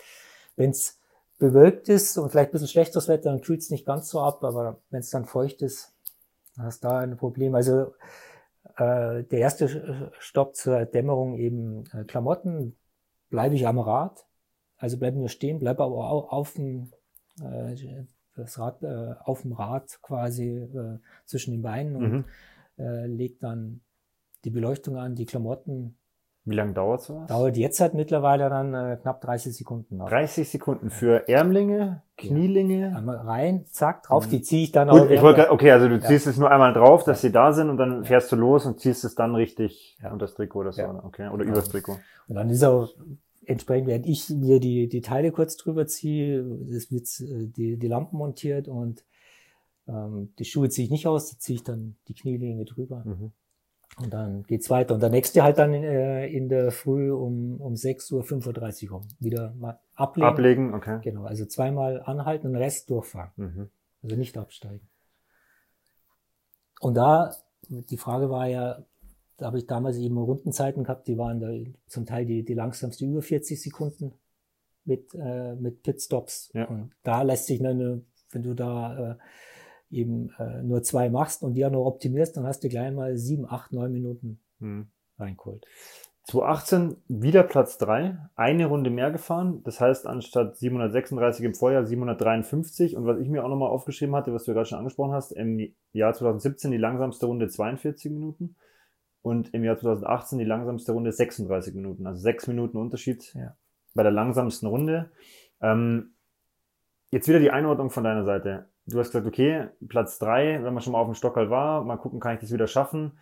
[0.56, 0.98] wenn es
[1.38, 4.44] bewölkt ist und vielleicht ein bisschen schlechteres Wetter, dann kühlt es nicht ganz so ab,
[4.44, 5.94] aber wenn es dann feucht ist,
[6.56, 7.54] dann hast du da ein Problem.
[7.54, 7.94] Also
[8.76, 12.76] äh, der erste Stopp zur Dämmerung eben äh, Klamotten,
[13.30, 14.26] bleibe ich am Rad,
[14.76, 16.92] also bleibe nur stehen, bleibe aber auch auf dem
[17.40, 18.04] äh,
[18.40, 22.24] das Rad äh, auf dem Rad quasi äh, zwischen den Beinen und Mhm.
[22.78, 23.80] äh, legt dann
[24.44, 25.96] die Beleuchtung an, die Klamotten.
[26.46, 27.28] Wie lange dauert sowas?
[27.28, 29.98] Dauert jetzt halt mittlerweile dann äh, knapp 30 Sekunden.
[29.98, 30.08] noch.
[30.08, 32.96] 30 Sekunden für Ärmlinge, Knielinge.
[32.96, 35.10] Einmal rein, zack, drauf, die ziehe ich dann Gut, auch.
[35.10, 36.00] ich wollte, okay, also du Ja.
[36.00, 38.80] ziehst es nur einmal drauf, dass sie da sind und dann fährst du los und
[38.80, 40.10] ziehst es dann richtig Ja.
[40.12, 40.90] unter das Trikot oder so, Ja.
[40.90, 41.04] oder?
[41.04, 41.50] okay, oder Ja.
[41.50, 41.98] übers Trikot.
[42.28, 42.88] Und dann ist auch
[43.44, 46.40] entsprechend, während ich mir die, die Teile kurz drüber ziehe,
[46.74, 49.04] es wird äh, die, die Lampen montiert und
[49.88, 53.02] ähm, die Schuhe ziehe ich nicht aus, da ziehe ich dann die Knielinge drüber.
[53.04, 53.32] Mhm.
[53.98, 54.94] Und dann geht's weiter.
[54.94, 59.08] Und der nächste halt dann in, äh, in der Früh um, um 6.35 Uhr rum.
[59.18, 60.28] Wieder mal ablegen.
[60.28, 61.00] Ablegen, okay.
[61.02, 63.32] Genau, also zweimal anhalten und den Rest durchfahren.
[63.36, 63.70] Mhm.
[64.02, 64.88] Also nicht absteigen.
[66.80, 67.34] Und da,
[67.68, 68.84] die Frage war ja,
[69.40, 71.48] da habe ich damals eben Rundenzeiten gehabt, die waren da
[71.86, 74.12] zum Teil die, die langsamste über 40 Sekunden
[74.84, 76.50] mit, äh, mit Pitstops.
[76.52, 76.66] Ja.
[76.66, 79.16] Und da lässt sich eine, wenn du da äh,
[79.90, 83.16] eben äh, nur zwei machst und die auch noch optimierst, dann hast du gleich mal
[83.16, 84.88] sieben, acht, neun Minuten Mhm.
[85.18, 85.64] reingeholt.
[86.24, 89.62] 2018 wieder Platz 3, eine Runde mehr gefahren.
[89.64, 92.94] Das heißt, anstatt 736 im Vorjahr 753.
[92.94, 95.32] Und was ich mir auch nochmal aufgeschrieben hatte, was du ja gerade schon angesprochen hast,
[95.32, 98.54] im Jahr 2017 die langsamste Runde 42 Minuten
[99.22, 102.06] und im Jahr 2018 die langsamste Runde 36 Minuten.
[102.06, 103.56] Also sechs Minuten Unterschied Ja.
[103.94, 105.10] bei der langsamsten Runde.
[105.60, 106.14] Ähm,
[107.10, 108.68] jetzt wieder die Einordnung von deiner Seite.
[108.86, 111.96] Du hast gesagt, okay, Platz 3, wenn man schon mal auf dem Stockerl war, mal
[111.96, 113.18] gucken, kann ich das wieder schaffen.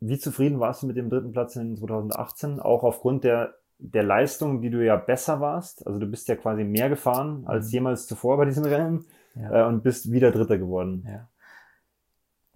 [0.00, 2.60] Wie zufrieden warst du mit dem dritten Platz in 2018?
[2.60, 5.84] Auch aufgrund der, der Leistung, die du ja besser warst.
[5.86, 7.72] Also du bist ja quasi mehr gefahren als Mhm.
[7.72, 9.64] jemals zuvor bei diesem Rennen Ja.
[9.64, 11.04] äh, und bist wieder Dritter geworden.
[11.08, 11.28] Ja.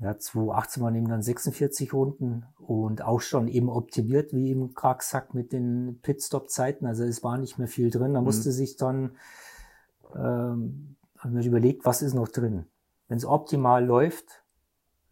[0.03, 4.99] Ja, 2018 waren eben dann 46 Runden und auch schon eben optimiert, wie eben gerade
[4.99, 6.87] gesagt, mit den Pitstop-Zeiten.
[6.87, 8.15] Also es war nicht mehr viel drin.
[8.15, 8.25] Da Mhm.
[8.27, 9.13] musste sich dann,
[10.17, 12.67] ähm, haben wir überlegt, was ist noch drin.
[13.09, 14.43] Wenn es optimal läuft,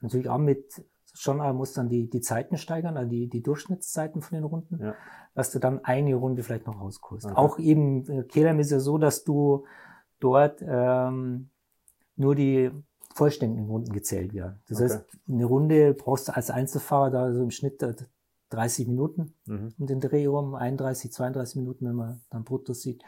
[0.00, 0.84] natürlich auch mit,
[1.14, 4.82] schon auch muss dann die, die Zeiten steigern, also die, die Durchschnittszeiten von den Runden,
[4.82, 4.94] Ja.
[5.34, 7.26] dass du dann eine Runde vielleicht noch rausholst.
[7.26, 7.34] Okay.
[7.36, 9.64] Auch eben, äh, Kehlheim ist ja so, dass du
[10.18, 11.50] dort ähm,
[12.16, 12.70] nur die
[13.20, 14.60] vollständigen Runden gezählt werden.
[14.66, 14.94] Das Okay.
[14.94, 17.92] heißt, eine Runde brauchst du als Einzelfahrer da so im Schnitt äh,
[18.48, 19.74] 30 Minuten mhm.
[19.78, 23.02] um den Dreh um, 31, 32 Minuten, wenn man dann brutto sieht.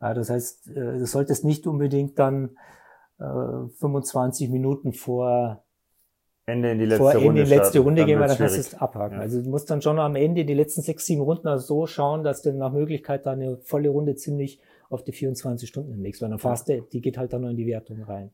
[0.00, 2.56] Das heißt, äh, du solltest nicht unbedingt dann
[3.18, 5.62] 25 äh, Minuten vor
[6.46, 8.60] Ende in die letzte vor Runde, in die letzte Runde gehen, weil dann kannst du
[8.60, 9.16] es abhaken.
[9.18, 9.20] Ja.
[9.20, 12.24] Also du musst dann schon am Ende die letzten sechs, sieben Runden also so schauen,
[12.24, 16.30] dass du nach Möglichkeit dann eine volle Runde ziemlich auf die 24 Stunden legst, weil
[16.30, 18.32] dann fast die geht halt dann nur in die Wertung rein.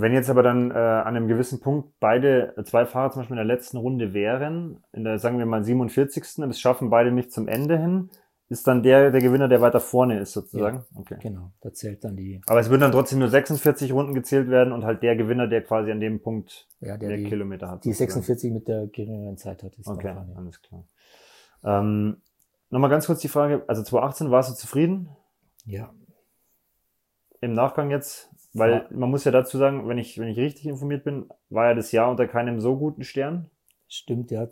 [0.00, 3.46] Wenn jetzt aber dann äh, an einem gewissen Punkt beide, zwei Fahrer zum Beispiel in
[3.46, 6.38] der letzten Runde wären, in der, sagen wir mal, 47.
[6.38, 8.10] und es schaffen beide nicht zum Ende hin,
[8.48, 10.78] ist dann der der Gewinner, der weiter vorne ist, sozusagen.
[10.78, 11.16] Ja, okay.
[11.20, 12.40] Genau, da zählt dann die.
[12.46, 15.62] Aber es würden dann trotzdem nur 46 Runden gezählt werden und halt der Gewinner, der
[15.62, 17.84] quasi an dem Punkt ja, der, der die, Kilometer hat.
[17.84, 18.22] Die sozusagen.
[18.22, 19.74] 46 mit der geringeren Zeit hat.
[19.76, 20.84] Ist okay, alles klar.
[21.64, 22.18] Ähm,
[22.70, 25.08] Nochmal ganz kurz die Frage, also 2018 warst du zufrieden?
[25.64, 25.92] Ja.
[27.40, 31.04] Im Nachgang jetzt, weil man muss ja dazu sagen, wenn ich, wenn ich richtig informiert
[31.04, 33.50] bin, war ja das Jahr unter keinem so guten Stern.
[33.88, 34.48] Stimmt, ja.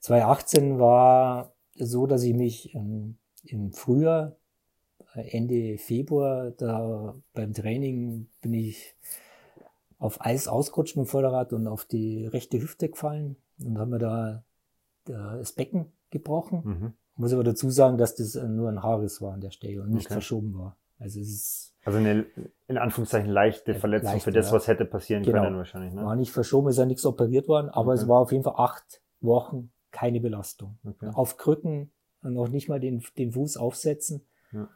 [0.00, 4.36] 2018 war so, dass ich mich ähm, im Frühjahr,
[5.14, 8.94] äh, Ende Februar, da beim Training bin ich
[9.98, 13.98] auf Eis ausgerutscht mit dem Vorderrad und auf die rechte Hüfte gefallen und haben wir
[13.98, 14.44] da
[15.04, 16.62] das Becken gebrochen.
[16.64, 16.92] Mhm.
[17.16, 20.06] Muss aber dazu sagen, dass das nur ein Haares war an der Stelle und nicht
[20.06, 20.14] okay.
[20.14, 20.76] verschoben war.
[21.00, 22.26] Also es ist also eine
[22.68, 25.42] in Anführungszeichen leichte Verletzung leichte, für das, was hätte passieren genau.
[25.42, 25.94] können wahrscheinlich.
[25.94, 26.04] Ne?
[26.04, 28.02] War nicht verschoben, ist ja nichts operiert worden, aber okay.
[28.02, 30.78] es war auf jeden Fall acht Wochen keine Belastung.
[30.84, 31.10] Okay.
[31.14, 31.90] Auf Krücken
[32.22, 34.26] noch nicht mal den, den Fuß aufsetzen.
[34.52, 34.68] Ja.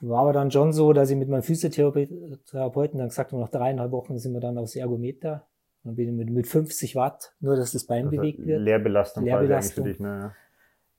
[0.00, 3.92] War aber dann schon so, dass ich mit meinem Physiotherapeuten dann gesagt habe, nach dreieinhalb
[3.92, 5.46] Wochen sind wir dann aufs Ergometer.
[5.84, 8.60] Dann bin ich mit, mit 50 Watt, nur dass das Bein also bewegt wird.
[8.60, 9.84] Leerbelastung, Leerbelastung.
[9.84, 10.34] für dich, ne?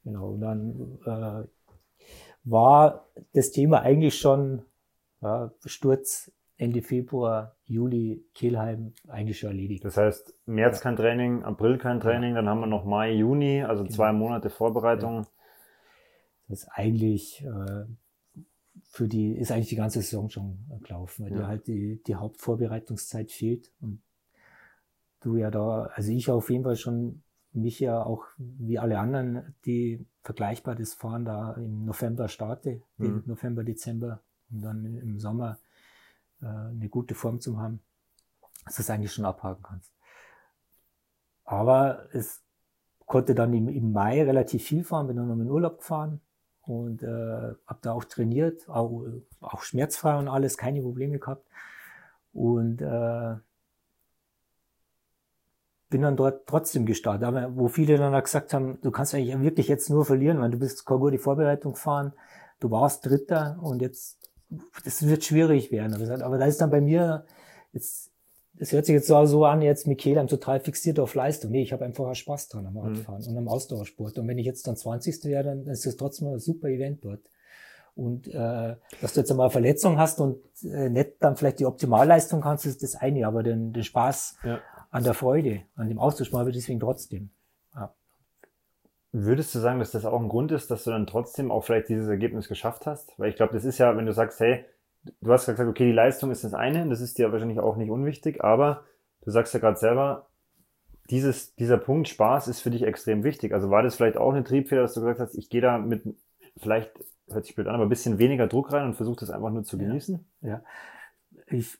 [0.04, 1.48] Genau, und dann äh,
[2.50, 4.64] war das Thema eigentlich schon
[5.22, 9.86] ja, Sturz Ende Februar, Juli, Kehlheim eigentlich schon erledigt.
[9.86, 10.84] Das heißt, März ja.
[10.84, 13.96] kein Training, April kein Training, dann haben wir noch Mai, Juni, also genau.
[13.96, 15.18] zwei Monate Vorbereitung.
[15.18, 15.28] Ja.
[16.48, 17.86] Das ist eigentlich äh,
[18.90, 21.40] für die, ist eigentlich die ganze Saison schon gelaufen, weil ja.
[21.40, 23.72] dir halt die, die Hauptvorbereitungszeit fehlt.
[23.80, 24.02] Und
[25.20, 27.22] du ja da, also ich auf jeden Fall schon
[27.58, 33.24] mich ja auch wie alle anderen, die vergleichbar das Fahren da im November starte, mhm.
[33.26, 35.58] November, Dezember und dann im Sommer
[36.42, 37.82] äh, eine gute Form zu haben,
[38.66, 39.92] dass du es eigentlich schon abhaken kannst.
[41.44, 42.44] Aber es
[43.06, 46.20] konnte dann im, im Mai relativ viel fahren, bin dann noch in Urlaub gefahren
[46.62, 49.06] und äh, habe da auch trainiert, auch,
[49.40, 51.48] auch schmerzfrei und alles, keine Probleme gehabt.
[52.34, 53.36] Und äh,
[55.90, 57.28] bin dann dort trotzdem gestartet.
[57.28, 60.52] Aber wo viele dann auch gesagt haben, du kannst eigentlich wirklich jetzt nur verlieren, weil
[60.52, 62.14] du bist keine gute Vorbereitung gefahren,
[62.60, 64.18] du warst Dritter und jetzt
[64.84, 65.94] das wird schwierig werden.
[66.22, 67.26] Aber da ist dann bei mir,
[67.74, 68.12] jetzt,
[68.54, 71.52] das hört sich jetzt so an, jetzt Michael, I'm total fixiert auf Leistung.
[71.52, 72.80] Nee, ich habe einfach Spaß dran am mhm.
[72.80, 73.32] Radfahren mhm.
[73.32, 74.18] und am Ausdauersport.
[74.18, 75.26] Und wenn ich jetzt dann 20.
[75.26, 77.22] wäre, dann ist das trotzdem ein super Event dort.
[77.96, 82.42] Und äh, dass du jetzt einmal Verletzung hast und äh, nicht dann vielleicht die Optimalleistung
[82.42, 84.60] kannst, ist das eine, aber den, den Spaß ja.
[84.90, 87.30] An der Freude, an dem Austausch wir deswegen trotzdem.
[89.14, 91.90] Würdest du sagen, dass das auch ein Grund ist, dass du dann trotzdem auch vielleicht
[91.90, 93.18] dieses Ergebnis geschafft hast?
[93.18, 94.66] Weil ich glaube, das ist ja, wenn du sagst, hey,
[95.22, 97.90] du hast gesagt, okay, die Leistung ist das eine, das ist dir wahrscheinlich auch nicht
[97.90, 98.84] unwichtig, aber
[99.22, 100.28] du sagst ja gerade selber,
[101.10, 103.54] dieses, dieser Punkt Spaß ist für dich extrem wichtig.
[103.54, 106.04] Also war das vielleicht auch eine Triebfeder, dass du gesagt hast, ich gehe da mit,
[106.58, 106.92] vielleicht
[107.30, 109.64] hört sich blöd an, aber ein bisschen weniger Druck rein und versuche das einfach nur
[109.64, 110.26] zu genießen?
[110.42, 110.62] Ja, ja.
[111.48, 111.78] Ich,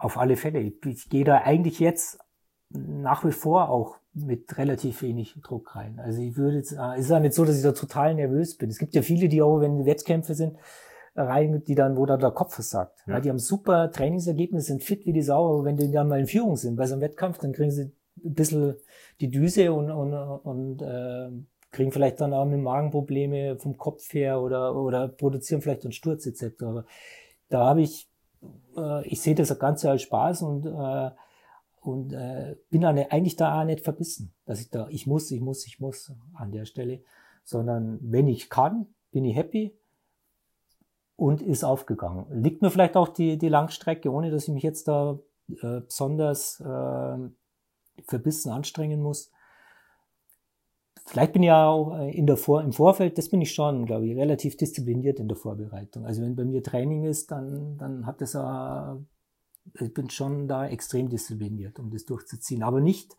[0.00, 0.60] auf alle Fälle.
[0.60, 2.18] Ich, ich gehe da eigentlich jetzt
[2.70, 6.00] nach wie vor auch mit relativ wenig Druck rein.
[6.00, 8.56] Also ich würde jetzt, äh, es ist ja nicht so, dass ich da total nervös
[8.56, 8.70] bin.
[8.70, 10.56] Es gibt ja viele, die auch, wenn Wettkämpfe sind,
[11.14, 12.98] rein, die dann, wo da der Kopf versagt.
[13.06, 13.14] Ja.
[13.14, 13.20] ja.
[13.20, 16.26] die haben super Trainingsergebnisse, sind fit wie die Sau, aber wenn die dann mal in
[16.26, 17.92] Führung sind bei so einem Wettkampf, dann kriegen sie
[18.24, 18.76] ein bisschen
[19.20, 21.30] die Düse und, und, und äh,
[21.70, 26.26] kriegen vielleicht dann auch mit Magenprobleme vom Kopf her oder, oder produzieren vielleicht einen Sturz
[26.26, 26.62] etc.
[26.62, 26.84] Aber
[27.48, 28.09] da habe ich,
[28.76, 31.10] äh, ich sehe das Ganze als Spaß und äh,
[31.80, 35.40] und äh, bin dann eigentlich da auch nicht verbissen, dass ich da, ich muss, ich
[35.40, 37.02] muss, ich muss an der Stelle,
[37.42, 39.76] sondern wenn ich kann, bin ich happy
[41.16, 42.26] und ist aufgegangen.
[42.42, 45.18] Liegt mir vielleicht auch die, die Langstrecke, ohne dass ich mich jetzt da
[45.48, 47.18] äh, besonders äh,
[48.04, 49.30] verbissen anstrengen muss.
[51.10, 53.84] Vielleicht bin ich ja auch äh, in der Vor im Vorfeld, das bin ich schon,
[53.84, 56.06] glaube ich, relativ diszipliniert in der Vorbereitung.
[56.06, 58.98] Also wenn bei mir Training ist, dann, dann hat das auch
[59.74, 62.62] ich bin schon da extrem diszipliniert, um das durchzuziehen.
[62.62, 63.16] Aber nicht,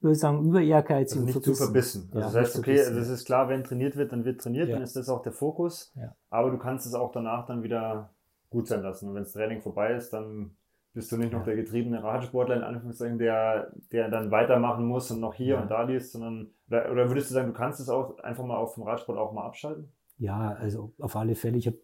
[0.00, 2.10] würde ich sagen, über Ehrgeiz also nicht zu verbissen.
[2.12, 4.68] Also ja, das heißt, okay, also es ist klar, wenn trainiert wird, dann wird trainiert,
[4.68, 4.74] ja.
[4.74, 5.92] dann ist das auch der Fokus.
[5.96, 6.14] Ja.
[6.30, 8.10] Aber du kannst es auch danach dann wieder
[8.50, 9.08] gut sein lassen.
[9.08, 10.56] Und wenn das Training vorbei ist, dann
[10.94, 15.20] Bist du nicht noch der getriebene Radsportler in Anführungszeichen, der, der dann weitermachen muss und
[15.20, 15.60] noch hier ja.
[15.60, 18.56] und da liest, sondern oder, oder, würdest du sagen, du kannst es auch einfach mal
[18.56, 19.92] auf dem Radsport auch mal abschalten?
[20.18, 21.58] Ja, also auf alle Fälle.
[21.58, 21.78] Ich habe,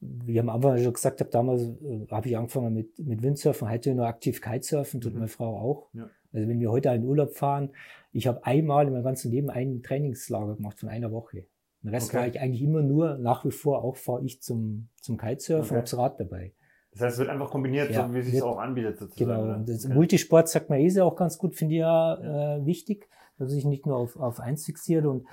[0.00, 3.70] wie ich am Anfang schon gesagt habe, damals äh, habe ich angefangen mit, mit Windsurfen,
[3.70, 5.20] heute nur aktiv Kitesurfen, tut mhm.
[5.20, 5.88] meine Frau auch.
[5.92, 6.10] Ja.
[6.32, 7.70] Also wenn wir heute in Urlaub fahren,
[8.12, 11.46] ich habe einmal in meinem ganzen Leben ein Trainingslager gemacht von einer Woche.
[11.82, 12.18] Den Rest okay.
[12.18, 15.74] war ich eigentlich immer nur, nach wie vor auch fahre ich zum, zum Kitesurfen okay.
[15.74, 16.52] und hab's Rad dabei.
[17.00, 19.42] Das heißt, es wird einfach kombiniert, ja, so wie es sich auch anbietet sozusagen.
[19.42, 19.54] Genau.
[19.54, 19.94] Und das okay.
[19.94, 23.86] Multisport sagt man eh auch ganz gut, finde ich ja äh, wichtig, dass ich nicht
[23.86, 25.26] nur auf, auf eins fixiert und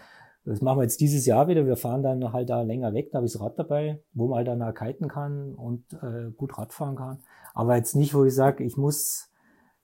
[0.45, 1.65] das machen wir jetzt dieses Jahr wieder.
[1.65, 4.37] Wir fahren dann halt da länger weg, da habe ich das Rad dabei, wo man
[4.37, 7.19] halt dann auch kiten kann und äh, gut Radfahren kann.
[7.53, 9.29] Aber jetzt nicht, wo ich sage, ich muss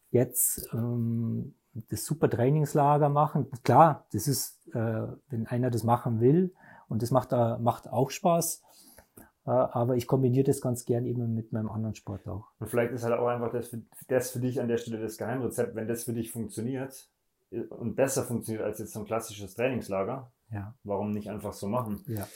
[0.10, 1.56] jetzt ähm,
[1.90, 3.48] das super Trainingslager machen.
[3.64, 6.54] Klar, das ist, äh, wenn einer das machen will
[6.88, 8.64] und das macht, äh, macht auch Spaß.
[9.46, 12.48] Aber ich kombiniere das ganz gern eben mit meinem anderen Sport auch.
[12.60, 15.18] Und vielleicht ist halt auch einfach das für, das für dich an der Stelle das
[15.18, 17.10] Geheimrezept, wenn das für dich funktioniert
[17.70, 20.32] und besser funktioniert als jetzt so ein klassisches Trainingslager.
[20.52, 20.76] Ja.
[20.84, 22.04] Warum nicht einfach so machen?
[22.08, 22.28] Ja.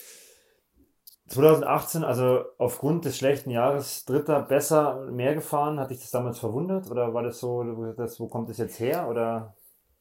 [1.28, 6.90] 2018, also aufgrund des schlechten Jahres, dritter besser, mehr gefahren, hat dich das damals verwundert
[6.90, 9.56] oder war das so, das, wo kommt das jetzt her oder?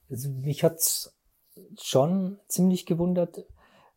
[0.08, 1.16] Also mich hat's
[1.80, 3.44] schon ziemlich gewundert,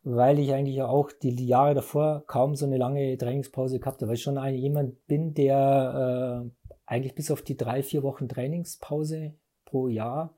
[0.02, 4.16] weil ich eigentlich auch die Jahre davor kaum so eine lange Trainingspause gehabt habe, weil
[4.16, 9.34] ich schon ein, jemand bin, der äh, eigentlich bis auf die drei, vier Wochen Trainingspause
[9.64, 10.36] pro Jahr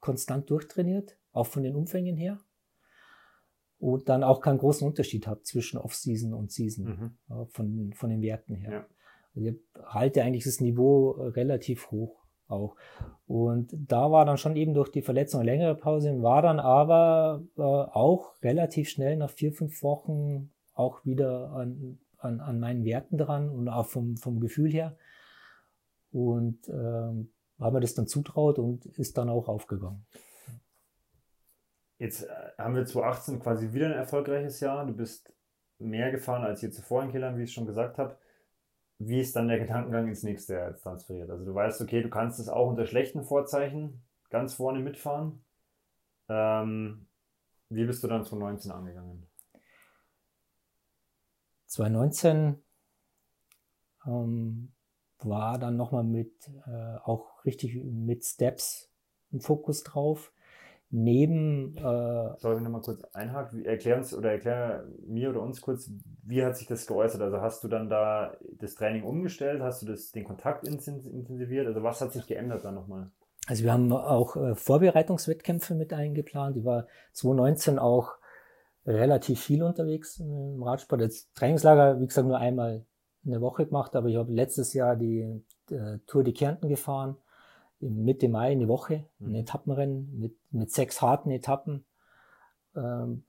[0.00, 2.40] konstant durchtrainiert, auch von den Umfängen her
[3.78, 7.18] und dann auch keinen großen Unterschied habe zwischen Off-Season und Season mhm.
[7.28, 8.70] ja, von, von den Werten her.
[8.70, 8.86] Ja.
[9.34, 12.21] Also ich halte eigentlich das Niveau relativ hoch
[12.52, 12.76] auch.
[13.26, 17.42] Und da war dann schon eben durch die Verletzung eine längere Pause, war dann aber
[17.56, 23.18] äh, auch relativ schnell nach vier, fünf Wochen auch wieder an, an, an meinen Werten
[23.18, 24.96] dran und auch vom, vom Gefühl her.
[26.12, 30.04] Und ähm, haben wir das dann zutraut und ist dann auch aufgegangen.
[31.98, 32.28] Jetzt äh,
[32.58, 34.84] haben wir 2018 quasi wieder ein erfolgreiches Jahr.
[34.86, 35.32] Du bist
[35.78, 38.16] mehr gefahren als je zuvor in Killern, wie ich schon gesagt habe.
[39.04, 41.28] Wie ist dann der Gedankengang ins nächste Jahr jetzt transferiert?
[41.28, 45.44] Also du weißt, okay, du kannst es auch unter schlechten Vorzeichen ganz vorne mitfahren.
[46.28, 47.08] Ähm,
[47.68, 49.26] wie bist du dann 2019 angegangen?
[51.66, 52.62] 2019
[54.06, 54.72] ähm,
[55.18, 58.88] war dann nochmal mit äh, auch richtig mit Steps
[59.32, 60.32] im Fokus drauf
[60.92, 61.74] neben.
[61.76, 63.64] Äh, Soll ich nochmal kurz einhaken?
[63.64, 65.90] Erklär uns oder erklär mir oder uns kurz,
[66.24, 67.20] wie hat sich das geäußert?
[67.20, 69.62] Also hast du dann da das Training umgestellt?
[69.62, 71.66] Hast du das, den Kontakt intensiviert?
[71.66, 73.10] Also was hat sich geändert dann nochmal?
[73.48, 76.56] Also wir haben auch äh, Vorbereitungswettkämpfe mit eingeplant.
[76.56, 78.12] Ich war 2019 auch
[78.86, 81.00] relativ viel unterwegs im Radsport.
[81.00, 82.84] Das Trainingslager, wie gesagt, nur einmal
[83.24, 87.16] eine Woche gemacht, aber ich habe letztes Jahr die, die äh, Tour de Kärnten gefahren
[87.82, 89.34] Mitte Mai eine Woche, ein mhm.
[89.34, 91.84] Etappenrennen mit, mit sechs harten Etappen.
[92.76, 93.24] Ähm,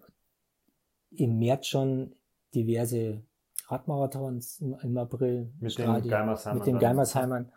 [1.12, 2.16] Im März schon
[2.54, 3.24] diverse
[3.68, 5.52] Radmarathons im, im April.
[5.60, 6.58] Mit den Geimersheimern.
[6.58, 7.52] Mit den Geimersheimern.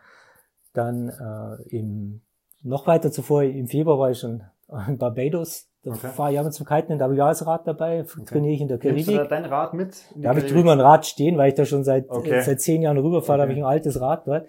[0.72, 2.22] Dann äh, im,
[2.62, 4.42] noch weiter zuvor, im Februar war ich schon
[4.88, 5.68] in Barbados.
[5.82, 6.08] Da okay.
[6.08, 8.24] fahre ich aber zum Kiten, da habe ich das Rad dabei, okay.
[8.24, 9.06] trainiere ich in der Karibik.
[9.06, 9.96] Nimmst du da dein Rad mit?
[10.16, 12.40] Da habe ich drüber ein Rad stehen, weil ich da schon seit, okay.
[12.40, 13.38] seit zehn Jahren rüberfahre, okay.
[13.38, 14.48] da habe ich ein altes Rad dort.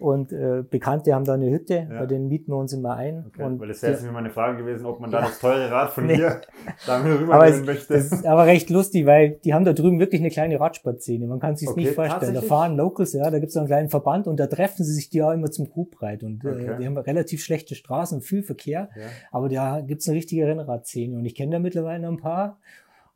[0.00, 2.00] Und äh, Bekannte haben da eine Hütte, ja.
[2.00, 3.26] bei denen mieten wir uns immer ein.
[3.26, 5.70] Okay, und weil das wäre jetzt mir meine Frage gewesen, ob man da das teure
[5.70, 6.16] Rad von nee.
[6.16, 6.40] hier
[6.86, 7.92] da rüber aber es, möchte.
[7.92, 11.26] Das ist aber recht lustig, weil die haben da drüben wirklich eine kleine Radsportszene.
[11.26, 12.32] Man kann sich okay, nicht vorstellen.
[12.32, 15.10] Da fahren Locals, ja, da gibt es einen kleinen Verband und da treffen sie sich
[15.10, 16.22] die auch immer zum Groupbreit.
[16.22, 16.66] Und äh, okay.
[16.66, 18.88] äh, die haben relativ schlechte Straßen und viel Verkehr.
[18.96, 19.02] Ja.
[19.30, 21.14] Aber da gibt es eine richtige Rennradszene.
[21.14, 22.58] Und ich kenne da mittlerweile ein paar.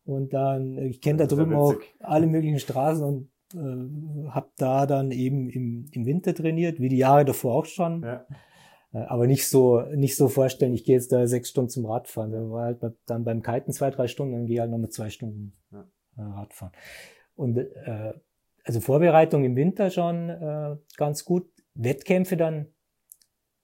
[0.04, 5.10] Und dann, ich kenne da drüben auch alle möglichen Straßen und äh, habe da dann
[5.10, 8.02] eben im, im Winter trainiert, wie die Jahre davor auch schon.
[8.02, 8.26] Ja.
[8.92, 12.32] Äh, aber nicht so, nicht so vorstellen, ich gehe jetzt da sechs Stunden zum Radfahren.
[12.32, 15.10] Da war halt dann beim Kiten zwei, drei Stunden, dann gehe ich halt nochmal zwei
[15.10, 15.86] Stunden ja.
[16.16, 16.72] Äh, Radfahren.
[17.34, 18.12] Und äh,
[18.64, 21.50] also Vorbereitung im Winter schon äh, ganz gut.
[21.74, 22.68] Wettkämpfe dann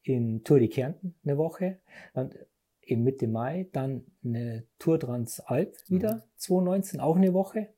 [0.03, 1.79] in Tour de Kärnten eine Woche,
[2.13, 2.35] dann
[2.81, 6.23] im Mitte Mai, dann eine Tour Transalp wieder, mhm.
[6.37, 7.69] 2019, auch eine Woche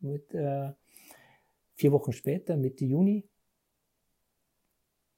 [0.00, 0.70] mit äh,
[1.74, 3.28] vier Wochen später, Mitte Juni.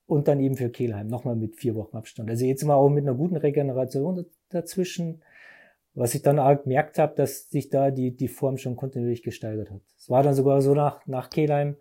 [0.07, 2.31] Und dann eben für Kehlheim, nochmal mit vier Wochen Abstand.
[2.31, 5.23] Also jetzt mal auch mit einer guten Regeneration dazwischen,
[5.95, 9.71] was ich dann auch gemerkt habe, dass sich da die, die Form schon kontinuierlich gesteigert
[9.71, 9.81] hat.
[9.99, 11.77] Es war dann sogar so nach, nach Kehlheim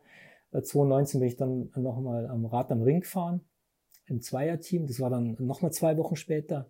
[0.63, 3.41] 2019 äh, bin ich dann nochmal am Rad am Ring gefahren,
[4.07, 4.87] im Zweierteam.
[4.87, 6.69] Das war dann nochmal zwei Wochen später.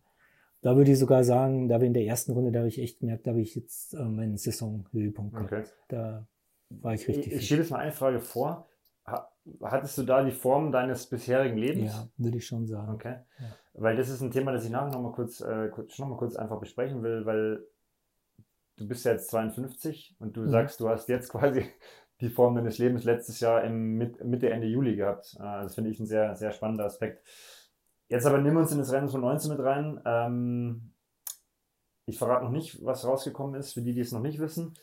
[0.61, 2.99] Da würde ich sogar sagen, da ich in der ersten Runde, da habe ich echt
[2.99, 5.63] gemerkt, da habe ich jetzt äh, meinen Saisonhöhepunkt okay.
[5.87, 6.27] Da
[6.69, 7.27] war ich richtig.
[7.27, 8.67] Ich, ich stelle jetzt mal eine Frage vor.
[9.61, 11.93] hattest du da die Form deines bisherigen Lebens?
[11.93, 12.93] Ja, würde ich schon sagen.
[12.93, 13.17] Okay.
[13.39, 13.45] Ja.
[13.73, 16.59] Weil das ist ein Thema, das ich nachher nochmal kurz, äh, noch mal kurz einfach
[16.59, 17.65] besprechen will, weil
[18.77, 20.49] du bist ja jetzt 52 und du mhm.
[20.49, 21.65] sagst, du hast jetzt quasi
[22.21, 25.35] die Form deines Lebens letztes Jahr im Mitte, Ende Juli gehabt.
[25.39, 27.23] Äh, das finde ich ein sehr, sehr spannender Aspekt.
[28.07, 29.99] Jetzt aber nimm uns in das Rennen von 19 mit rein.
[30.05, 30.91] Ähm,
[32.05, 34.75] ich verrate noch nicht, was rausgekommen ist, für die, die es noch nicht wissen.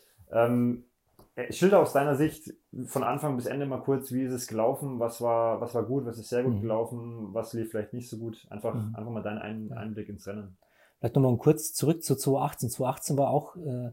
[1.35, 2.53] Äh, schilder aus deiner Sicht
[2.85, 6.05] von Anfang bis Ende mal kurz, wie ist es gelaufen, was war, was war gut,
[6.05, 6.61] was ist sehr gut mhm.
[6.61, 8.47] gelaufen, was lief vielleicht nicht so gut.
[8.51, 8.95] Einfach, mhm.
[8.95, 10.57] einfach mal deinen Ein Einblick ins Rennen.
[10.99, 12.68] Vielleicht nochmal kurz zurück zu 2018.
[12.70, 13.93] 2018 war auch äh,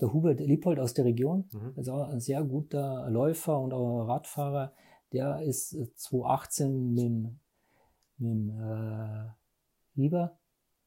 [0.00, 1.72] der Hubert Lieppold aus der Region, mhm.
[1.76, 4.72] also ein sehr guter Läufer und auch Radfahrer.
[5.12, 7.32] Der ist 2018 mit,
[8.18, 9.30] mit äh,
[9.94, 10.38] Lieber,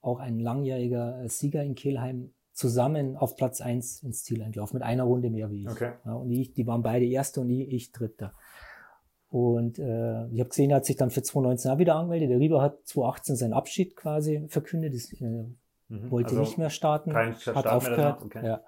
[0.02, 5.04] auch ein langjähriger Sieger in Kelheim, zusammen auf Platz 1 ins Ziel eingelaufen, mit einer
[5.04, 5.70] Runde mehr wie ich.
[5.70, 5.94] Okay.
[6.06, 8.34] Ja, und ich, die waren beide Erste und ich, ich Dritter.
[9.30, 12.32] Und äh, ich habe gesehen, er hat sich dann für 2019 auch wieder angemeldet.
[12.32, 15.26] Der Rieber hat 2018 seinen Abschied quasi verkündet, das, äh,
[15.88, 16.12] mhm.
[16.12, 18.24] wollte also nicht mehr starten, kein hat aufgehört.
[18.24, 18.46] Okay.
[18.46, 18.62] Ja.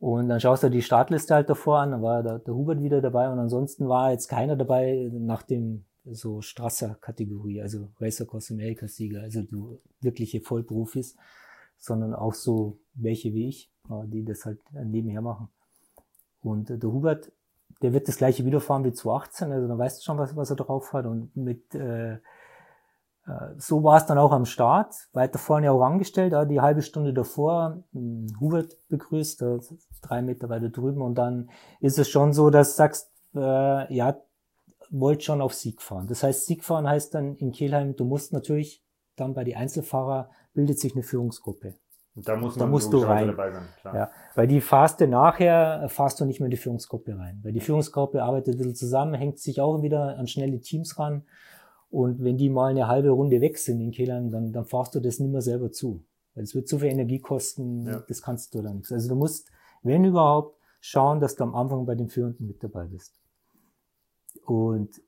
[0.00, 3.00] Und dann schaust du die Startliste halt davor an, dann war der, der Hubert wieder
[3.00, 8.88] dabei und ansonsten war jetzt keiner dabei nach dem so Strasser-Kategorie, also Racer Cross America
[8.88, 11.16] Sieger, also du wirkliche Vollprofis
[11.78, 15.48] sondern auch so welche wie ich, äh, die das halt nebenher machen.
[16.42, 17.32] Und äh, der Hubert,
[17.82, 20.56] der wird das gleiche wiederfahren wie 2018, also dann weißt du schon, was, was er
[20.56, 21.06] drauf hat.
[21.06, 22.18] Und mit äh,
[23.26, 27.12] äh, so war es dann auch am Start, weiter vorne auch angestellt, die halbe Stunde
[27.12, 27.98] davor, äh,
[28.40, 29.44] Hubert begrüßt,
[30.02, 31.02] drei Meter weiter drüben.
[31.02, 34.16] Und dann ist es schon so, dass du sagst, äh, ja,
[34.90, 36.06] wollt schon auf Sieg fahren.
[36.06, 38.84] Das heißt, Sieg fahren heißt dann in Kielheim, du musst natürlich
[39.16, 41.74] dann bei die Einzelfahrer bildet sich eine Führungsgruppe.
[42.16, 43.26] Und da, muss da musst du rein.
[43.26, 43.94] Dabei sein, klar.
[43.94, 47.40] Ja, weil die Faste nachher fahrst du nicht mehr in die Führungsgruppe rein.
[47.42, 51.24] Weil die Führungsgruppe arbeitet ein bisschen zusammen, hängt sich auch wieder an schnelle Teams ran.
[51.90, 55.00] Und wenn die mal eine halbe Runde weg sind in Kehlern, dann, dann fahrst du
[55.00, 56.04] das nicht mehr selber zu.
[56.34, 58.02] Weil es wird zu viel Energie kosten, ja.
[58.08, 58.90] das kannst du dann nicht.
[58.90, 59.50] Also du musst,
[59.82, 63.20] wenn überhaupt, schauen, dass du am Anfang bei den Führenden mit dabei bist.
[64.44, 65.02] Und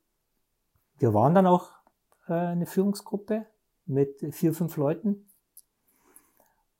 [0.97, 1.71] wir waren dann auch
[2.27, 3.45] äh, eine Führungsgruppe
[3.85, 5.28] mit vier, fünf Leuten.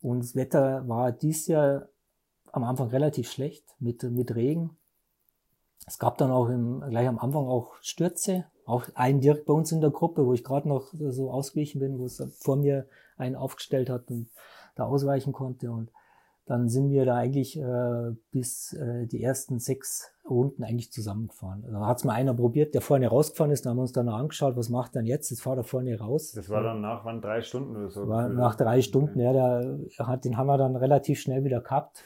[0.02, 1.90] Und das Wetter war dies Jahr
[2.52, 4.78] am Anfang relativ schlecht mit, mit Regen.
[5.86, 9.72] Es gab dann auch im, gleich am Anfang auch Stürze, auch einen direkt bei uns
[9.72, 12.88] in der Gruppe, wo ich gerade noch so ausgewichen bin, wo es vor mir
[13.18, 14.30] einen aufgestellt hat und
[14.76, 15.72] da ausweichen konnte.
[15.72, 15.92] Und
[16.50, 21.64] dann sind wir da eigentlich äh, bis äh, die ersten sechs Runden eigentlich zusammengefahren.
[21.72, 24.10] Da hat es mal einer probiert, der vorne rausgefahren ist, da haben wir uns dann
[24.10, 25.30] angeschaut, was macht dann jetzt?
[25.30, 26.32] Jetzt fahrt er vorne raus.
[26.32, 28.08] Das war dann nach wann drei Stunden oder so?
[28.08, 32.04] War nach drei Stunden, ja, der hat, den haben wir dann relativ schnell wieder gehabt.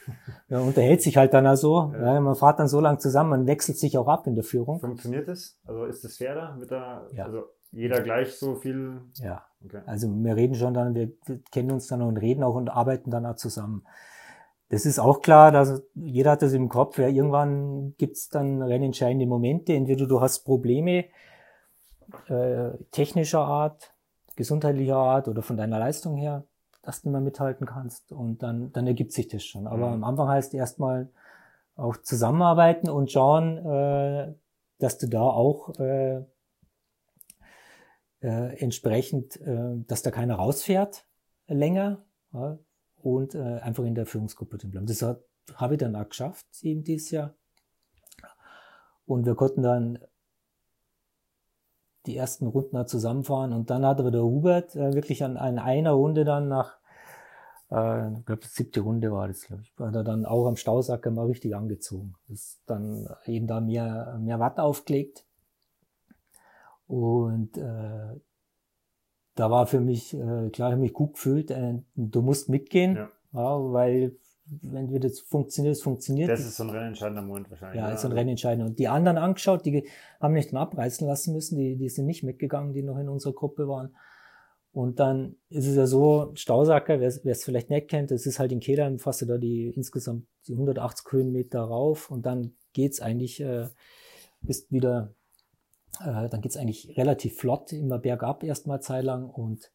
[0.50, 1.94] Ja, unterhält sich halt dann also.
[1.94, 2.12] Ja.
[2.14, 2.20] ja.
[2.20, 4.78] man fährt dann so lang zusammen, man wechselt sich auch ab in der Führung.
[4.78, 5.58] Funktioniert das?
[5.64, 7.24] Also ist das fair da mit der, ja.
[7.24, 9.00] also jeder gleich so viel?
[9.14, 9.42] Ja.
[9.64, 9.80] Okay.
[9.86, 11.12] Also wir reden schon dann, wir
[11.50, 13.84] kennen uns dann und reden auch und arbeiten dann auch zusammen.
[14.74, 16.98] Das ist auch klar, dass jeder hat das im Kopf.
[16.98, 19.72] Ja, irgendwann gibt es dann rennentscheidende Momente.
[19.72, 21.04] Entweder du hast Probleme
[22.26, 23.94] äh, technischer Art,
[24.34, 26.42] gesundheitlicher Art oder von deiner Leistung her,
[26.82, 28.10] dass du nicht mehr mithalten kannst.
[28.10, 29.68] Und dann, dann ergibt sich das schon.
[29.68, 29.94] Aber mhm.
[29.94, 31.08] am Anfang heißt erstmal
[31.76, 34.34] auch zusammenarbeiten und schauen, äh,
[34.80, 36.16] dass du da auch äh,
[38.22, 41.06] äh, entsprechend, äh, dass da keiner rausfährt
[41.46, 42.02] länger.
[42.32, 42.58] Ja,
[43.04, 44.86] und äh, einfach in der Führungsgruppe drin bleiben.
[44.86, 47.34] Das habe ich dann auch geschafft, eben dieses Jahr.
[49.04, 49.98] Und wir konnten dann
[52.06, 53.52] die ersten Runden auch zusammenfahren.
[53.52, 56.78] Und dann hat aber der Hubert äh, wirklich an, an einer Runde dann nach,
[57.70, 61.10] äh, ich glaube, siebte Runde war das, glaube ich, hat er dann auch am Stausacker
[61.10, 62.14] mal richtig angezogen.
[62.28, 65.26] Das dann eben da mehr, mehr Watt aufgelegt.
[66.86, 68.18] Und äh,
[69.34, 72.96] da war für mich, äh, klar, ich habe mich gut gefühlt, äh, du musst mitgehen,
[72.96, 73.10] ja.
[73.32, 74.16] ja weil
[74.60, 76.28] wenn wir das funktioniert, es funktioniert.
[76.28, 77.80] Das ist so ein rennentscheidender Moment wahrscheinlich.
[77.80, 77.94] Ja, ja.
[77.94, 78.66] ist ein rennentscheidender.
[78.66, 79.88] Und die anderen angeschaut, die
[80.20, 83.32] haben nicht mehr abreißen lassen müssen, die, die sind nicht mitgegangen, die noch in unserer
[83.32, 83.96] Gruppe waren.
[84.72, 88.52] Und dann ist es ja so, Stausacker, wer es vielleicht nicht kennt, das ist halt
[88.52, 93.40] in Kehlheim, fast du da die insgesamt die 180 Höhenmeter rauf und dann geht's eigentlich,
[93.40, 93.68] äh,
[94.42, 95.14] bist wieder
[96.00, 99.70] äh, dann geht's eigentlich relativ flott immer bergab erstmal Zeit lang und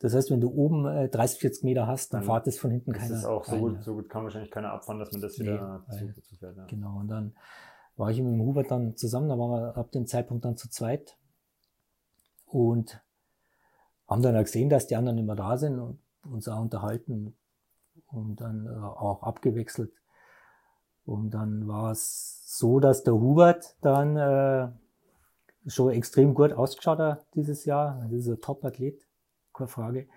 [0.00, 2.70] das heißt, wenn du oben äh, 30, 40 Meter hast, dann, dann fahrt es von
[2.70, 3.10] hinten keiner.
[3.10, 5.84] Das ist auch so gut, so gut kann wahrscheinlich keiner abfahren, dass man das wieder
[5.88, 6.56] nee, zu, zu fährt.
[6.56, 6.64] Ja.
[6.64, 7.34] Genau, und dann
[7.96, 10.70] war ich mit dem Hubert dann zusammen, da waren wir ab dem Zeitpunkt dann zu
[10.70, 11.18] zweit
[12.46, 13.02] und
[14.08, 17.36] haben dann gesehen, dass die anderen immer da sind und uns auch unterhalten
[18.06, 19.92] und dann äh, auch abgewechselt.
[21.04, 24.68] Und dann war es so, dass der Hubert dann äh,
[25.66, 28.00] schon extrem gut ausgeschaut dieses Jahr.
[28.10, 29.06] Das ist ein Top-Athlet,
[29.52, 30.08] keine Frage.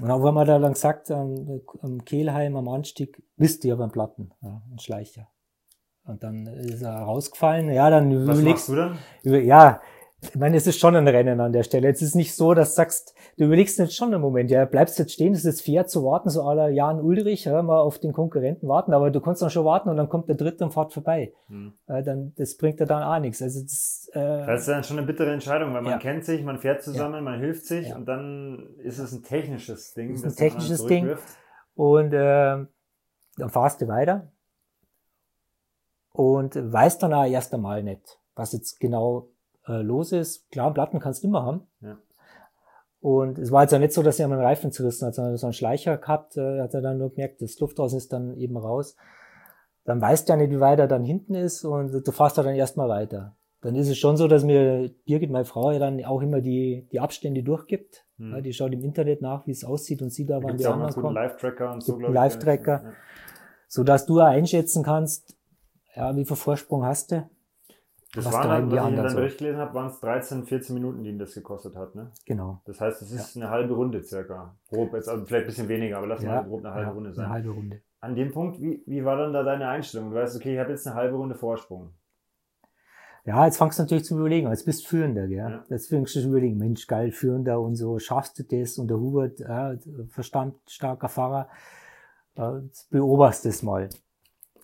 [0.00, 3.22] Und auch wenn man da dann gesagt, am, am Kehlheim, am Anstieg,
[3.64, 5.28] du ja beim Platten, ja, ein Schleicher.
[6.04, 7.70] Und dann ist er rausgefallen.
[7.70, 8.98] Ja, dann Was überlegst du dann?
[9.22, 9.80] Über, ja,
[10.30, 11.88] ich meine, es ist schon ein Rennen an der Stelle.
[11.88, 14.98] Jetzt ist nicht so, dass du sagst, du überlegst jetzt schon einen Moment, ja, bleibst
[14.98, 18.12] jetzt stehen, es ist fair zu warten, so aller Jan Ulrich, ja, mal auf den
[18.12, 20.92] Konkurrenten warten, aber du kannst dann schon warten und dann kommt der dritte und fährt
[20.92, 21.32] vorbei.
[21.48, 21.74] Hm.
[21.86, 23.42] Äh, dann, das bringt dir dann auch nichts.
[23.42, 25.98] Also das, äh, das ist dann schon eine bittere Entscheidung, weil man ja.
[25.98, 27.20] kennt sich, man fährt zusammen, ja.
[27.20, 27.96] man hilft sich ja.
[27.96, 30.12] und dann ist es ein technisches Ding.
[30.12, 31.16] Das ist ein technisches Ding.
[31.74, 32.64] Und äh,
[33.36, 34.30] dann fahrst du weiter
[36.12, 39.28] und weißt dann auch erst einmal nicht, was jetzt genau
[39.66, 40.50] äh, los ist.
[40.50, 41.66] Klar, Platten kannst du immer haben.
[41.80, 41.98] Ja.
[43.00, 45.46] Und es war jetzt ja nicht so, dass er einen Reifen zerrissen hat, sondern so
[45.46, 48.56] einen Schleicher gehabt, äh, hat er dann nur gemerkt, das Luft raus ist dann eben
[48.56, 48.96] raus.
[49.84, 52.46] Dann weißt du ja nicht, wie weit er dann hinten ist und du fährst dann
[52.54, 53.36] erstmal weiter.
[53.60, 56.88] Dann ist es schon so, dass mir Birgit, meine Frau, ja dann auch immer die,
[56.92, 58.06] die Abstände durchgibt.
[58.18, 58.32] Hm.
[58.32, 60.92] Ja, die schaut im Internet nach, wie es aussieht und sieht da, wann die anderen
[60.92, 61.14] kommen.
[61.14, 61.98] Live-Tracker und so.
[61.98, 62.82] Live-Tracker.
[62.84, 62.92] Ja.
[63.68, 65.36] So dass du einschätzen kannst,
[65.94, 67.28] ja, wie viel Vorsprung hast du?
[68.14, 69.18] Das waren dann, was ich dann so.
[69.18, 72.12] durchgelesen habe, waren es 13, 14 Minuten, die ihn das gekostet hat, ne?
[72.26, 72.60] Genau.
[72.64, 73.42] Das heißt, es ist ja.
[73.42, 74.54] eine halbe Runde circa.
[74.68, 76.94] Grob, jetzt, also vielleicht ein bisschen weniger, aber lass ja, mal grob eine halbe ja,
[76.94, 77.24] Runde sein.
[77.24, 77.82] Eine halbe Runde.
[78.00, 80.10] An dem Punkt, wie, wie war dann da deine Einstellung?
[80.10, 81.94] Du weißt, okay, ich habe jetzt eine halbe Runde Vorsprung.
[83.24, 85.38] Ja, jetzt fangst du natürlich zu überlegen, jetzt bist du Führender, gell?
[85.38, 85.64] Ja.
[85.70, 88.78] Jetzt fängst du zu überlegen, Mensch, geil, Führender und so, schaffst du das?
[88.78, 89.74] Und der Hubert, ja,
[90.10, 91.48] Verstand, starker Fahrer,
[92.62, 93.88] jetzt beobachtest das mal.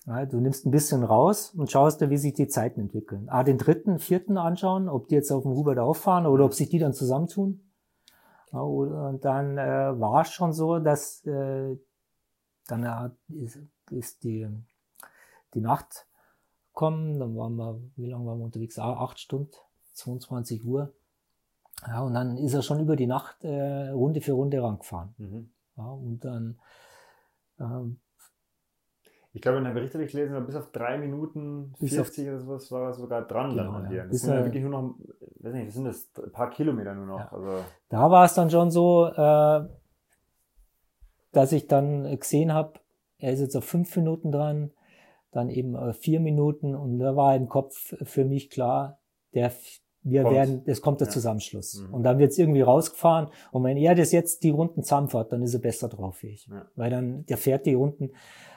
[0.06, 3.28] Ja, du nimmst ein bisschen raus und schaust dir, wie sich die Zeiten entwickeln.
[3.28, 6.70] Ah, den dritten, vierten anschauen, ob die jetzt auf dem Hubert auffahren oder ob sich
[6.70, 7.60] die dann zusammentun.
[8.52, 11.76] Ja, und dann äh, war es schon so, dass äh,
[12.66, 13.58] dann äh, ist,
[13.90, 14.48] ist die,
[15.54, 16.06] die Nacht
[16.72, 18.78] kommen, dann waren wir, wie lange waren wir unterwegs?
[18.78, 19.52] Ah, acht Stunden,
[19.92, 20.92] 22 Uhr.
[21.86, 25.14] Ja, und dann ist er schon über die Nacht äh, Runde für Runde rangefahren.
[25.18, 25.50] Mhm.
[25.76, 26.58] Ja, und dann
[27.58, 28.00] ähm,
[29.32, 32.72] ich glaube, in der Bericht habe ich gelesen, bis auf drei Minuten 40 oder sowas
[32.72, 34.04] war er sogar dran genau, dann an dir.
[34.04, 34.94] Das sind ja wirklich nur noch,
[35.40, 37.18] weiß nicht, was sind das, ein paar Kilometer nur noch.
[37.18, 37.32] Ja.
[37.32, 39.68] Also da war es dann schon so, äh,
[41.32, 42.80] dass ich dann gesehen habe,
[43.18, 44.72] er ist jetzt auf fünf Minuten dran,
[45.30, 48.98] dann eben auf vier Minuten und da war im Kopf für mich klar,
[49.34, 49.52] der
[50.02, 50.34] wir kommt.
[50.34, 51.12] werden, es kommt der ja.
[51.12, 51.80] Zusammenschluss.
[51.80, 51.94] Mhm.
[51.94, 53.28] Und dann wird es irgendwie rausgefahren.
[53.52, 56.48] Und wenn er das jetzt die Runden zusammenfährt, dann ist er besser drauf fähig.
[56.50, 56.66] Ja.
[56.74, 58.12] Weil dann, der fährt die Runden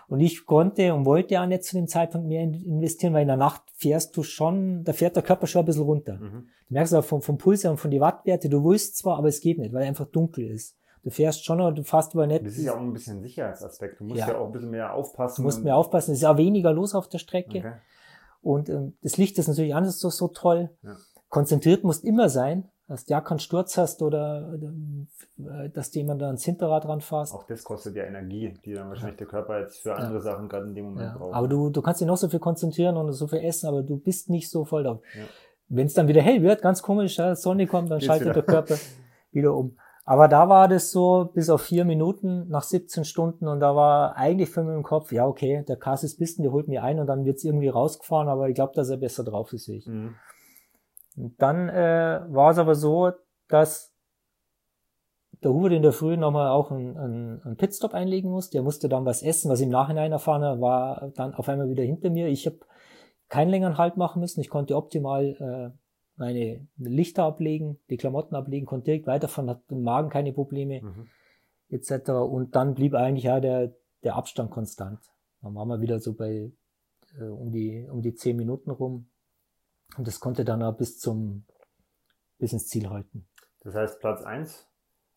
[0.07, 3.37] und ich konnte und wollte auch nicht zu dem Zeitpunkt mehr investieren, weil in der
[3.37, 6.15] Nacht fährst du schon, da fährt der Körper schon ein bisschen runter.
[6.15, 6.47] Mhm.
[6.67, 9.27] Du merkst auch vom, vom Puls her und von den Wattwerte, du willst zwar, aber
[9.27, 10.75] es geht nicht, weil einfach dunkel ist.
[11.03, 12.45] Du fährst schon, aber du fährst aber nicht.
[12.45, 13.99] Das ist ja auch ein bisschen Sicherheitsaspekt.
[13.99, 15.41] Du musst ja, ja auch ein bisschen mehr aufpassen.
[15.41, 16.13] Du musst mehr aufpassen.
[16.13, 17.57] Es ist auch weniger los auf der Strecke.
[17.57, 17.73] Okay.
[18.41, 20.69] Und ähm, das Licht ist natürlich anders so, so toll.
[20.81, 20.95] Ja.
[21.33, 24.53] Konzentriert musst immer sein dass du ja keinen Sturz hast oder
[25.39, 27.33] äh, dass du jemand ans Hinterrad ranfährst.
[27.33, 29.25] Auch das kostet ja Energie, die dann wahrscheinlich ja.
[29.25, 30.21] der Körper jetzt für andere ja.
[30.21, 31.33] Sachen gerade in dem Moment braucht.
[31.33, 33.97] Aber du, du kannst dich noch so viel konzentrieren und so viel essen, aber du
[33.97, 34.99] bist nicht so voll drauf.
[35.69, 38.41] Wenn es dann wieder hell wird, ganz komisch, ja, Sonne kommt, dann Geht's schaltet wieder.
[38.41, 38.75] der Körper
[39.31, 39.77] wieder um.
[40.05, 44.17] Aber da war das so bis auf vier Minuten nach 17 Stunden und da war
[44.17, 47.07] eigentlich für mich im Kopf, ja okay, der Cassis Pisten, der holt mir ein und
[47.07, 49.87] dann wird's irgendwie rausgefahren, aber ich glaube, dass er besser drauf ist wie ich.
[49.87, 50.15] Mhm.
[51.15, 53.11] Dann äh, war es aber so,
[53.47, 53.93] dass
[55.43, 58.57] der Hubert in der Früh nochmal auch einen, einen, einen Pitstop einlegen musste.
[58.57, 61.83] Er musste dann was essen, was im Nachhinein erfahren hat, war dann auf einmal wieder
[61.83, 62.27] hinter mir.
[62.27, 62.59] Ich habe
[63.29, 64.41] keinen längeren Halt machen müssen.
[64.41, 65.77] Ich konnte optimal äh,
[66.15, 71.07] meine Lichter ablegen, die Klamotten ablegen, konnte direkt weiterfahren, hat im Magen keine Probleme mhm.
[71.69, 72.09] etc.
[72.11, 74.99] Und dann blieb eigentlich ja der, der Abstand konstant.
[75.41, 76.51] Dann waren wir wieder so bei
[77.19, 79.09] äh, um die um die zehn Minuten rum.
[79.97, 81.45] Und das konnte dann auch bis zum,
[82.39, 83.27] bis ins Ziel halten.
[83.61, 84.67] Das heißt Platz 1.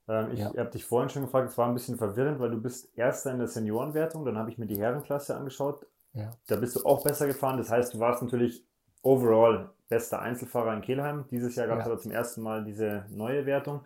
[0.08, 0.54] Ähm, ich ja.
[0.56, 3.38] habe dich vorhin schon gefragt, es war ein bisschen verwirrend, weil du bist Erster in
[3.38, 5.86] der Seniorenwertung, dann habe ich mir die Herrenklasse angeschaut.
[6.12, 6.30] Ja.
[6.46, 7.58] Da bist du auch besser gefahren.
[7.58, 8.66] Das heißt, du warst natürlich
[9.02, 11.26] overall bester Einzelfahrer in Kelheim.
[11.30, 11.92] Dieses Jahr gab es ja.
[11.92, 13.82] aber zum ersten Mal diese neue Wertung.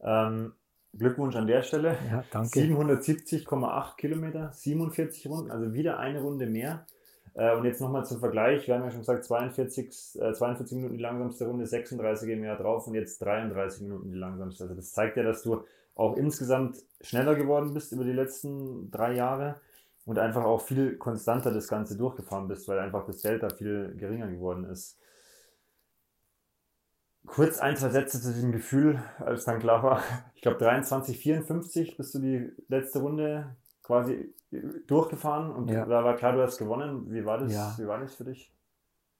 [0.00, 0.52] Ähm,
[0.94, 1.96] Glückwunsch an der Stelle.
[2.10, 2.60] Ja, danke.
[2.60, 6.86] 770,8 Kilometer, 47 Runden, also wieder eine Runde mehr.
[7.34, 10.96] Äh, und jetzt nochmal zum Vergleich, wir haben ja schon gesagt, 42, äh, 42 Minuten
[10.96, 14.64] die langsamste Runde, 36 im Jahr drauf und jetzt 33 Minuten die langsamste.
[14.64, 15.64] Also das zeigt ja, dass du
[15.94, 19.60] auch insgesamt schneller geworden bist über die letzten drei Jahre
[20.04, 24.28] und einfach auch viel konstanter das Ganze durchgefahren bist, weil einfach das Delta viel geringer
[24.28, 24.98] geworden ist.
[27.24, 30.02] Kurz ein, zwei Sätze zu diesem Gefühl, als dann klar war,
[30.34, 34.34] ich glaube 23, 54 bist du die letzte Runde quasi
[34.86, 35.86] durchgefahren und Ja.
[35.86, 37.10] da war klar, du hast gewonnen.
[37.10, 37.74] Wie war das, Ja.
[37.78, 38.52] wie war das für dich?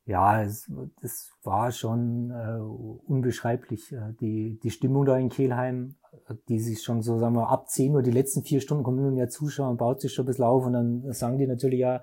[0.05, 0.69] Ja, es,
[1.01, 3.93] es war schon äh, unbeschreiblich.
[3.93, 5.95] Äh, die, die Stimmung da in Kelheim,
[6.29, 8.99] äh, die sich schon so, sagen wir, ab 10 Uhr, die letzten vier Stunden kommen
[8.99, 11.79] immer mehr Zuschauer und baut sich schon ein bisschen auf und dann sagen die natürlich
[11.81, 12.03] ja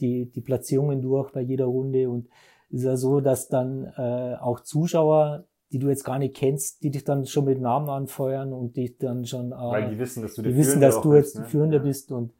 [0.00, 2.28] die, die Platzierungen durch bei jeder Runde und
[2.70, 6.82] es ist ja so, dass dann äh, auch Zuschauer, die du jetzt gar nicht kennst,
[6.82, 10.22] die dich dann schon mit Namen anfeuern und dich dann schon äh, Weil die wissen,
[10.22, 11.48] dass du der die wissen, dass du bist, jetzt ne?
[11.48, 11.82] Führender Ja.
[11.82, 12.32] bist und,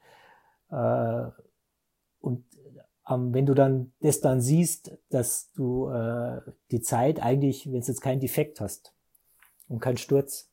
[0.70, 1.30] äh,
[2.20, 2.44] und
[3.08, 7.86] ähm, wenn du dann das dann siehst, dass du äh, die Zeit eigentlich, wenn du
[7.86, 8.94] jetzt keinen Defekt hast
[9.68, 10.50] und keinen Sturz,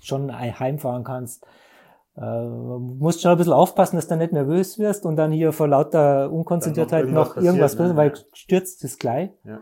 [0.00, 1.44] schon heimfahren kannst,
[2.16, 5.68] äh, musst schon ein bisschen aufpassen, dass du nicht nervös wirst und dann hier vor
[5.68, 7.96] lauter Unkonzentriertheit noch noch irgendwas, irgendwas passiert, ne?
[7.96, 9.30] weil stürzt es gleich.
[9.44, 9.60] Ja.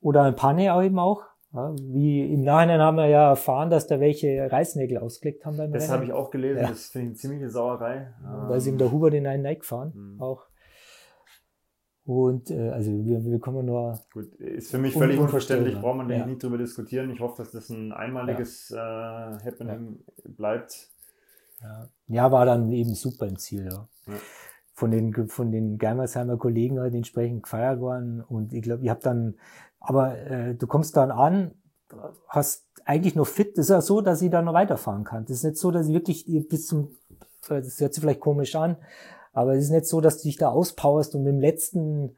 [0.00, 1.22] Oder ein Panne auch eben auch.
[1.56, 5.72] Ja, wie im Nachhinein haben wir ja erfahren, dass da welche Reißnägel ausgelegt haben beim
[5.72, 6.68] Das habe ich auch gelesen, Ja.
[6.68, 8.12] das finde ich eine ziemliche Sauerei.
[8.22, 10.20] Da ist ihm der Huber den einen Nike gefahren, Mhm.
[10.20, 10.42] auch.
[12.04, 15.96] Und äh, also wir, wir kommen nur, Gut, ist für mich Un- völlig unverständlich, braucht
[15.96, 16.24] man Ja.
[16.24, 17.10] nicht drüber diskutieren.
[17.10, 20.88] Ich hoffe, dass das ein einmaliges äh, Happening bleibt.
[21.62, 23.88] ja, ja, war dann eben super im Ziel, ja.
[24.06, 24.14] Ja.
[24.72, 28.20] Von den von den Geimersheimer Kollegen halt entsprechend gefeiert worden.
[28.22, 29.36] Und ich glaube, ich habe dann,
[29.80, 31.52] aber äh, du kommst dann an,
[32.28, 33.56] hast eigentlich noch fit.
[33.58, 35.24] Das ist ja so, dass ich dann noch weiterfahren kann.
[35.24, 36.96] Das ist nicht so, dass ich wirklich bis zum,
[37.48, 38.76] das hört sich vielleicht komisch an,
[39.32, 42.16] aber es ist nicht so, dass du dich da auspowerst und mit dem letzten,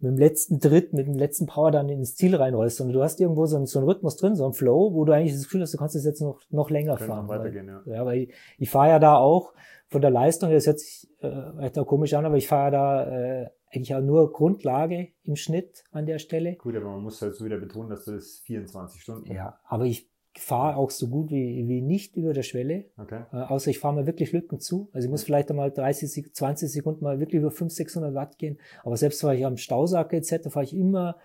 [0.00, 3.20] mit dem letzten Tritt, mit dem letzten Power dann ins Ziel reinrollst, sondern du hast
[3.20, 5.62] irgendwo so einen, so einen Rhythmus drin, so einen Flow, wo du eigentlich das Gefühl
[5.62, 7.28] hast, du kannst es jetzt noch, noch länger Könnte fahren.
[7.28, 7.80] weil- weitergehen, ja.
[7.86, 9.54] ja, weil ich, ich fahre ja da auch
[9.88, 13.04] von der Leistung, das hört sich äh, vielleicht auch komisch an, aber ich fahre da
[13.06, 16.56] äh, eigentlich auch nur Grundlage im Schnitt an der Stelle.
[16.56, 19.30] Gut, aber man muss halt so wieder betonen, dass du das 24 Stunden.
[19.32, 23.22] Ja, aber ich fahre auch so gut wie, wie nicht über der Schwelle, Okay.
[23.32, 24.88] äh, außer ich fahre mal wirklich Lücken zu.
[24.92, 28.38] Also ich muss vielleicht einmal 30, Sek- 20 Sekunden mal wirklich über 500, 600 Watt
[28.38, 28.58] gehen.
[28.84, 31.16] Aber selbst fahre ich am Stausack etc., fahre ich immer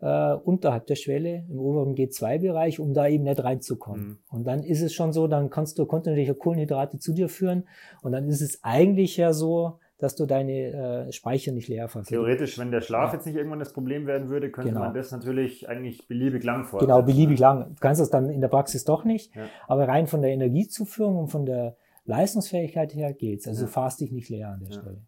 [0.00, 4.06] äh, unterhalb der Schwelle im oberen G2-Bereich, um da eben nicht reinzukommen.
[4.06, 4.18] Mhm.
[4.30, 7.68] Und dann ist es schon so, dann kannst du kontinuierliche Kohlenhydrate zu dir führen
[8.02, 12.08] und dann ist es eigentlich ja so, dass du deine äh, Speicher nicht leer fährst.
[12.08, 13.14] Theoretisch, wenn der Schlaf Ja.
[13.18, 14.80] jetzt nicht irgendwann das Problem werden würde, könnte Genau.
[14.84, 16.88] man das natürlich eigentlich beliebig lang fortsetzen.
[16.92, 17.74] Genau, beliebig lang.
[17.74, 19.44] Du kannst das dann in der Praxis doch nicht, Ja.
[19.68, 23.46] aber rein von der Energiezuführung und von der Leistungsfähigkeit her geht's.
[23.46, 23.66] Also Ja.
[23.66, 24.80] du fahrst dich nicht leer an der Ja.
[24.80, 25.02] Stelle.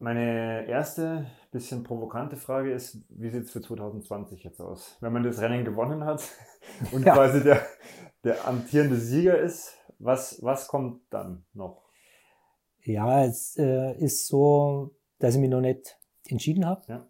[0.00, 4.96] Meine erste, bisschen provokante Frage ist, wie sieht es für 2020 jetzt aus?
[5.00, 6.22] Wenn man das Rennen gewonnen hat
[6.92, 7.60] und quasi der,
[8.22, 11.82] der amtierende Sieger ist, was, was kommt dann noch?
[12.82, 16.82] Ja, es äh, ist so, dass ich mich noch nicht entschieden habe.
[16.88, 17.06] Ja.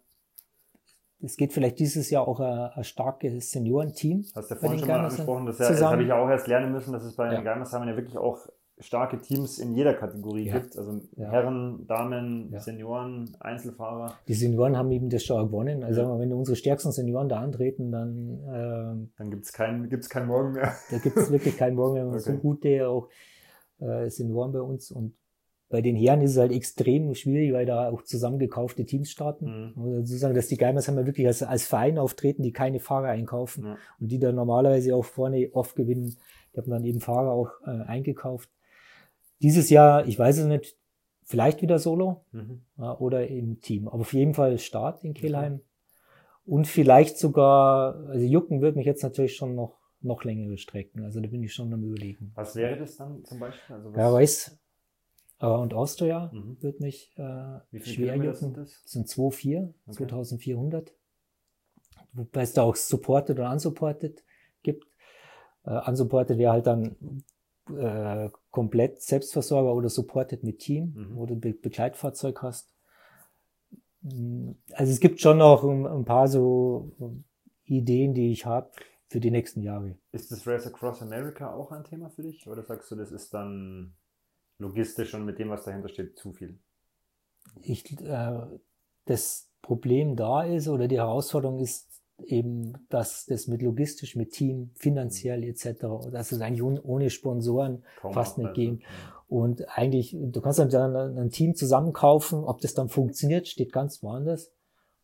[1.21, 4.25] Es geht vielleicht dieses Jahr auch ein, ein starkes Seniorenteam.
[4.35, 6.47] Hast du ja vorhin schon mal angesprochen, das, ja, das habe ich ja auch erst
[6.47, 7.35] lernen müssen, dass es bei Ja.
[7.35, 8.47] den Geimersheimern ja wirklich auch
[8.79, 10.59] starke Teams in jeder Kategorie Ja.
[10.59, 10.77] gibt.
[10.77, 11.31] Also Ja.
[11.31, 12.59] Herren, Damen, Ja.
[12.59, 14.13] Senioren, Einzelfahrer.
[14.27, 15.83] Die Senioren haben eben das schon gewonnen.
[15.83, 16.19] Also Ja.
[16.19, 20.53] wenn unsere stärksten Senioren da antreten, dann ähm, Dann gibt es kein, gibt's kein Morgen
[20.53, 20.73] mehr.
[20.91, 21.95] da gibt es wirklich keinen Morgen.
[21.95, 22.39] Wir haben so Okay.
[22.41, 23.09] gute auch
[23.81, 24.91] äh, Senioren bei uns.
[24.91, 25.13] Und
[25.69, 29.45] bei den Herren ist es halt extrem schwierig, weil da auch zusammengekaufte Teams starten.
[29.45, 29.71] Mhm.
[29.75, 33.09] Man muss dazu sagen, dass die Geimersheim wirklich als, als Verein auftreten, die keine Fahrer
[33.09, 33.77] einkaufen Ja.
[33.99, 36.15] und die dann normalerweise auch vorne oft gewinnen.
[36.55, 38.49] Die haben dann eben Fahrer auch äh, eingekauft.
[39.41, 40.77] Dieses Jahr, ich weiß es nicht,
[41.23, 42.61] vielleicht wieder solo Mhm.
[42.77, 43.87] ja, oder im Team.
[43.87, 45.61] Aber auf jeden Fall Start in Kelheim.
[46.45, 51.03] Und vielleicht sogar, also Jucken wird mich jetzt natürlich schon noch, noch längere Strecken.
[51.03, 52.31] Also da bin ich schon am überlegen.
[52.35, 53.75] Was wäre das dann zum Beispiel?
[53.75, 54.59] Also was, Ja, weiß,
[55.39, 56.57] und Austria Mhm.
[56.61, 57.21] wird mich äh,
[57.71, 58.33] Wie viele schwer jucken.
[58.35, 58.81] sind das?
[58.83, 59.93] Das sind 2,4, Okay.
[60.07, 60.91] 2400.
[62.13, 64.23] Wobei es da auch supported und unsupported
[64.63, 64.87] gibt.
[65.63, 66.95] Äh, unsupported wäre halt dann
[67.77, 71.15] äh, komplett Selbstversorger oder supported mit Team, Mhm.
[71.15, 72.73] wo du Be Begleitfahrzeug hast.
[74.01, 76.91] Mm, Also es gibt schon noch ein, ein paar so
[77.65, 78.69] Ideen, die ich habe
[79.07, 79.95] für die nächsten Jahre.
[80.11, 82.47] Ist das Race Across America auch ein Thema für dich?
[82.47, 83.93] Oder sagst du, das ist dann
[84.59, 86.59] logistisch und mit dem, was dahinter steht, zu viel?
[87.61, 88.41] ich, äh,
[89.05, 91.88] das Problem da ist oder die Herausforderung ist
[92.25, 98.13] eben, dass das mit logistisch, mit Team, finanziell etc., dass es eigentlich ohne Sponsoren Kaum
[98.13, 98.79] fast nicht gehen.
[98.79, 98.85] ist.
[99.27, 104.51] Und eigentlich, du kannst dann ein, Team zusammenkaufen, ob das dann funktioniert, steht ganz woanders.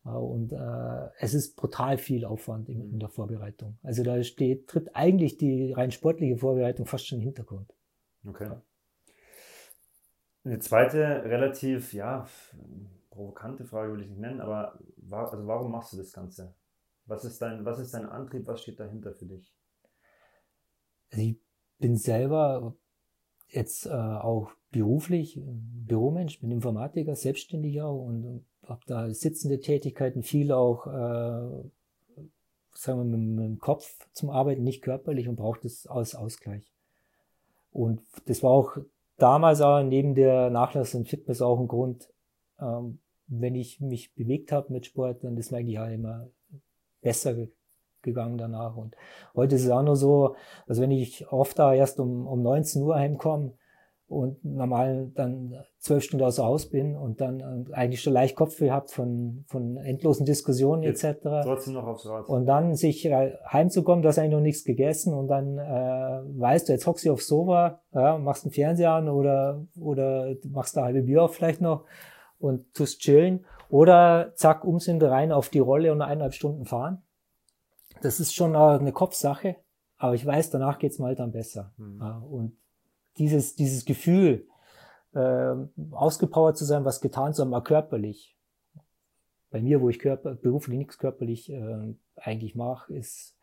[0.04, 3.78] Äh, Und äh, es ist brutal viel Aufwand in, in der Vorbereitung.
[3.82, 7.72] Also da steht, tritt eigentlich die rein sportliche Vorbereitung fast schon im Hintergrund.
[8.26, 8.50] Okay.
[10.44, 12.26] Eine zweite, relativ, ja,
[13.10, 16.54] provokante Frage will ich nicht nennen, aber wa also warum machst du das Ganze?
[17.06, 18.46] Was ist dein, was ist dein Antrieb?
[18.46, 19.52] Was steht dahinter für dich?
[21.10, 21.38] Also ich
[21.78, 22.74] bin selber
[23.48, 30.86] jetzt äh, auch beruflich Büromensch, bin Informatiker, Selbstständiger und habe da sitzende Tätigkeiten, viel auch,
[30.86, 31.70] äh,
[32.72, 36.72] sagen wir, mit, mit dem Kopf zum Arbeiten, nicht körperlich und brauche das als Ausgleich.
[37.70, 38.76] Und das war auch
[39.16, 42.08] damals auch neben der Nachlass und Fitness auch ein Grund,
[42.58, 42.98] ähm,
[43.28, 46.28] wenn ich mich bewegt habe mit Sport, dann ist mir eigentlich auch immer
[47.06, 47.36] besser
[48.02, 48.76] gegangen danach.
[48.76, 48.96] Und
[49.36, 50.34] heute ist es auch nur so,
[50.66, 53.52] dass wenn ich oft da erst um, um 19 Uhr heimkomme
[54.08, 58.70] und normal dann zwölf Stunden außer Haus bin und dann äh, eigentlich schon leicht Kopfweh
[58.70, 61.18] habt von, von endlosen Diskussionen etc.
[61.42, 62.28] Trotzdem noch aufs Rad.
[62.28, 66.72] Und dann sich heimzukommen, du hast eigentlich noch nichts gegessen und dann äh, weißt du,
[66.72, 71.02] jetzt hockst du aufs Sofa, ja, machst einen Fernseher an oder, oder machst da halbe
[71.02, 71.84] Bier auf vielleicht noch
[72.38, 73.44] und tust chillen.
[73.68, 77.02] Oder zack, umsinn rein auf die Rolle und eineinhalb Stunden fahren.
[78.02, 79.56] Das ist schon eine Kopfsache,
[79.96, 81.72] aber ich weiß, danach geht's mal dann besser.
[81.76, 82.22] Mhm.
[82.24, 82.56] Und
[83.18, 84.46] dieses, dieses Gefühl,
[85.14, 85.54] äh,
[85.92, 88.36] ausgepowert zu sein, was getan zu haben, auch körperlich.
[89.50, 93.34] Bei mir, wo ich körper, beruflich nichts körperlich äh, eigentlich mache, ist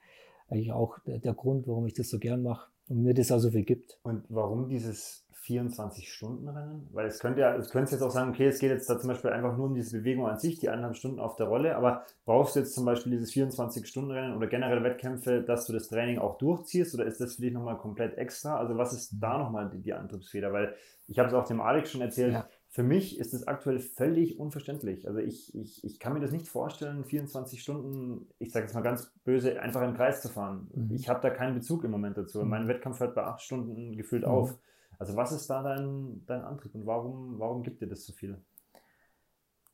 [0.47, 3.39] eigentlich auch der, der Grund, warum ich das so gern mache und mir das auch
[3.39, 3.99] so viel gibt.
[4.03, 6.89] Und warum dieses 24-Stunden-Rennen?
[6.93, 9.09] Weil es könnte ja, es könnte jetzt auch sagen, okay, es geht jetzt da zum
[9.09, 12.05] Beispiel einfach nur um diese Bewegung an sich, die eineinhalb Stunden auf der Rolle, aber
[12.25, 16.37] brauchst du jetzt zum Beispiel dieses 24-Stunden-Rennen oder generell Wettkämpfe, dass du das Training auch
[16.37, 18.57] durchziehst oder ist das für dich nochmal komplett extra?
[18.57, 20.53] Also was ist da nochmal die, die Antriebsfeder?
[20.53, 20.75] Weil
[21.07, 22.47] ich habe es auch dem Alex schon erzählt, ja.
[22.73, 25.07] Für mich ist es aktuell völlig unverständlich.
[25.07, 28.81] Also ich, ich, ich kann mir das nicht vorstellen, 24 Stunden, ich sage jetzt mal
[28.81, 30.71] ganz böse, einfach im Kreis zu fahren.
[30.73, 30.89] Mhm.
[30.95, 32.41] Ich habe da keinen Bezug im Moment dazu.
[32.41, 32.49] Mhm.
[32.49, 34.29] Mein Wettkampf hört bei acht Stunden gefühlt mhm.
[34.29, 34.57] auf.
[34.97, 38.41] Also was ist da dein, dein Antrieb und warum, warum gibt dir das so viel?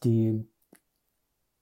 [0.03, 0.45] Die,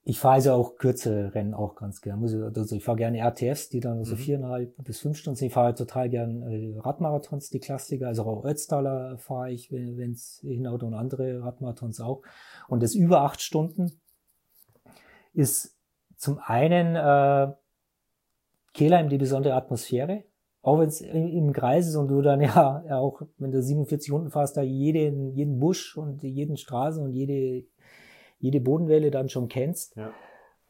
[0.08, 2.22] ich fahre also auch kürzere Rennen auch ganz gerne.
[2.22, 4.18] Also ich fahre gerne RTFs, die dann so mhm.
[4.18, 5.48] viereinhalb bis fünf Stunden sind.
[5.48, 8.06] Ich fahre total gerne äh, Radmarathons, die Klassiker.
[8.06, 12.22] Also auch Ötztaler fahre ich, wenn es hinhaut und andere Radmarathons auch.
[12.68, 14.00] Und das über acht Stunden
[15.34, 15.76] ist
[16.16, 17.52] zum einen äh,
[18.72, 20.24] Kehlheim die besondere Atmosphäre
[20.68, 24.12] auch wenn es im Kreis ist und du dann ja, ja auch, wenn du 47
[24.12, 27.64] Runden fährst, da jeden, jeden Busch und jeden Straßen und jede,
[28.38, 30.12] jede Bodenwelle dann schon kennst, ja.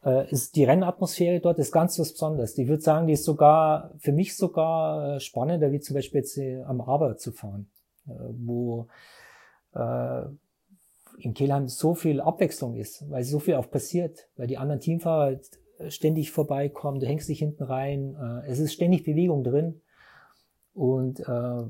[0.05, 2.57] äh, ist die Rennatmosphäre dort ist ganz was Besonderes.
[2.59, 6.37] Ich würde sagen, die ist sogar, für mich sogar äh, spannender, wie zum Beispiel jetzt
[6.39, 7.71] äh, am Aber zu fahren,
[8.07, 8.89] äh, wo
[9.75, 10.23] äh,
[11.19, 15.39] in Kelheim so viel Abwechslung ist, weil so viel auch passiert, weil die anderen Teamfahrer
[15.89, 19.81] ständig vorbeikommen, du hängst dich hinten rein, äh, es ist ständig Bewegung drin
[20.75, 21.63] und äh,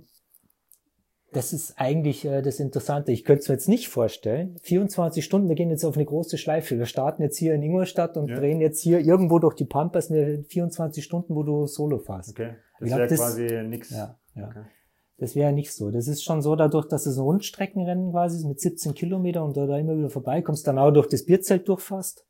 [1.33, 3.12] das ist eigentlich äh, das Interessante.
[3.12, 4.57] Ich könnte es mir jetzt nicht vorstellen.
[4.62, 6.79] 24 Stunden, wir gehen jetzt auf eine große Schleife.
[6.79, 8.37] Wir starten jetzt hier in Ingolstadt und ja.
[8.37, 12.31] drehen jetzt hier irgendwo durch die Pampas eine 24 Stunden, wo du Solo fährst.
[12.31, 13.91] Okay, das wäre quasi nichts.
[13.91, 14.49] Ja, ja.
[14.49, 14.62] Okay.
[15.18, 15.91] Das wäre nicht so.
[15.91, 19.57] Das ist schon so dadurch, dass es ein Rundstreckenrennen quasi ist mit 17 Kilometern und
[19.57, 22.24] da, da immer wieder vorbeikommst, dann auch durch das Bierzelt durchfasst.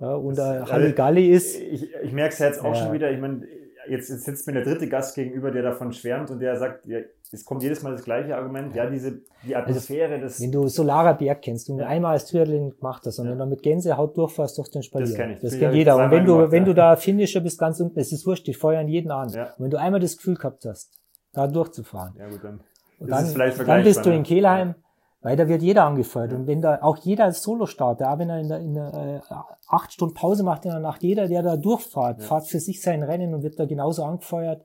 [0.00, 1.60] Ja, und da Halligalli ist.
[1.60, 2.76] Ich, ich merke es ja jetzt auch ja.
[2.76, 3.10] schon wieder.
[3.10, 3.46] Ich meine,
[3.88, 6.98] jetzt, jetzt sitzt mir der dritte Gast gegenüber, der davon schwärmt und der sagt, ja,
[7.32, 10.40] es kommt jedes Mal das gleiche Argument, ja, diese, die Atmosphäre des.
[10.40, 11.86] Wenn du Solarer Berg kennst und ja.
[11.86, 13.32] einmal als Triathlon gemacht hast und ja.
[13.32, 15.06] wenn du mit Gänsehaut durchfährst durch den Spalier.
[15.06, 15.38] Das kenn ich.
[15.38, 15.96] Das kennt jeder.
[15.96, 16.66] Und wenn du, gemacht, wenn ja.
[16.66, 19.28] du da Finisher bist, ganz unten, es ist wurscht, die feuern jeden an.
[19.30, 19.44] Ja.
[19.56, 20.90] Und wenn du einmal das Gefühl gehabt hast,
[21.32, 22.14] da durchzufahren.
[22.18, 22.60] Ja, gut, dann.
[22.98, 23.34] Und dann,
[23.66, 24.74] dann bist du in Kehlheim
[25.20, 26.32] weil da wird jeder angefeuert.
[26.32, 29.34] Und wenn da auch jeder als Solo-Starter, auch wenn er in der, in der äh,
[29.68, 32.26] acht Stunden Pause macht in der Nacht, jeder, der da durchfahrt, ja.
[32.26, 34.64] fährt für sich sein Rennen und wird da genauso angefeuert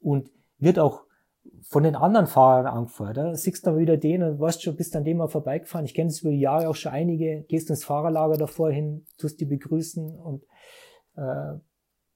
[0.00, 1.02] und wird auch
[1.62, 3.16] von den anderen Fahrern angefeuert.
[3.16, 5.86] Da siehst du dann wieder den und weißt schon, bist an dem mal vorbeigefahren.
[5.86, 9.40] Ich kenne es über die Jahre auch schon einige, gehst ins Fahrerlager davor hin, tust
[9.40, 10.44] die begrüßen und
[11.16, 11.58] äh,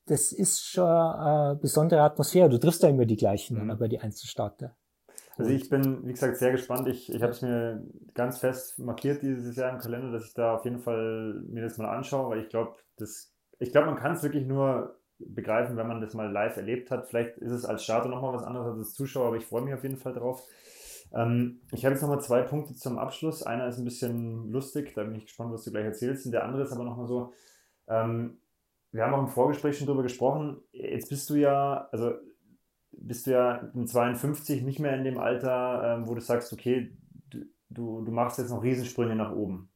[0.07, 2.49] das ist schon eine besondere Atmosphäre.
[2.49, 3.71] Du triffst da immer die gleichen, mhm.
[3.71, 4.77] aber die Einzelstarter.
[5.41, 6.87] Also ich bin, wie gesagt, sehr gespannt.
[6.89, 7.83] Ich, ich habe es mir
[8.15, 11.79] ganz fest markiert dieses Jahr im Kalender, dass ich da auf jeden Fall mir das
[11.79, 15.87] mal anschaue, weil ich glaube, das, ich glaube, man kann es wirklich nur begreifen, wenn
[15.87, 17.09] man das mal live erlebt hat.
[17.09, 19.75] Vielleicht ist es als Starter nochmal was anderes als als Zuschauer, aber ich freue mich
[19.75, 20.47] auf jeden Fall drauf.
[21.15, 23.43] Ähm, ich habe jetzt nochmal zwei Punkte zum Abschluss.
[23.43, 26.27] Einer ist ein bisschen lustig, da bin ich gespannt, was du gleich erzählst.
[26.27, 27.33] Und der andere ist aber nochmal so,
[27.89, 28.41] ähm,
[28.93, 30.61] wir haben auch im Vorgespräch schon drüber gesprochen.
[30.73, 32.13] Jetzt bist du ja, also
[32.93, 36.93] bist du ja mit 52 nicht mehr in dem Alter, ähm, wo du sagst, okay,
[37.71, 39.71] du, du machst jetzt noch Riesensprünge nach oben.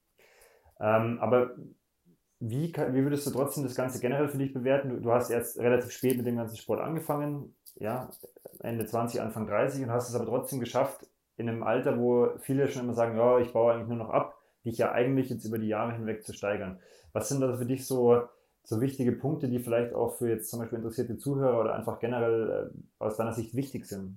[0.80, 1.54] Ähm, aber
[2.40, 4.90] wie, wie würdest du trotzdem das Ganze generell für dich bewerten?
[4.90, 8.10] Du, du, hast erst relativ spät mit dem ganzen Sport angefangen, ja,
[8.60, 12.68] Ende 20, Anfang 30 und hast es aber trotzdem geschafft, in einem Alter, wo viele
[12.68, 15.58] schon immer sagen, ja, ich baue eigentlich nur noch ab, dich ja eigentlich jetzt über
[15.58, 16.78] die Jahre hinweg zu steigern.
[17.12, 18.22] Was sind da für dich so
[18.64, 22.72] so wichtige Punkte, die vielleicht auch für jetzt zum Beispiel interessierte Zuhörer oder einfach generell
[22.72, 24.16] äh, aus deiner Sicht wichtig sind?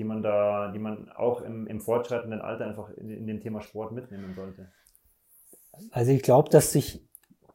[0.00, 3.60] die man da, die man auch im, im fortschreitenden Alter einfach in, in dem Thema
[3.60, 4.72] Sport mitnehmen sollte?
[5.90, 7.06] Also ich glaube, dass sich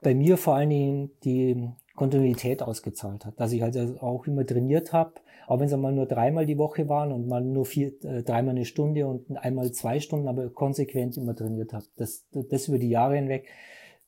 [0.04, 4.94] bei mir vor allen Dingen die Kontinuität ausgezahlt hat, dass ich also auch immer trainiert
[4.94, 5.14] habe,
[5.48, 8.52] auch wenn es einmal nur dreimal die Woche waren und mal nur vier, äh, dreimal
[8.52, 11.86] eine Stunde und einmal zwei Stunden, aber konsequent immer trainiert habe.
[11.96, 13.48] Das, das über die Jahre hinweg,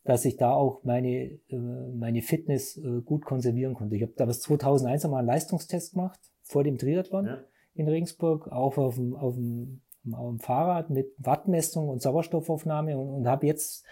[0.08, 1.10] dass ich da auch meine,
[1.50, 3.96] äh, meine Fitness äh, gut konservieren konnte.
[3.96, 7.40] Ich habe da was 2001 einmal einen Leistungstest gemacht vor dem Triathlon ja.
[7.76, 9.82] in Regensburg, auch auf dem, auf dem,
[10.14, 13.86] auf dem Fahrrad mit Wattmessung und Sauerstoffaufnahme und, und habe jetzt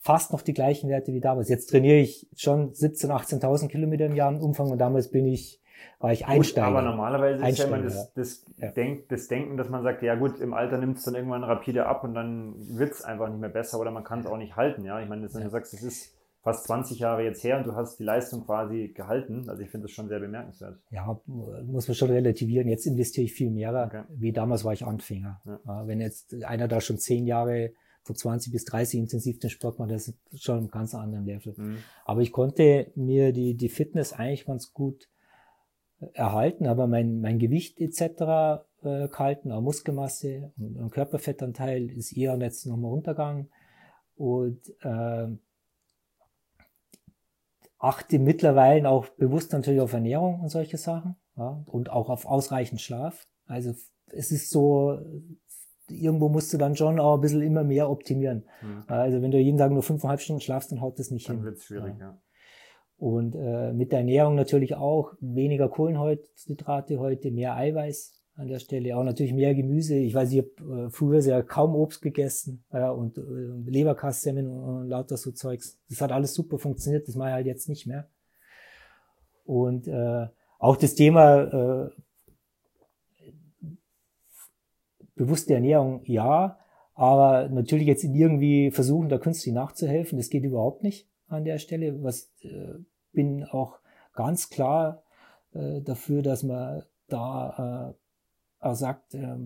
[0.00, 1.48] fast noch die gleichen Werte wie damals.
[1.48, 5.59] Jetzt trainiere ich schon 17.000, 18.000 Kilometer im Jahr im Umfang und damals bin ich,
[5.98, 6.68] war ich Einsteiger.
[6.68, 8.70] Gut, aber normalerweise ist ja immer das, das, ja.
[8.70, 11.86] Denk, das Denken, dass man sagt, ja gut, im Alter nimmt es dann irgendwann rapide
[11.86, 14.56] ab und dann wird es einfach nicht mehr besser oder man kann es auch nicht
[14.56, 14.84] halten.
[14.84, 15.40] Ja, ich meine, dass ja.
[15.40, 18.92] du sagst, das ist fast 20 Jahre jetzt her und du hast die Leistung quasi
[18.94, 19.48] gehalten.
[19.48, 20.78] Also ich finde das schon sehr bemerkenswert.
[20.90, 22.68] Ja, muss man schon relativieren.
[22.68, 23.70] Jetzt investiere ich viel mehr.
[23.86, 24.04] Okay.
[24.08, 25.40] Wie damals war ich Anfänger.
[25.44, 25.86] Ja.
[25.86, 29.90] Wenn jetzt einer da schon zehn Jahre von 20 bis 30 intensiv den Sport macht,
[29.90, 31.54] das ist schon ein ganz anderen Level.
[31.56, 31.78] Mhm.
[32.06, 35.08] Aber ich konnte mir die, die Fitness eigentlich ganz gut
[36.12, 38.62] erhalten, aber mein, mein Gewicht etc.
[38.82, 43.50] Äh, gehalten, auch Muskelmasse und, und Körperfettanteil ist eher jetzt nochmal runtergegangen
[44.16, 45.28] und äh,
[47.78, 52.80] achte mittlerweile auch bewusst natürlich auf Ernährung und solche Sachen ja, und auch auf ausreichend
[52.80, 53.26] Schlaf.
[53.46, 53.74] Also
[54.06, 54.98] es ist so
[55.90, 58.44] irgendwo musst du dann schon auch ein bisschen immer mehr optimieren.
[58.62, 58.84] Mhm.
[58.86, 61.44] Also wenn du jeden Tag nur fünfeinhalb Stunden schlafst, dann haut das nicht dann hin.
[61.44, 62.06] Dann wird es schwierig, ja.
[62.06, 62.22] ja.
[63.00, 68.94] Und äh, mit der Ernährung natürlich auch weniger Kohlenhydrate heute, mehr Eiweiß an der Stelle,
[68.94, 69.96] auch natürlich mehr Gemüse.
[69.96, 74.62] Ich weiß, ich habe äh, früher sehr kaum Obst gegessen äh, und äh, Leberkastsemmeln und,
[74.62, 75.78] und lauter so Zeugs.
[75.88, 78.06] Das hat alles super funktioniert, das mache ich halt jetzt nicht mehr.
[79.46, 80.26] Und äh,
[80.58, 81.90] auch das Thema äh,
[85.14, 86.58] bewusste Ernährung ja,
[86.92, 92.02] aber natürlich jetzt irgendwie versuchen, da künstlich nachzuhelfen, das geht überhaupt nicht an der Stelle.
[92.02, 92.74] Was äh,
[93.12, 93.78] bin auch
[94.14, 95.02] ganz klar
[95.52, 97.94] äh, dafür, dass man da
[98.60, 99.36] äh, auch sagt, äh,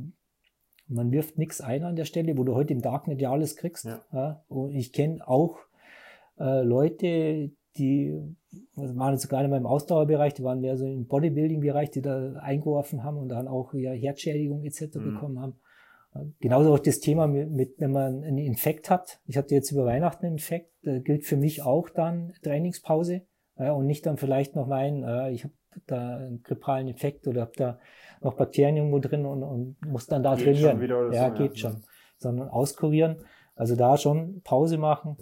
[0.86, 3.84] man wirft nichts ein an der Stelle, wo du heute im Darknet ja alles kriegst.
[3.84, 4.00] Ja.
[4.12, 4.44] ja?
[4.48, 5.58] Und ich kenne auch
[6.38, 8.20] äh, Leute, die
[8.76, 13.02] waren jetzt gerade in meinem Ausdauerbereich, die waren mehr so im Bodybuilding-Bereich, die da eingeworfen
[13.02, 14.94] haben und dann auch ja Herzschädigung etc.
[14.94, 15.14] Mhm.
[15.14, 15.54] bekommen haben.
[16.38, 19.18] Genauso auch das Thema mit, mit, wenn man einen Infekt hat.
[19.26, 23.22] Ich hatte jetzt über Weihnachten einen Infekt, da gilt für mich auch dann Trainingspause
[23.58, 25.54] ja, und nicht dann vielleicht noch meinen, äh, ich habe
[25.86, 27.78] da einen grippalen Infekt oder habe da
[28.20, 31.12] noch Bakterien irgendwo drin und, und muss dann da geht trainieren.
[31.12, 31.70] ja, so, geht ja.
[31.70, 31.84] schon.
[32.18, 33.18] Sondern auskurieren.
[33.54, 35.16] Also da schon Pause machen,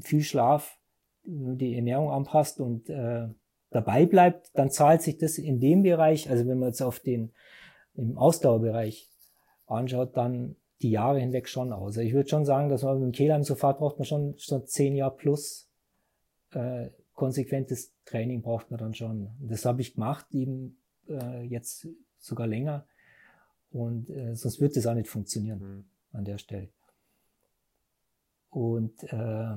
[0.00, 0.78] viel Schlaf,
[1.24, 3.28] die Ernährung anpasst und äh,
[3.70, 7.32] dabei bleibt, dann zahlt sich das in dem Bereich, also wenn man jetzt auf den
[7.94, 9.10] im Ausdauerbereich
[9.66, 11.96] anschaut, dann die Jahre hinweg schon aus.
[11.96, 14.34] Also ich würde schon sagen, dass man mit dem Kehlheim so fahrt, braucht man schon,
[14.38, 15.68] schon zehn Jahre plus
[16.52, 19.30] äh, konsequentes Training braucht man dann schon.
[19.40, 20.78] Das habe ich gemacht, eben
[21.08, 21.88] äh, jetzt
[22.18, 22.86] sogar länger.
[23.70, 25.84] Und äh, sonst wird das auch nicht funktionieren mhm.
[26.12, 26.68] an der Stelle.
[28.50, 29.56] Und äh,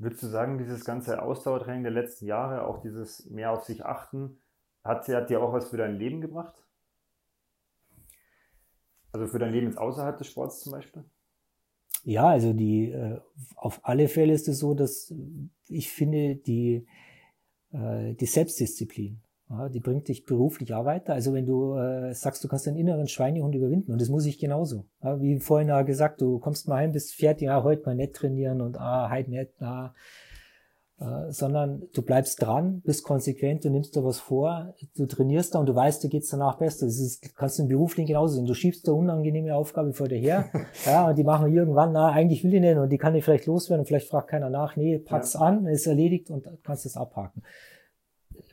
[0.00, 4.40] Würdest du sagen, dieses ganze Ausdauertraining der letzten Jahre, auch dieses mehr auf sich achten,
[4.82, 6.54] hat, hat dir auch was für dein Leben gebracht?
[9.12, 11.04] Also für dein Leben jetzt außerhalb des Sports zum Beispiel?
[12.04, 13.18] Ja, also die äh,
[13.56, 15.12] auf alle Fälle ist es so, dass
[15.68, 16.86] ich finde, die,
[17.72, 19.20] äh, die Selbstdisziplin,
[19.50, 21.12] ja, die bringt dich beruflich auch weiter.
[21.12, 24.38] Also wenn du äh, sagst, du kannst deinen inneren Schweinehund überwinden, und das muss ich
[24.38, 24.86] genauso.
[25.02, 28.14] Ja, wie vorhin ja gesagt, du kommst mal heim, bist fertig, ja, heute mal nicht
[28.14, 29.94] trainieren und ah, heute nicht, ah,
[31.00, 35.58] äh, sondern du bleibst dran, bist konsequent, du nimmst dir was vor, du trainierst da
[35.58, 36.84] und du weißt, dir geht's danach besser.
[36.84, 38.44] Das ist, kannst du im Beruflichen genauso sehen.
[38.44, 40.50] Du schiebst da unangenehme Aufgabe vor dir her,
[40.84, 43.46] ja, und die machen irgendwann, na, eigentlich will ich nicht und die kann ich vielleicht
[43.46, 45.40] loswerden und vielleicht fragt keiner nach, nee, pack's ja.
[45.40, 47.44] an, ist erledigt und kannst es abhaken.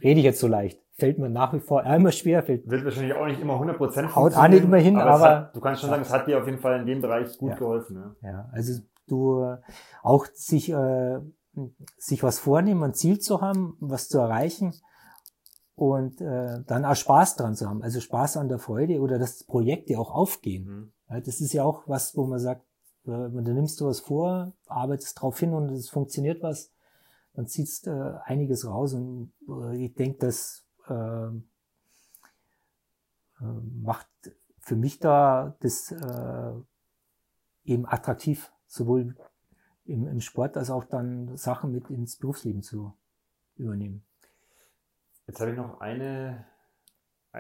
[0.02, 0.80] Rede ich jetzt so leicht.
[0.94, 2.44] Fällt mir nach wie vor immer schwer.
[2.44, 5.30] Fällt Wird wahrscheinlich auch nicht immer 100 Prozent Haut auch nicht immer hin, aber, aber
[5.30, 7.52] hat, du kannst schon sagen, es hat dir auf jeden Fall in dem Bereich gut
[7.52, 7.56] ja.
[7.58, 8.16] geholfen.
[8.22, 8.30] Ja.
[8.30, 9.58] ja, also du
[10.02, 11.20] auch sich äh,
[11.98, 14.74] sich was vornehmen, ein Ziel zu haben, was zu erreichen
[15.76, 19.44] und äh, dann auch Spaß dran zu haben, also Spaß an der Freude oder dass
[19.44, 20.66] Projekte auch aufgehen.
[20.66, 20.92] Mhm.
[21.10, 22.66] Ja, das ist ja auch was, wo man sagt,
[23.06, 26.72] äh, du nimmst du was vor, arbeitest drauf hin und es funktioniert was,
[27.34, 31.32] dann ziehst äh, einiges raus und äh, ich denke, das äh, äh,
[33.84, 34.08] macht
[34.60, 36.54] für mich da das äh,
[37.64, 39.16] eben attraktiv, sowohl
[39.88, 42.94] im, im Sport als auch dann Sachen mit ins Berufsleben zu
[43.56, 44.04] übernehmen.
[45.28, 46.46] Jetzt habe ich noch eine,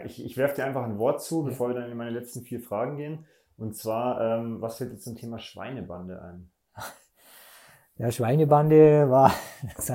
[0.06, 2.60] ich, ich werfe dir einfach ein Wort zu, bevor wir dann in meine letzten vier
[2.60, 3.26] Fragen gehen.
[3.58, 6.52] Und zwar, ähm, was fällt dir zum Thema Schweinebande ein?
[8.00, 9.32] Ja, Schweinebande war.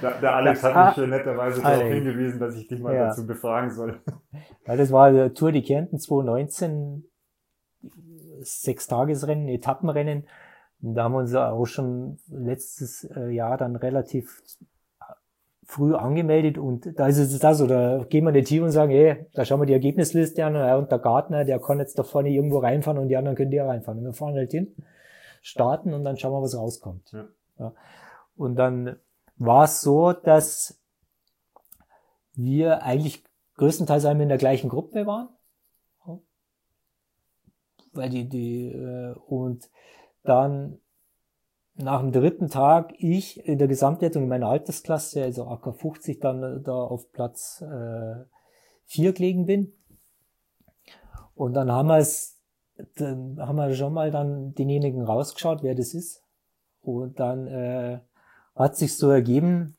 [0.00, 3.08] der, der, Alex hat mich schon netterweise darauf hingewiesen, dass ich dich mal ja.
[3.08, 4.00] dazu befragen soll.
[4.64, 7.04] Ja, das war der Tour de Kärnten 2019,
[8.42, 10.28] Sechstagesrennen, Etappenrennen.
[10.84, 14.42] Und da haben wir uns auch schon letztes äh, Jahr dann relativ
[15.66, 18.92] früh angemeldet und da ist es das, oder gehen wir in die Team und sagen,
[18.92, 22.28] hey, da schauen wir die Ergebnisliste an und der Gartner, der kann jetzt da vorne
[22.28, 24.00] irgendwo reinfahren und die anderen können da reinfahren.
[24.00, 24.74] Und wir fahren halt hin,
[25.40, 27.10] starten und dann schauen wir, was rauskommt.
[27.12, 27.28] Ja.
[27.58, 27.72] Ja.
[28.36, 28.96] Und dann
[29.36, 30.78] war es so, dass
[32.34, 33.24] wir eigentlich
[33.56, 35.30] größtenteils einmal in der gleichen Gruppe waren.
[37.92, 39.70] Weil die, die, äh, und
[40.24, 40.78] dann
[41.76, 46.42] nach dem dritten Tag ich in der Gesamtwertung in meiner Altersklasse, also AK 50, dann
[46.42, 48.24] äh, da auf Platz äh,
[48.86, 49.72] 4 gelegen bin.
[51.34, 52.40] Und dann haben wir es,
[52.96, 56.22] dann haben wir schon mal dann denjenigen rausgeschaut, wer das ist.
[56.80, 58.00] Und dann äh,
[58.54, 59.76] hat sich so ergeben,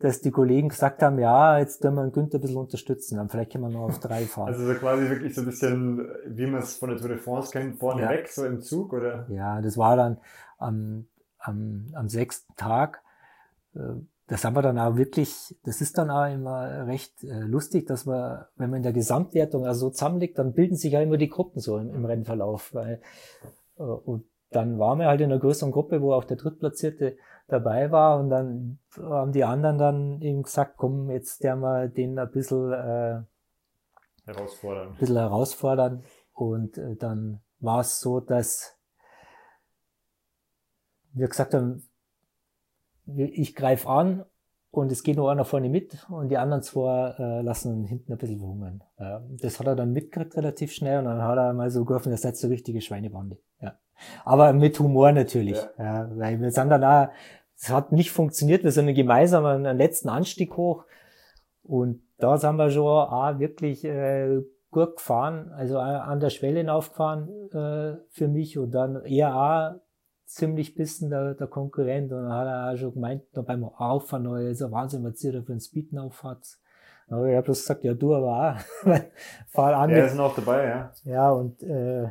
[0.00, 3.28] dass die Kollegen gesagt haben, ja, jetzt können wir den Günther ein bisschen unterstützen, dann
[3.28, 4.48] vielleicht können wir noch auf drei fahren.
[4.48, 7.52] Also so quasi wirklich so ein bisschen, wie man es von der Tour de France
[7.52, 8.08] kennt, vorne ja.
[8.08, 9.26] weg, so im Zug, oder?
[9.28, 10.18] Ja, das war dann
[10.58, 11.06] am,
[11.38, 13.02] am, am sechsten Tag.
[13.74, 13.80] Äh,
[14.26, 18.06] das haben wir dann auch wirklich, das ist dann auch immer recht äh, lustig, dass
[18.06, 21.28] man, wenn man in der Gesamtwertung also so zusammenliegt, dann bilden sich ja immer die
[21.28, 22.72] Gruppen so im, im Rennverlauf.
[22.72, 23.02] Weil,
[23.76, 27.16] äh, und dann waren wir halt in einer größeren Gruppe, wo auch der Drittplatzierte
[27.46, 32.18] dabei war und dann haben die anderen dann eben gesagt, komm, jetzt der mal den
[32.18, 33.22] ein bisschen äh,
[34.24, 34.88] herausfordern.
[34.88, 36.04] Ein bisschen herausfordern.
[36.32, 38.76] Und äh, dann war es so, dass
[41.12, 41.88] wir gesagt haben,
[43.06, 44.24] ich greife an
[44.70, 48.18] und es geht nur einer vorne mit und die anderen zwei äh, lassen hinten ein
[48.18, 48.84] bisschen verhungern.
[48.96, 52.10] Äh, das hat er dann mitgekriegt relativ schnell und dann hat er mal so gerufen,
[52.10, 53.38] das ist jetzt eine richtige Schweinebande.
[53.60, 53.78] Ja.
[54.24, 55.56] Aber mit Humor natürlich.
[55.78, 55.84] Ja.
[55.84, 57.08] ja weil wir sind dann auch
[57.60, 58.64] es hat nicht funktioniert.
[58.64, 60.84] Wir sind gemeinsam an den letzten Anstieg hoch
[61.62, 64.40] und da sind wir schon auch wirklich äh,
[64.70, 69.74] gut gefahren, also an der Schwelle aufgefahren äh, für mich und dann eher auch
[70.24, 74.26] ziemlich bisschen der, der Konkurrent und dann hat er auch schon gemeint, da beim Auffahren,
[74.46, 76.46] ist ein Wahnsinn, was ihr da für einen Speed auffahrt.
[77.08, 78.90] Aber ich habe bloß gesagt, ja, du aber auch.
[79.48, 79.90] Fahr an.
[79.90, 80.92] Ja, sind auch dabei, ja.
[81.02, 82.08] Ja, und äh,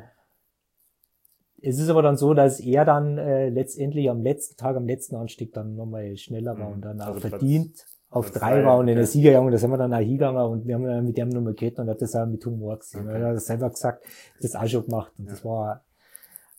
[1.61, 5.15] es ist aber dann so, dass er dann äh, letztendlich am letzten Tag, am letzten
[5.15, 6.73] Anstieg dann nochmal schneller war mhm.
[6.75, 9.57] und dann auch also verdient Platz, auf Platz drei war und in der Siegerjagd, da
[9.57, 12.01] sind wir dann auch hingegangen und wir haben dann mit dem nochmal geredet und hat
[12.01, 13.07] das auch mit Humor gesehen.
[13.07, 13.21] Okay.
[13.21, 14.05] Er hat selber gesagt,
[14.41, 15.31] das auch schon gemacht und ja.
[15.31, 15.83] das war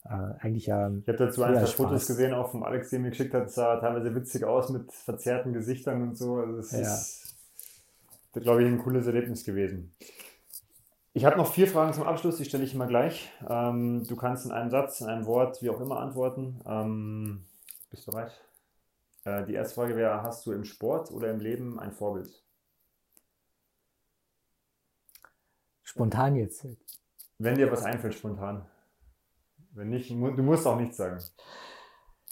[0.05, 0.91] äh, eigentlich ja.
[0.91, 3.77] Ich habe dazu ein, zwei Fotos gesehen, auch vom Alex, den mir geschickt hat, sah
[3.77, 6.37] teilweise witzig aus mit verzerrten Gesichtern und so.
[6.37, 6.81] Also es ja.
[6.81, 7.37] ist,
[8.35, 9.95] glaube ich, ein cooles Erlebnis gewesen.
[11.13, 13.33] Ich habe noch vier Fragen zum Abschluss, die stelle ich immer gleich.
[13.49, 16.61] Ähm, du kannst in einem Satz, in einem Wort, wie auch immer antworten.
[16.65, 17.47] Ähm,
[17.91, 18.33] bist du bereit?
[19.25, 22.31] Äh, die erste Frage wäre, hast du im Sport oder im Leben ein Vorbild?
[25.83, 26.65] Spontan jetzt.
[27.39, 28.65] Wenn dir was einfällt, spontan.
[29.73, 31.21] Wenn nicht, du musst auch nichts sagen.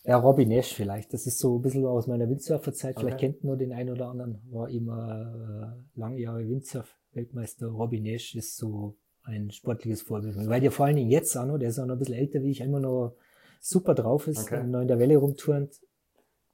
[0.08, 1.12] Ja, Robin Nash vielleicht.
[1.12, 2.96] Das ist so ein bisschen aus meiner Windsurferzeit.
[2.96, 3.04] Okay.
[3.04, 4.40] Vielleicht kennt nur den einen oder anderen.
[4.50, 10.34] War immer äh, lange Jahre Windsurf Weltmeister Robin Nash ist so ein sportliches Vorbild.
[10.48, 12.42] Weil der vor allen Dingen jetzt auch noch, der ist auch noch ein bisschen älter
[12.42, 13.16] wie ich, immer noch
[13.60, 14.64] super drauf ist, okay.
[14.64, 15.78] noch in der Welle rumturnt.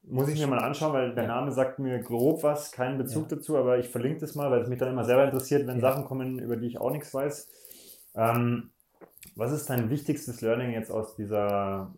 [0.02, 3.36] Muss ich mir mal anschauen, weil der Name sagt mir grob was, keinen Bezug ja.
[3.36, 5.93] dazu, aber ich verlinke das mal, weil es mich dann immer selber interessiert, wenn ja.
[5.93, 7.48] Sachen kommen, über die ich auch nichts weiß.
[8.16, 8.70] Ähm,
[9.36, 11.94] was ist dein wichtigstes Learning jetzt aus dieser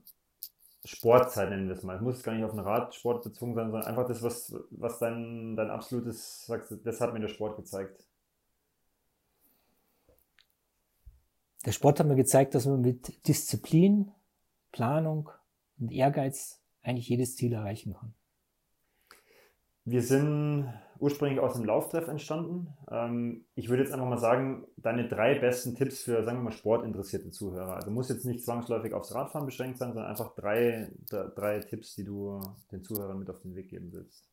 [0.86, 1.96] Sportzeit, nennen wir es mal?
[1.96, 5.56] Es muss gar nicht auf den Radsport bezogen sein, sondern einfach das, was, was dein,
[5.56, 8.06] dein absolutes, sagst das hat mir der Sport gezeigt.
[11.64, 14.12] Der Sport hat mir gezeigt, dass man mit Disziplin,
[14.70, 15.30] Planung
[15.78, 18.14] und Ehrgeiz eigentlich jedes Ziel erreichen kann.
[19.84, 22.68] Wir sind ursprünglich aus dem Lauftreff entstanden.
[22.90, 26.50] Ähm, ich würde jetzt einfach mal sagen, deine drei besten Tipps für, sagen wir mal,
[26.52, 27.76] sportinteressierte Zuhörer.
[27.76, 32.04] Also muss jetzt nicht zwangsläufig aufs Radfahren beschränkt sein, sondern einfach drei, drei Tipps, die
[32.04, 32.40] du
[32.72, 34.28] den Zuhörern mit auf den Weg geben willst.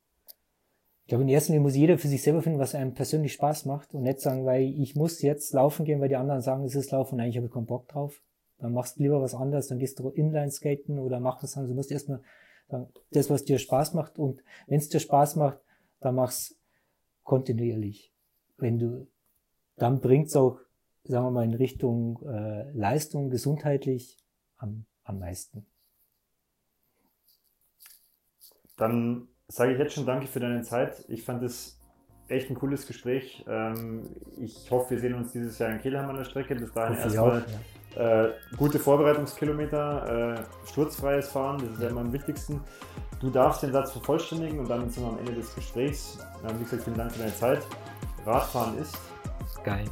[1.04, 3.66] Ich glaube, in erster Linie muss jeder für sich selber finden, was einem persönlich Spaß
[3.66, 6.76] macht und nicht sagen, weil ich muss jetzt laufen gehen, weil die anderen sagen, es
[6.76, 8.22] ist Laufen und eigentlich habe ich keinen Bock drauf.
[8.58, 11.72] Dann machst du lieber was anderes, dann gehst du Inline-Skaten oder mach was anderes.
[11.72, 12.22] Du musst erstmal
[12.70, 15.60] sagen, das, was dir Spaß macht und wenn es dir Spaß macht,
[16.04, 16.56] dann mach's
[17.24, 18.14] kontinuierlich.
[18.58, 19.08] Wenn du,
[19.78, 20.60] dann bringt's auch,
[21.04, 24.18] sagen wir mal, in Richtung äh, Leistung, gesundheitlich
[24.58, 25.66] am, am meisten.
[28.78, 31.06] Dann sage ich jetzt schon danke für deine Zeit.
[31.08, 31.80] Ich fand es
[32.28, 33.44] echt ein cooles Gespräch.
[33.48, 34.10] Ähm,
[34.40, 36.56] ich hoffe, wir sehen uns dieses Jahr in Kelheim an der Strecke.
[36.56, 37.46] Bis dahin erstmal
[37.96, 38.26] ja.
[38.26, 42.62] äh, gute Vorbereitungskilometer, äh, sturzfreies Fahren, das ist ja immer am wichtigsten.
[43.24, 46.18] Du darfst den Satz vervollständigen und dann sind wir am Ende des Gesprächs.
[46.46, 47.66] Ähm, wie gesagt, vielen Dank für deine Zeit.
[48.26, 48.98] Radfahren ist
[49.64, 49.86] geil.